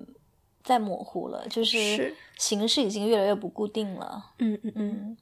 [0.63, 4.33] 在模糊了，就是是形式已经越来越不固定了。
[4.39, 5.17] 嗯嗯嗯，嗯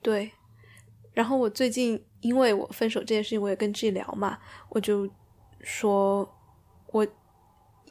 [0.00, 0.30] 对。
[1.12, 4.38] 然后我最近因为我分手这件事情，我也跟自己聊嘛，
[4.68, 5.08] 我就
[5.62, 6.28] 说，
[6.92, 7.04] 我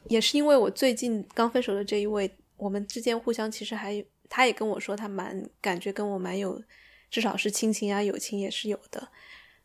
[0.04, 6.62] 也是因为我最近刚分手的这一位，我们之间互相其实还，他也跟我说他蛮感觉跟我蛮有，
[7.10, 9.08] 至少是亲情啊友情也是有的，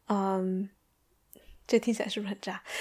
[0.07, 0.69] 嗯，
[1.68, 2.61] 这听起来是不是很渣？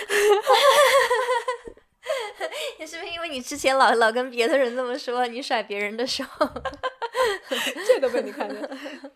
[2.79, 6.49] 也是不是因为你之前老老跟别的人这么说，你甩别人的时候，
[7.87, 8.59] 这都被你看见。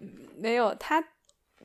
[0.01, 1.03] 嗯没有，他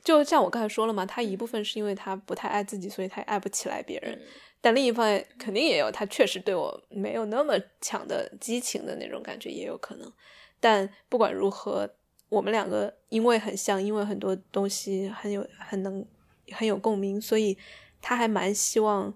[0.02, 4.18] 就像我刚才说了嘛，他一部分是因为他不太爱自己，所以他爱不起来别人。
[4.60, 10.10] 但另一方面，肯定也有他确实对我没有那么强的激情的那种感觉，也有可能。
[10.58, 11.88] 但不管如何，
[12.28, 16.04] 我们两个因为很像，因为很多东西很有很能
[16.52, 17.58] 很有共鸣，所以
[18.02, 19.14] 他还蛮希望。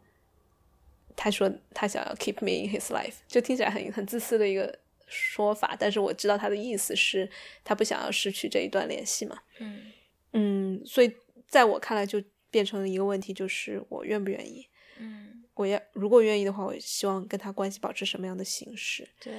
[1.18, 7.26] 他说他想要 keep me in his life，就听起来很很自私的一个说法，但是我知道他的意思是
[7.64, 9.38] 他不想要失去这一段联系嘛。
[9.58, 9.92] 嗯
[10.34, 11.10] 嗯，所以
[11.48, 14.68] 在我看来就变成了一个问题，就是我愿不愿意。
[14.98, 19.08] 嗯，我要如果愿意的话，我希望跟他关系保持什么样的形式？
[19.18, 19.32] 对，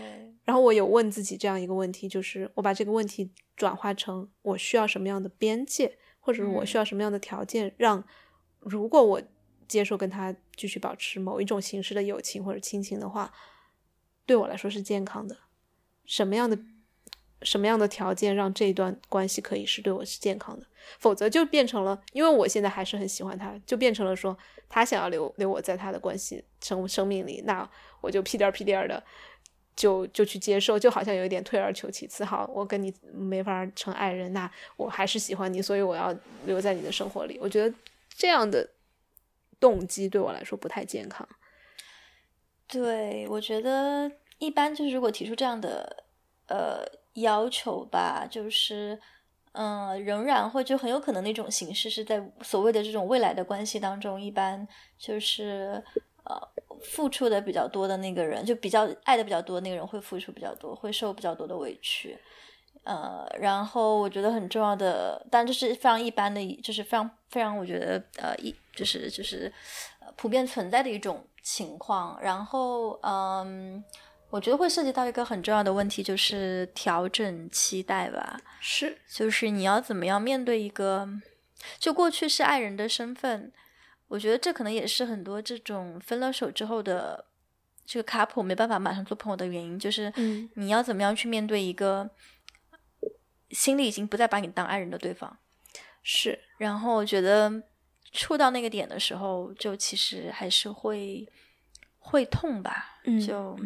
[0.46, 8.04] 然后我有问自己这样一个问题，就是我把这个问题转化成我需要什么样的边界，或者是我需要什么样的条件，让
[8.62, 9.22] 如果我
[9.68, 13.32] 接受跟他继续保持某一种形式的友情或者亲情的话，
[14.26, 15.38] 对我来说是健康的。
[16.06, 16.58] 什么样的
[17.42, 20.66] 什么样的条件让这一段关系可以是对我是健康的？
[21.00, 24.36] 否则就变成了，因为我现在还是很喜欢他，就变成了说
[24.70, 27.70] 他想要留留我在他的关系生生命里，那
[28.00, 29.04] 我就屁颠儿屁颠儿的
[29.76, 32.24] 就就去接受，就好像有一点退而求其次。
[32.24, 36.16] 好，我跟你没法成爱人，那我还是喜欢你，所以我要
[36.46, 37.38] 留在你的生活里。
[37.42, 37.76] 我觉得
[38.16, 38.68] 这样的
[39.60, 41.28] 动机对我来说不太健康。
[42.68, 46.04] 对，我觉得一般就是如果提出这样的
[46.48, 49.00] 呃要求吧，就是
[49.54, 54.68] 嗯、仍然会就很有可能那种形式是在所谓的这种未来的关系当中，一般
[55.00, 55.84] 就是
[56.26, 56.40] 呃
[56.84, 62.16] 付出的比较多的那个人，就比较爱的比较多的那个人会付出比较多，会受比较多的委屈。
[62.88, 69.52] 呃，然后我觉得很重要的，但这是非常一般的，就是非常非常，我觉得呃一就是就是
[70.00, 72.18] 呃普遍存在的一种情况。
[72.22, 73.84] 然后嗯，
[74.30, 78.40] 我觉得会涉及到一个很重要的问题，就是调整期待吧。
[78.62, 81.10] 是，就是你要怎么样面对一个，
[81.78, 83.52] 就过去是爱人的身份，
[84.08, 87.26] 我觉得这可能也是很多这种分了手之后的
[87.86, 92.10] 这个 couple 没办法马上做朋友的原因，就是嗯你要怎么样去面对一个
[93.50, 95.38] 心里已经不再把你当爱人的对方。
[96.04, 97.64] 是，然后我觉得
[98.12, 101.28] 触到那个点的时候，就其实还是会
[102.00, 103.60] 会痛吧，嗯就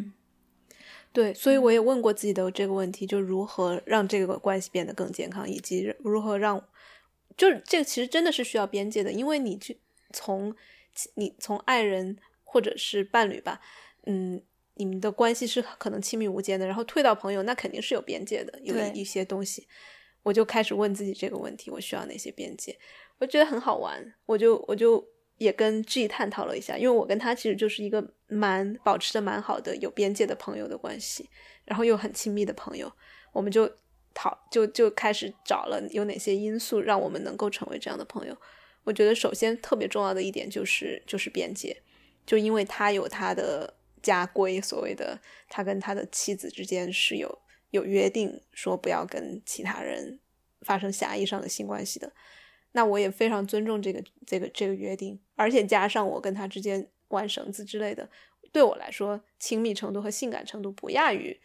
[1.13, 6.63] 对，所以我也问过自己的这个问题，就如何让这个关系变得更健康，以及如何让，
[7.35, 9.79] 就是这个其实真的是需要边界的，因为你去
[10.11, 10.55] 从
[11.15, 13.59] 你从爱人或者是伴侣吧，
[14.05, 14.41] 嗯，
[14.75, 19.67] 你们的关系是可能亲密无间的，然后退到朋友，那肯定是有边界的，有一一些东西，
[20.23, 22.77] 我就开始问自己这个问题，我需要哪些边界？
[23.19, 25.05] 我觉得很好玩，我就我就
[25.37, 31.29] 也跟 G 探讨了一下，因为我跟他其实就是一个蛮保持的蛮好的有边界的朋友的关系，
[31.65, 32.91] 然后又很亲密的朋友，
[33.33, 33.69] 我们就
[34.13, 38.35] 讨就就开始找了有哪些因素让我们能够成为这样的朋友。
[38.83, 41.83] 我觉得首先特别重要的一点就是就是边界，
[42.25, 50.19] 就因为他有他的家规，所谓的他跟他的妻子之间是有有约定，说不要跟其他人
[50.61, 52.11] 发生狭义上的性关系的。
[52.73, 58.09] 那我也非常尊重这个这个这个约定，而且加上我跟他之间玩绳子之类的，
[58.51, 61.37] 对我来说亲密程度和性感程度不亚于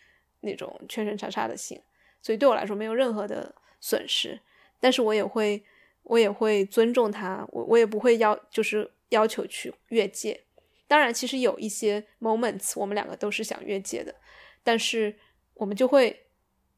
[0.43, 1.81] 那种圈圈叉叉的性，
[2.23, 4.41] 所以对我来说没有任何的损失。
[4.79, 5.65] 但是我也会
[6.05, 10.46] 我也会尊重他，我我也不会要就是要求去越界。
[10.89, 14.15] 当然，其实有一些 moments 我们两个都是想越界的，
[14.63, 15.17] 但是
[15.55, 16.27] 我们就会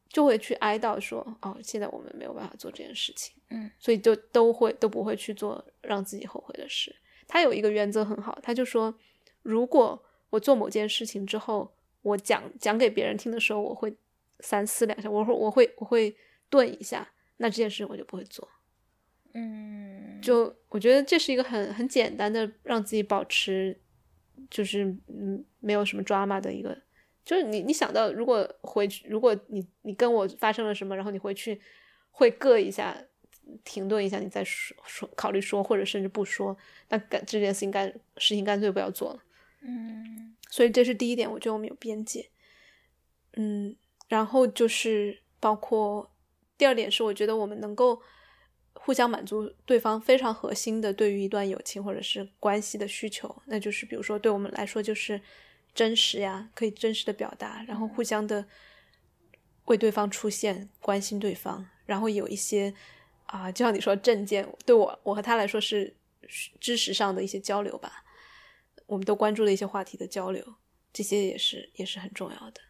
[0.09, 3.35] 就会去哀悼说，哦，现在我们没有办法做这件事情。
[3.51, 6.94] 嗯，所以就都会都不会去做让自己后悔的事。
[7.26, 8.94] 他有一个原则很好，他就说，
[9.43, 13.94] 如果我做某件事情之后，我讲讲给别人听的时候，我会
[14.40, 16.16] 三思两下，我会我会我会
[16.48, 17.06] 顿一下，
[17.36, 18.48] 那这件事我就不会做。
[19.35, 23.78] 嗯，就我觉得这是一个很很简单的让自己保持，
[24.50, 26.76] 就是嗯没有什么 drama 的一个，
[27.24, 31.60] 就是你你想到如果回去，如果你你跟我发生了什么，然后你回去
[32.10, 32.96] 会各一下，
[33.64, 36.56] 停顿一下，你再说说考虑说，或者甚至不说，
[36.88, 39.22] 那干这件事情干事情干脆不要做了。
[39.60, 42.30] 嗯所以这是第一点，我觉得我们有边界。
[43.34, 43.76] 嗯，
[44.08, 46.10] 然后就是包括
[46.56, 48.00] 第二点是，我觉得我们能够
[48.80, 55.20] 互相满足对方非常核心的对于一段友情或者是关系的需求，那就是比如说对我们来说就是
[55.74, 58.46] 真实呀，可以真实的表达，然后互相的
[59.66, 62.72] 为对方出现，关心对方，然后有一些
[63.26, 65.94] 啊，就像你说证件，对我我和他来说是
[66.59, 68.05] 知识上的一些交流吧。
[68.86, 70.55] 我们都关注的一些话题的交流，
[70.94, 72.62] 这些也是也是很重要的。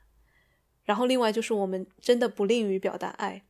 [0.84, 3.44] 然后另外就是我们真的不吝于表达爱，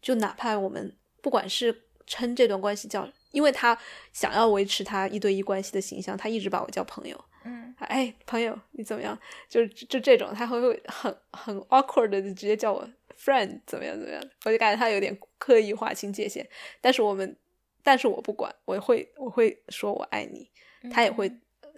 [0.00, 3.78] 就哪怕我们不管是称这段关系叫，因为他
[4.12, 7.24] 想要维持他一对一关系的形象，他一直把我叫朋友。
[7.44, 9.18] 嗯哎，朋友你怎么样？
[9.48, 14.22] 就是就这种，他会会很很 awkward 的直接叫我 friend 怎么样怎么样？
[14.44, 16.48] 我就感觉他有点刻意划清界限。
[16.80, 17.36] 但是我们，
[17.82, 20.50] 但是我不管，我会我会说我爱你，
[20.90, 21.30] 他也会。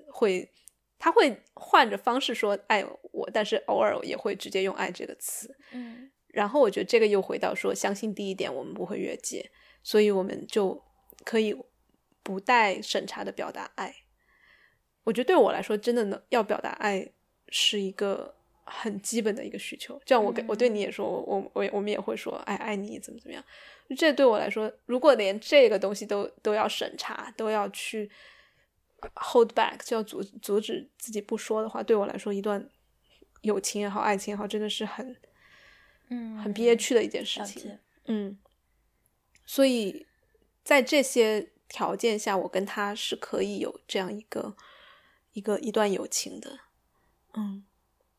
[0.09, 0.51] 会，
[0.99, 2.83] 他会换着方式说爱
[3.13, 5.55] 我，但是偶尔也会直接用“爱”这个词。
[5.73, 9.51] 嗯然后我觉得这个又回到说，相信第一点，我们不会越界，
[9.87, 10.83] 所以我们就
[11.25, 11.57] 可以
[12.25, 13.95] 不带审查的表达爱。
[15.05, 17.09] 我觉得对我来说，真的能要表达爱
[17.51, 18.35] 是一个
[18.65, 20.01] 很基本的一个需求。
[20.05, 23.45] 这样我给我对你也说，我我我们也会说爱爱你怎么怎么样。
[23.97, 28.11] 这对我来说，如果连这个东西都都要审查，都要去。
[29.15, 32.69] hold back 就要阻阻止自己不说的话，对我来说，一段
[33.43, 35.15] 友情也好，爱情也好，真的是很
[36.09, 37.79] 嗯，很憋屈的一件事情。
[38.07, 38.37] 嗯，
[39.47, 40.07] 所以
[40.63, 44.55] 在这些条件下，我跟他是可以有这样一个
[45.33, 46.59] 一个一段友情的。
[47.35, 47.65] 嗯，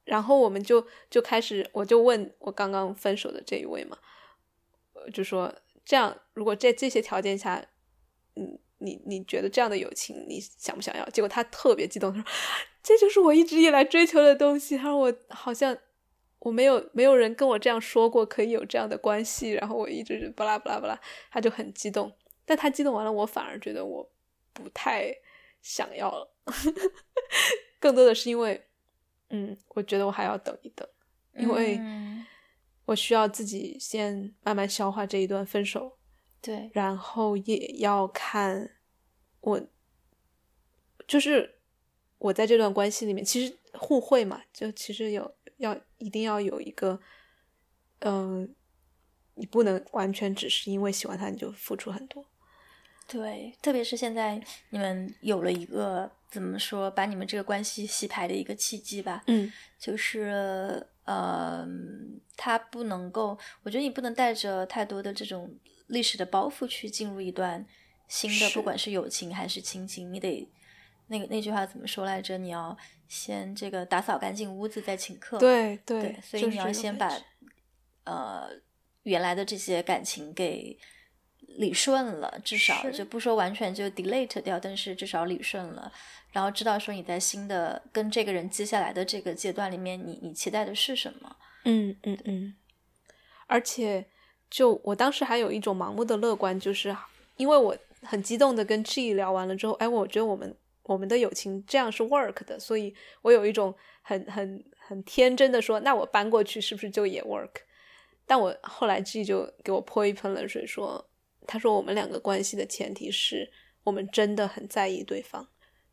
[0.06, 3.98] 然后我们就就开始，我就问我刚刚分手的这一位嘛，
[5.14, 5.54] 就说
[5.86, 7.64] 这样，如果在这些条件下，
[8.36, 8.58] 嗯。
[8.80, 11.04] 你你觉得这样的友情你想不想要？
[11.10, 12.30] 结果他特别激动，他说
[12.84, 15.76] ：“这就是我一直以来追求的东西。”他说：“我好像
[16.40, 21.00] 我没有没有人跟我这样说过，可以有这样的关系。”然后我一直巴拉巴拉巴拉，
[21.32, 22.12] 他就很激动。
[22.46, 24.10] 但他激动完了，我反而觉得我
[24.54, 25.14] 不太
[25.62, 26.34] 想要了，
[27.80, 28.66] 更多的是因为，
[29.30, 30.88] 嗯，我觉得我还要等一等，
[31.36, 32.26] 因为嗯
[32.86, 35.98] 我需要自己先慢慢消化这一段分手。
[36.40, 38.78] 对，然后也要看
[39.42, 39.62] 我，
[41.06, 41.60] 就是
[42.20, 47.00] 我在这段关系里面，其实互惠嘛，就其实有要一定要有一个，
[48.00, 48.54] 嗯、
[49.36, 52.26] 你不能完全只是因为喜欢他你就付出很多。
[53.08, 61.66] 对，特别是现在你们有了一个怎么说，把你们这个关系洗牌的一个契机吧，嗯就是呃，
[62.36, 65.58] 他不能够，我觉得你不能带着太多的这种
[65.88, 67.66] 历史的包袱去进入一段
[68.10, 70.46] 新的，不管是友情还是亲情，你得
[71.08, 72.38] 那个那句话怎么说来着？
[72.38, 72.76] 你要
[73.08, 77.10] 先这个打扫干净屋子再请客，对对，所以你要先把
[78.06, 78.50] 呃
[79.04, 80.78] 原来的这些感情给
[81.58, 85.92] 理顺了，至少就不说完全就 delete 掉，但是至少理顺了，
[86.32, 91.36] 然后知道说你在新的跟这个人接下来的这个阶段里面，你你期待的是什么？
[91.64, 92.56] 嗯嗯嗯，
[93.48, 94.06] 而且
[94.50, 96.96] 就我当时还有一种盲目的乐观，就是
[97.38, 100.56] 因为我很激动的跟 G 聊完了之后，哎，我觉得我们
[100.88, 107.52] 我们的友情这样是 work 的，所以我有一种很很很天真的说，那我搬过去是不是就也 work？
[108.26, 111.10] 但我后来 G 就给我泼一盆冷水说，
[111.46, 113.52] 他说我们两个关系的前提是
[113.84, 115.48] 我们真的很在意对方，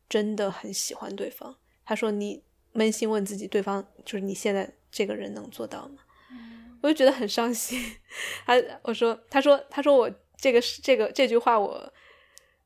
[0.09, 1.57] 真的很喜欢对方。
[1.85, 2.43] 他说你
[2.73, 6.01] 扪心问自己，对方就是你现在这个人能做到吗？
[6.81, 7.81] 我就觉得很伤心。
[8.45, 8.53] 他
[8.83, 11.93] 我说，他说，他说我这个是这个这句话我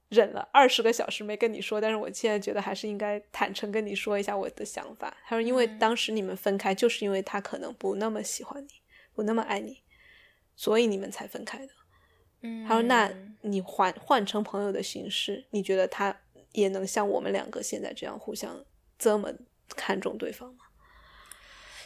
[0.09, 5.15] 忍了二十个小时没跟你说，但是我现在觉得还是应该坦诚跟你说一下我的想法。
[5.25, 8.69] 他说，因为当时你们分开，就是因为他可能不那么喜欢你，
[9.13, 9.83] 不那么爱你，
[10.55, 11.73] 所以你们才分开的。
[12.41, 13.11] 嗯他说，那
[13.41, 16.21] 你换换成朋友的形式，你觉得他
[16.53, 18.65] 也能像我们两个现在这样互相
[18.97, 19.31] 这么
[19.75, 20.65] 看重对方吗？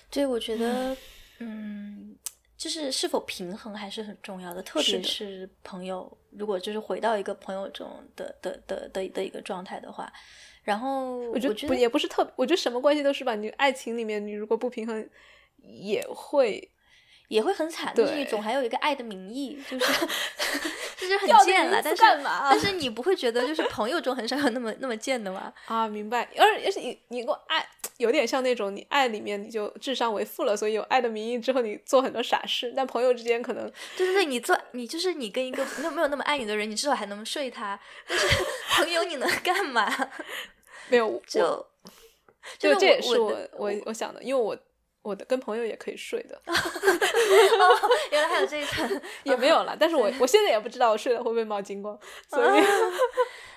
[0.10, 0.96] 对，我觉得，
[1.40, 2.16] 嗯，
[2.64, 10.10] 就是是否平衡还是很重要的，特别是朋友，如果就是回到一个朋友中的的的的的一个状态的话，
[10.64, 13.36] 然后我觉得不也不是特，我觉得什么关系都是吧。
[13.36, 15.10] 你爱情里面，你如果不平衡，
[15.58, 16.72] 也会
[17.28, 17.92] 也会很惨。
[17.94, 19.86] 但是你总还有一个爱的名义，就是
[20.96, 21.82] 就是很贱了。
[21.84, 25.54] 但是但是你不会觉得就是朋友中很少有那么那么贱的吗？
[25.66, 26.30] 啊，明白。
[26.38, 27.68] 而而且你你给我爱，
[28.04, 33.64] 有点像那种你爱里面你就智商为负了，所以有爱的名义之后你做很多傻事，但朋友之间可能
[33.96, 37.80] 对对对，你做你就是你跟一个没有没有那么爱你的人，你至少还能睡他。
[38.06, 38.28] 但是
[38.76, 39.90] 朋友你能干嘛？
[40.90, 41.66] 没有就
[42.60, 44.58] 就就是这也是我我我我想的，因为我
[45.02, 49.02] 我的跟朋友也可以睡的， 哦，原来还有这一层。
[49.24, 49.78] 也没有了。
[49.80, 51.98] 但是我我现在也不知道我睡了会不会冒金光，
[52.30, 52.64] 所以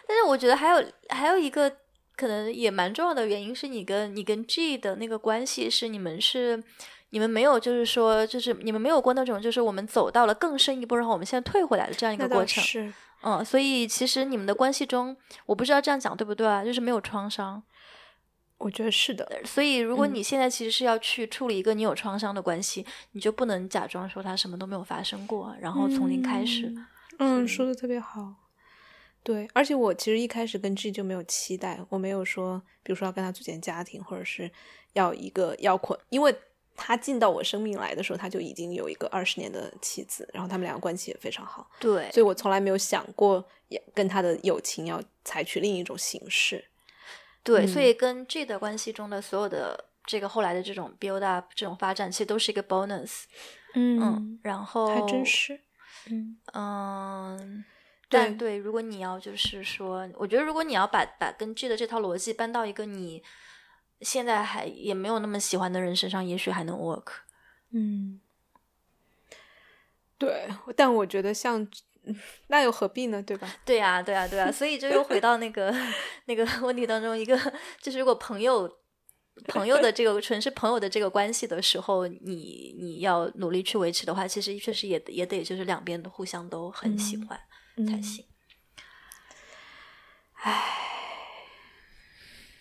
[0.09, 1.68] 但是我觉得还有还有一个
[2.16, 6.62] 可能也蛮重要的原因是你跟你跟 G 的那个关系是你们是
[7.10, 12.64] 你们没有就是说就是你们没有过那种就是我们走到了更深一步，然后我们现在退回来的这样一个过程。
[12.64, 15.16] 是嗯，所以其实你们的关系中，
[15.47, 17.62] 我不知道这样讲对不对啊，就是没有创伤。
[18.59, 19.26] 我觉得是的。
[19.44, 26.72] 所以如果嗯你现在其实是要去处理一个你有创伤的关系，你就不能假装说他什么都没有发生过，然后从零开始。
[27.18, 28.34] 嗯，是说的特别好。
[29.26, 34.48] 对，而且我其实一开始跟 G 就没有期待，我没有说，比如说要跟他组建家庭，或者是
[34.92, 36.32] 要一个要捆，因为
[36.76, 46.64] 他进到我生命来的时候，他就已经有一个二十年的妻子，然后他们两个关系也非常好，对，所以我从来没有想过也跟他的友情要采取另一种形式。
[47.42, 53.24] 对，所嗯以跟 G 的关系中的所有的这个后来的这种 build up 这种发展，其实都是一个 bonus。
[53.74, 55.60] 嗯，然后还真是。
[56.52, 57.64] 嗯，
[58.08, 63.22] 但对，如果你要就是说，我觉得如果你要把把跟 G 的这套逻辑搬到一个你
[64.00, 67.06] 现在还也没有那么喜欢的人身上，也许还能 work。
[67.72, 68.20] 嗯，
[70.18, 71.60] 对，但我觉得像，
[72.04, 72.16] 嗯
[72.46, 73.20] 那又何必呢？
[73.22, 73.52] 对吧？
[73.64, 75.74] 对呀、对呀、对呀、所以就又回到那个
[76.26, 77.36] 那个问题当中，一个
[77.82, 78.70] 就是如果朋友
[79.48, 87.38] 朋友的这个纯是朋友的这个关系的时候，你你要努力去维持的话，其实确实也也得就是两边都互相都很喜欢、
[87.84, 88.24] 才行。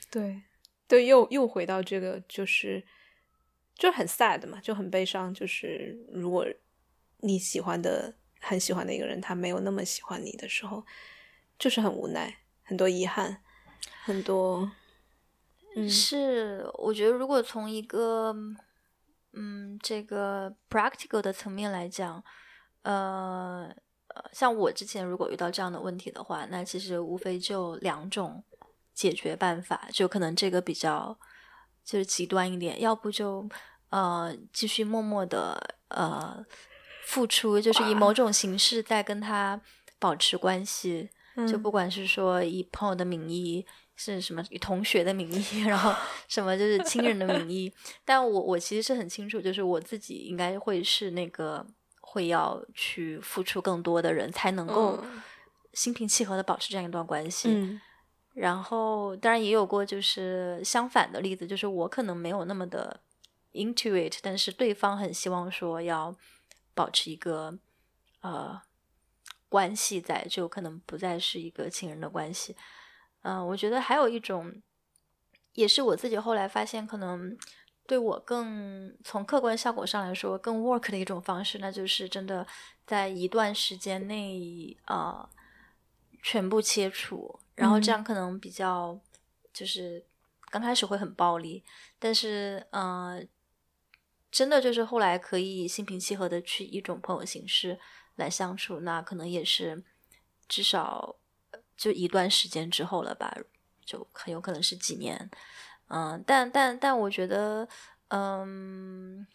[0.10, 0.42] 对，
[0.88, 2.84] 对，又又回到这个，就是
[3.76, 5.34] 就很 sad 嘛，就很悲伤。
[5.34, 6.48] 就是如果
[7.20, 10.86] 你喜欢的很喜欢的一个人，他没有那么喜欢你的时候，
[11.60, 13.42] 就是很无奈，很多遗憾，
[14.04, 14.72] 很多
[15.76, 18.34] 嗯是，我觉得如果从一个
[19.34, 22.24] 嗯这个 practical 的层面来讲，
[22.84, 23.76] 呃
[24.16, 28.44] 呃，像我之前如果遇到这样的问题的话，那其实无非就两种
[28.94, 31.18] 解决办法，就可能这个比较
[31.84, 33.48] 就是极端一点，要不就
[33.90, 36.44] 呃继续默默的呃
[37.06, 39.60] 付出，就是以某种形式在跟他
[40.00, 41.10] 保持关系，
[41.48, 41.62] 就嗯。
[41.62, 43.66] 不管是说以朋友的名义，
[43.96, 45.94] 是什么以同学的名义，然后
[46.30, 47.72] 什么就是亲人的名义，
[48.06, 51.66] 但我我其实是很清楚，就是我自己应该会是那个
[52.16, 55.22] 会要去付出更多的人，才能够嗯
[55.74, 57.50] 心平气和的保持这样一段关系。
[57.50, 57.82] 嗯
[58.34, 63.00] 然后当然也有过就是相反的例子，就是我可能没有那么的
[63.54, 66.14] into it，但是对方很希望说要
[66.74, 67.58] 保持一个
[68.20, 68.62] 呃
[69.48, 72.58] 关系在，就可能不再是一个亲人的关系。
[73.22, 74.62] 嗯、我觉得还有一种，
[75.54, 77.38] 也是我自己后来发现可能
[77.88, 82.46] 对我更从客观效果上来说更 work 的一种方式，那就是真的
[82.88, 85.30] 在一段时间内呃
[86.24, 89.00] 全部切除，然后这样可能比较
[89.54, 90.04] 就是
[90.50, 91.64] 刚开始会很暴力，
[92.00, 93.22] 但是呃
[94.32, 97.80] 真的就是后来可以心平气和的去一种朋友形式
[98.16, 99.84] 来相处，那可能也是
[100.48, 101.16] 至少
[101.52, 103.38] 呃就一段时间之后了吧，
[103.86, 105.30] 就很有可能是几年。
[105.88, 107.68] 嗯，但但但我觉得，
[108.10, 109.26] 嗯，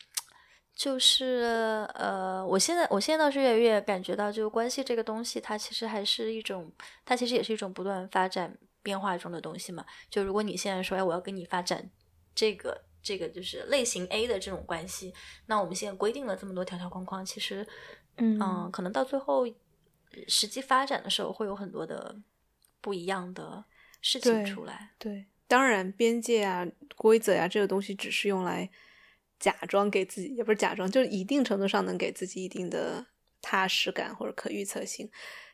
[0.75, 6.73] 就是呃，我现在我现在倒是越来越感觉到，就关系这个东西，它其实还是一种，
[7.05, 9.85] 它其实也是一种不断发展变化中的东西嘛。
[10.09, 11.89] 就如果你现在说，哎，我要跟你发展
[12.35, 15.15] 这个这个就是类型 A 的这种关系，
[15.47, 17.67] 那我们现在规定了这么多条条框框，其实，
[18.17, 19.47] 嗯嗯，可能到最后
[20.27, 22.17] 实际发展的时候，会有很多的
[22.81, 23.65] 不一样的
[24.01, 24.91] 事情出来。
[24.99, 26.65] 对，当然边界啊、
[26.95, 28.71] 规则呀、这个东西只是用来
[29.41, 33.05] 假装给自己，也不是假装，就是一定程度上能给自己一定的
[33.43, 35.11] 踏实感或者可预测性。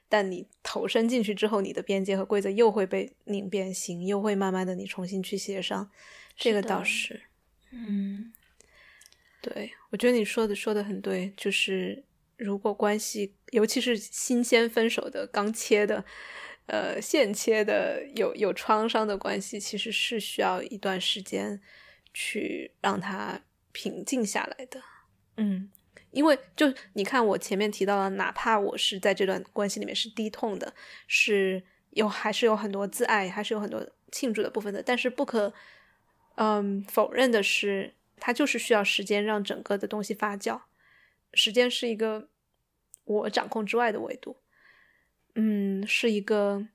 [0.07, 5.91] 但你投身进去之后，你的边界和规则又会被拧变形，又会慢慢的你重新去协商，
[6.37, 7.23] 这个倒是。
[7.71, 8.35] 嗯
[9.41, 12.05] 对，我觉得你说的说的很对，就是
[12.37, 16.05] 如果关系，尤其是新鲜分手的、刚切的，
[16.67, 21.61] 呃现切的有有创伤的关系，其实是需要一段时间
[22.13, 23.41] 去让它
[23.73, 24.83] 平静下来的。
[25.37, 25.71] 嗯，
[26.11, 30.75] 因为就你看我前面提到了，哪怕我是在这段关系里面是低痛的，
[31.07, 35.53] 是有还是有很多自爱，还是有很多庆祝的部分的，但是不可
[36.37, 40.63] 嗯否认的是，它就是需要时间让整个的东西发酵。
[41.35, 42.29] 时间是一个
[43.05, 44.39] 我掌控之外的维度，
[45.37, 46.67] 嗯，是一个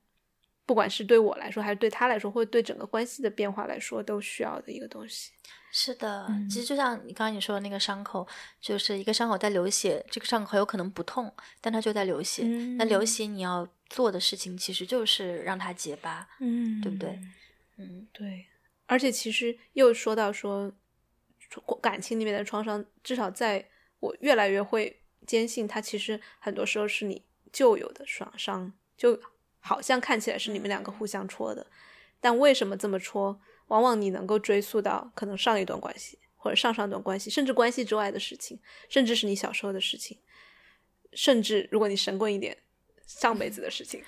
[0.64, 5.32] 不管是对我来说，还是对他来说，或者对整个关系的变化来说，都需要的一个东西。
[5.74, 8.26] 是的，嗯其实就像你刚刚你说的那个伤口，
[8.60, 12.44] 就是一个伤口在流血，这个伤口很有可能不痛，但它就在流血。
[12.76, 17.18] 那流血你要做的事情其实就是让它结疤，嗯，对不对？
[17.78, 18.46] 嗯对，
[18.86, 20.70] 而且其实又说到说，
[21.80, 23.66] 感情里面的创伤，至少在
[23.98, 27.22] 我越来越会坚信，它其实很多时候是你
[27.52, 29.20] 旧有的创伤，就
[29.60, 31.66] 好像看起来是你们两个互相戳的，
[32.20, 33.40] 但为什么这么戳？
[33.68, 40.18] 往往你能够追溯到可能上一段关系，或者上上段关系，甚至关系之外的事情，甚至是你小时候的事情，
[41.12, 42.58] 甚至如果你神棍一点，
[43.06, 44.02] 上辈子的事情。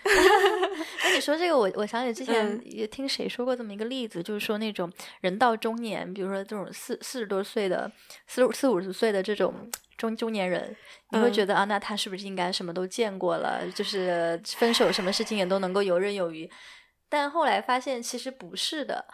[1.02, 4.90] 那 你说这个，我我想起之前嗯也听谁说过这么一个例子，就是说那种
[5.20, 7.90] 人到中年，比如说这种四四十多岁的、
[8.26, 10.74] 四四五十岁的这种中中年人，
[11.10, 16.50] 你会嗯觉得、啊，那他是不是应该什么都见过了，就是分手什么事情也都能够游刃有余？
[17.08, 19.04] 但后来发现其实不是的，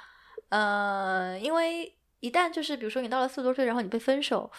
[0.51, 4.51] 呃，因为一旦就是比如说你到了四十多岁，然后你被分手。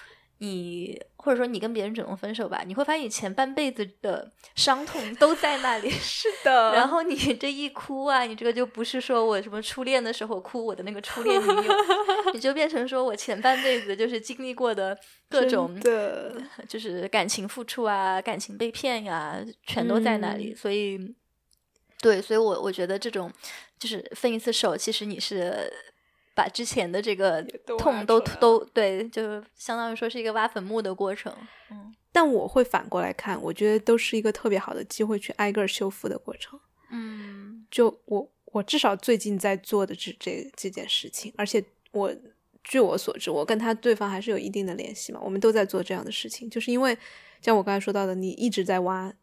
[0.44, 5.88] 你或者说你跟别人主动分手吧，你会发现你前半辈子的伤痛都在那里。
[6.02, 11.74] 是的然后你这一哭啊，你这个就不是说我什么初恋的时候哭我的那个初恋女友，
[12.34, 14.98] 你就变成说我前半辈子就是经历过的
[15.30, 20.54] 各种的，就是感情付出啊，感情被骗呀、全都在那里。
[20.54, 21.00] 嗯所以，
[22.02, 23.32] 对，所以我我觉得这种
[23.78, 25.72] 就是分一次手，其实你是
[26.42, 27.44] 把之前的这个
[27.78, 31.32] 痛都都对，就相当于说是一个挖坟墓的过程。
[31.70, 36.60] 嗯但我会反过来看，我觉得都是一个特别好的机会去挨个修复的过程。
[36.90, 42.14] 嗯就我我至少最近在做的这这这件事情，而且我
[42.64, 46.98] 据我所知，我跟他对方还是有一定的联系嘛，我们都在做这样的事情，就是因为
[47.40, 49.14] 像我刚才说到的，你一直在挖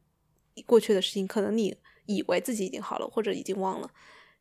[0.64, 1.76] 过去的事情，可能你
[2.06, 3.90] 以为自己已经好了，或者已经忘了，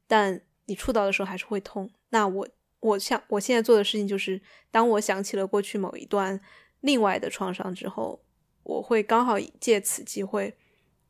[0.07, 1.89] 但你触到的时候还是会痛。
[2.09, 2.47] 那我
[2.79, 4.41] 我想我现在做的事情就是，
[4.71, 6.39] 当我想起了过去某一段
[6.81, 8.21] 另外的创伤之后，
[8.63, 10.55] 我会刚好借此机会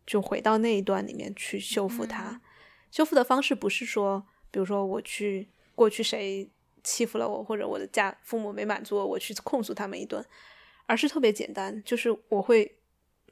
[0.05, 2.41] 就回到那一段里面去修复它。
[2.89, 6.49] 修复的方式不是说，比如说我去过去谁
[6.83, 10.25] 欺负了我，或者我的家父母没满足我，我去控诉他们一顿，
[10.85, 12.79] 而是特别简单，就是我会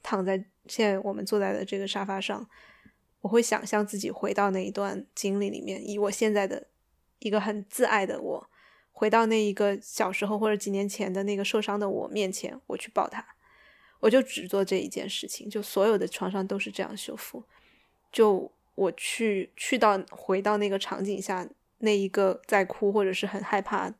[0.04, 0.38] 躺在
[0.68, 2.48] 现在我们坐在的这个沙发上，
[3.22, 6.68] 我会想象自己回到那一段经历里面，以我现在的
[7.26, 8.50] 一个很自爱的我，
[8.92, 13.26] 回到那一个小时候或者几年前的那个受伤的我面前，我去抱他，
[14.00, 17.44] 我就只做这一件事情，就所有的创伤都是这样修复，
[18.12, 21.50] 就我去去到回到那个场景下，
[21.80, 23.92] 那一个在哭或者是很害怕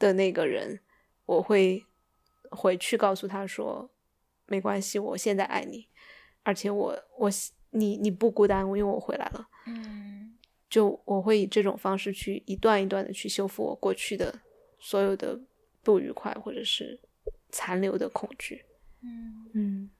[0.00, 0.80] 的那个人，
[1.26, 1.86] 我会
[2.50, 3.88] 回去告诉他说，
[4.46, 5.86] 没关系，我现在爱你，
[6.42, 7.30] 而且我我
[7.70, 9.46] 你你不孤单，因为我回来了。
[9.68, 10.15] 嗯。
[10.76, 14.38] 就我会以这种方式去一段一段的去修复我过去的
[14.78, 15.40] 所有的
[15.82, 17.00] 不愉快或者是
[17.48, 18.62] 残留的恐惧。
[19.00, 19.90] 嗯嗯，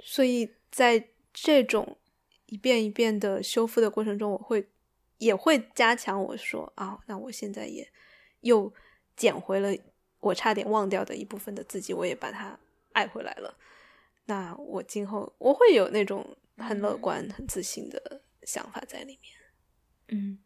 [0.00, 1.96] 所以在这种
[2.46, 4.68] 一遍一遍的修复的过程中，我会
[5.18, 7.88] 也会加强我说啊，那我现在也
[8.40, 8.74] 又
[9.14, 9.72] 捡回了
[10.18, 12.58] 我差点忘掉的一部分的自己，我也把它
[12.94, 13.56] 爱回来了。
[14.24, 19.34] 那我今后我会有那种很乐观、很自信的想法在里面。
[20.08, 20.38] 嗯，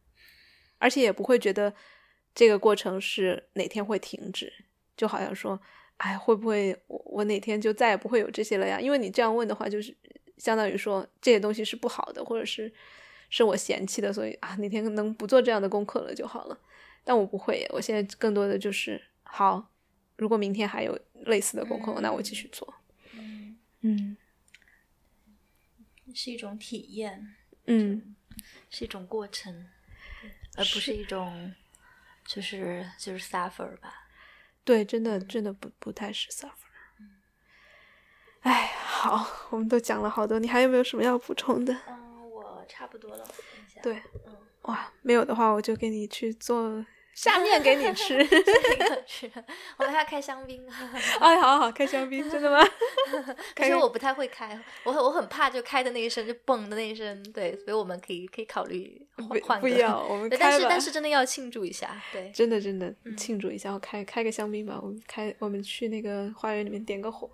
[0.78, 1.74] 而且也不会觉得
[2.34, 4.52] 这个过程是哪天会停止，
[4.96, 5.60] 就好像说，
[5.96, 8.80] 哎，会不会我我哪天就再也不会有这些了呀？
[8.80, 9.96] 因为你这样问的话，就是
[10.36, 12.72] 相当于说这些东西是不好的，或者是
[13.28, 16.58] 是我嫌弃的，所以啊，哪天能不做这样的功课了就好了。
[17.02, 19.72] 但我不会，我现在更多的就是好，
[20.16, 20.96] 如果明天还有
[21.26, 22.74] 类似的功课，那我继续做。
[23.14, 24.16] 嗯，嗯
[26.14, 27.34] 是一种体验，
[27.70, 28.16] 嗯，
[28.70, 29.68] 是一种过程，
[30.56, 31.54] 而不是一种
[32.24, 34.08] 就是就是 suffer 吧。
[34.64, 36.50] 对，真的真的不不太是 suffer。
[38.40, 41.74] 哎，好，我们都讲了好多，你还有没有什么要补充的？
[41.88, 43.28] 嗯，我差不多了。
[43.82, 46.84] 对，嗯哇，没有的话，我就给你去做
[47.18, 48.24] 下面给你吃。
[49.04, 49.28] 吃，
[49.76, 50.64] 我们还要开香槟。
[51.18, 52.64] 哎，好好开香槟，真的吗？
[53.56, 59.04] 可是我不太会开，我很我很怕就开的那一声就嘣的那一声，对，所以我们可以可以考虑
[59.42, 67.28] 换不要，我们但是但是真的要庆祝一下，对，真的真的庆祝一下，我开开个香槟吧，我们开我们去那个花园里面点个火，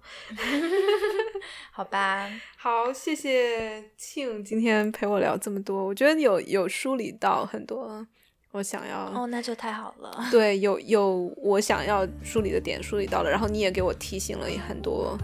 [1.71, 2.31] 好吧？
[2.57, 8.07] 好，谢谢庆今天陪我聊这么多，我觉得有有梳理到很多。
[8.55, 10.27] 我想要哦，那就太好了。
[10.31, 15.19] 对，有有我想要梳理的点梳理到了，然后你也给我提醒了很多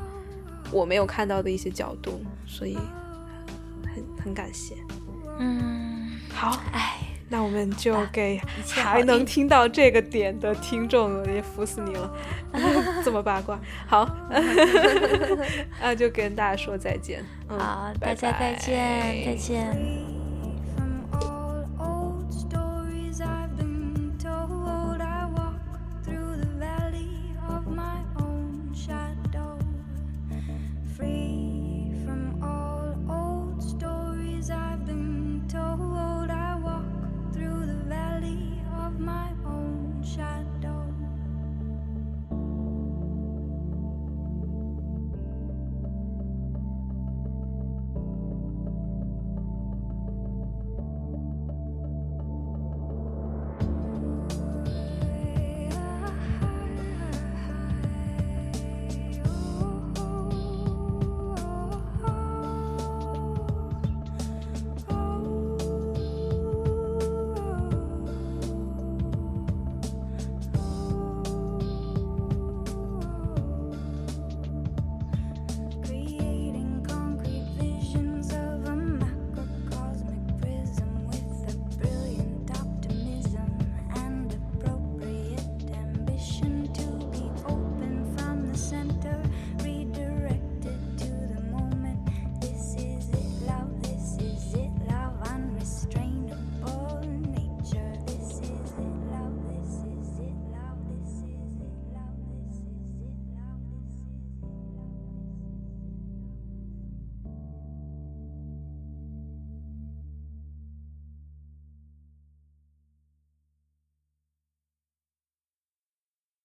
[0.72, 2.76] 我没有看到的一些角度，所以
[3.84, 4.74] 很很感谢。
[5.38, 6.98] 嗯，好，哎，
[7.28, 12.12] 那我们就给还能听到这个点的听众也服死你了，
[13.04, 13.60] 这么八卦。
[13.86, 14.12] 好，
[15.80, 17.24] 那就跟大家说再见。
[17.48, 20.19] 嗯好，大家再见，再见。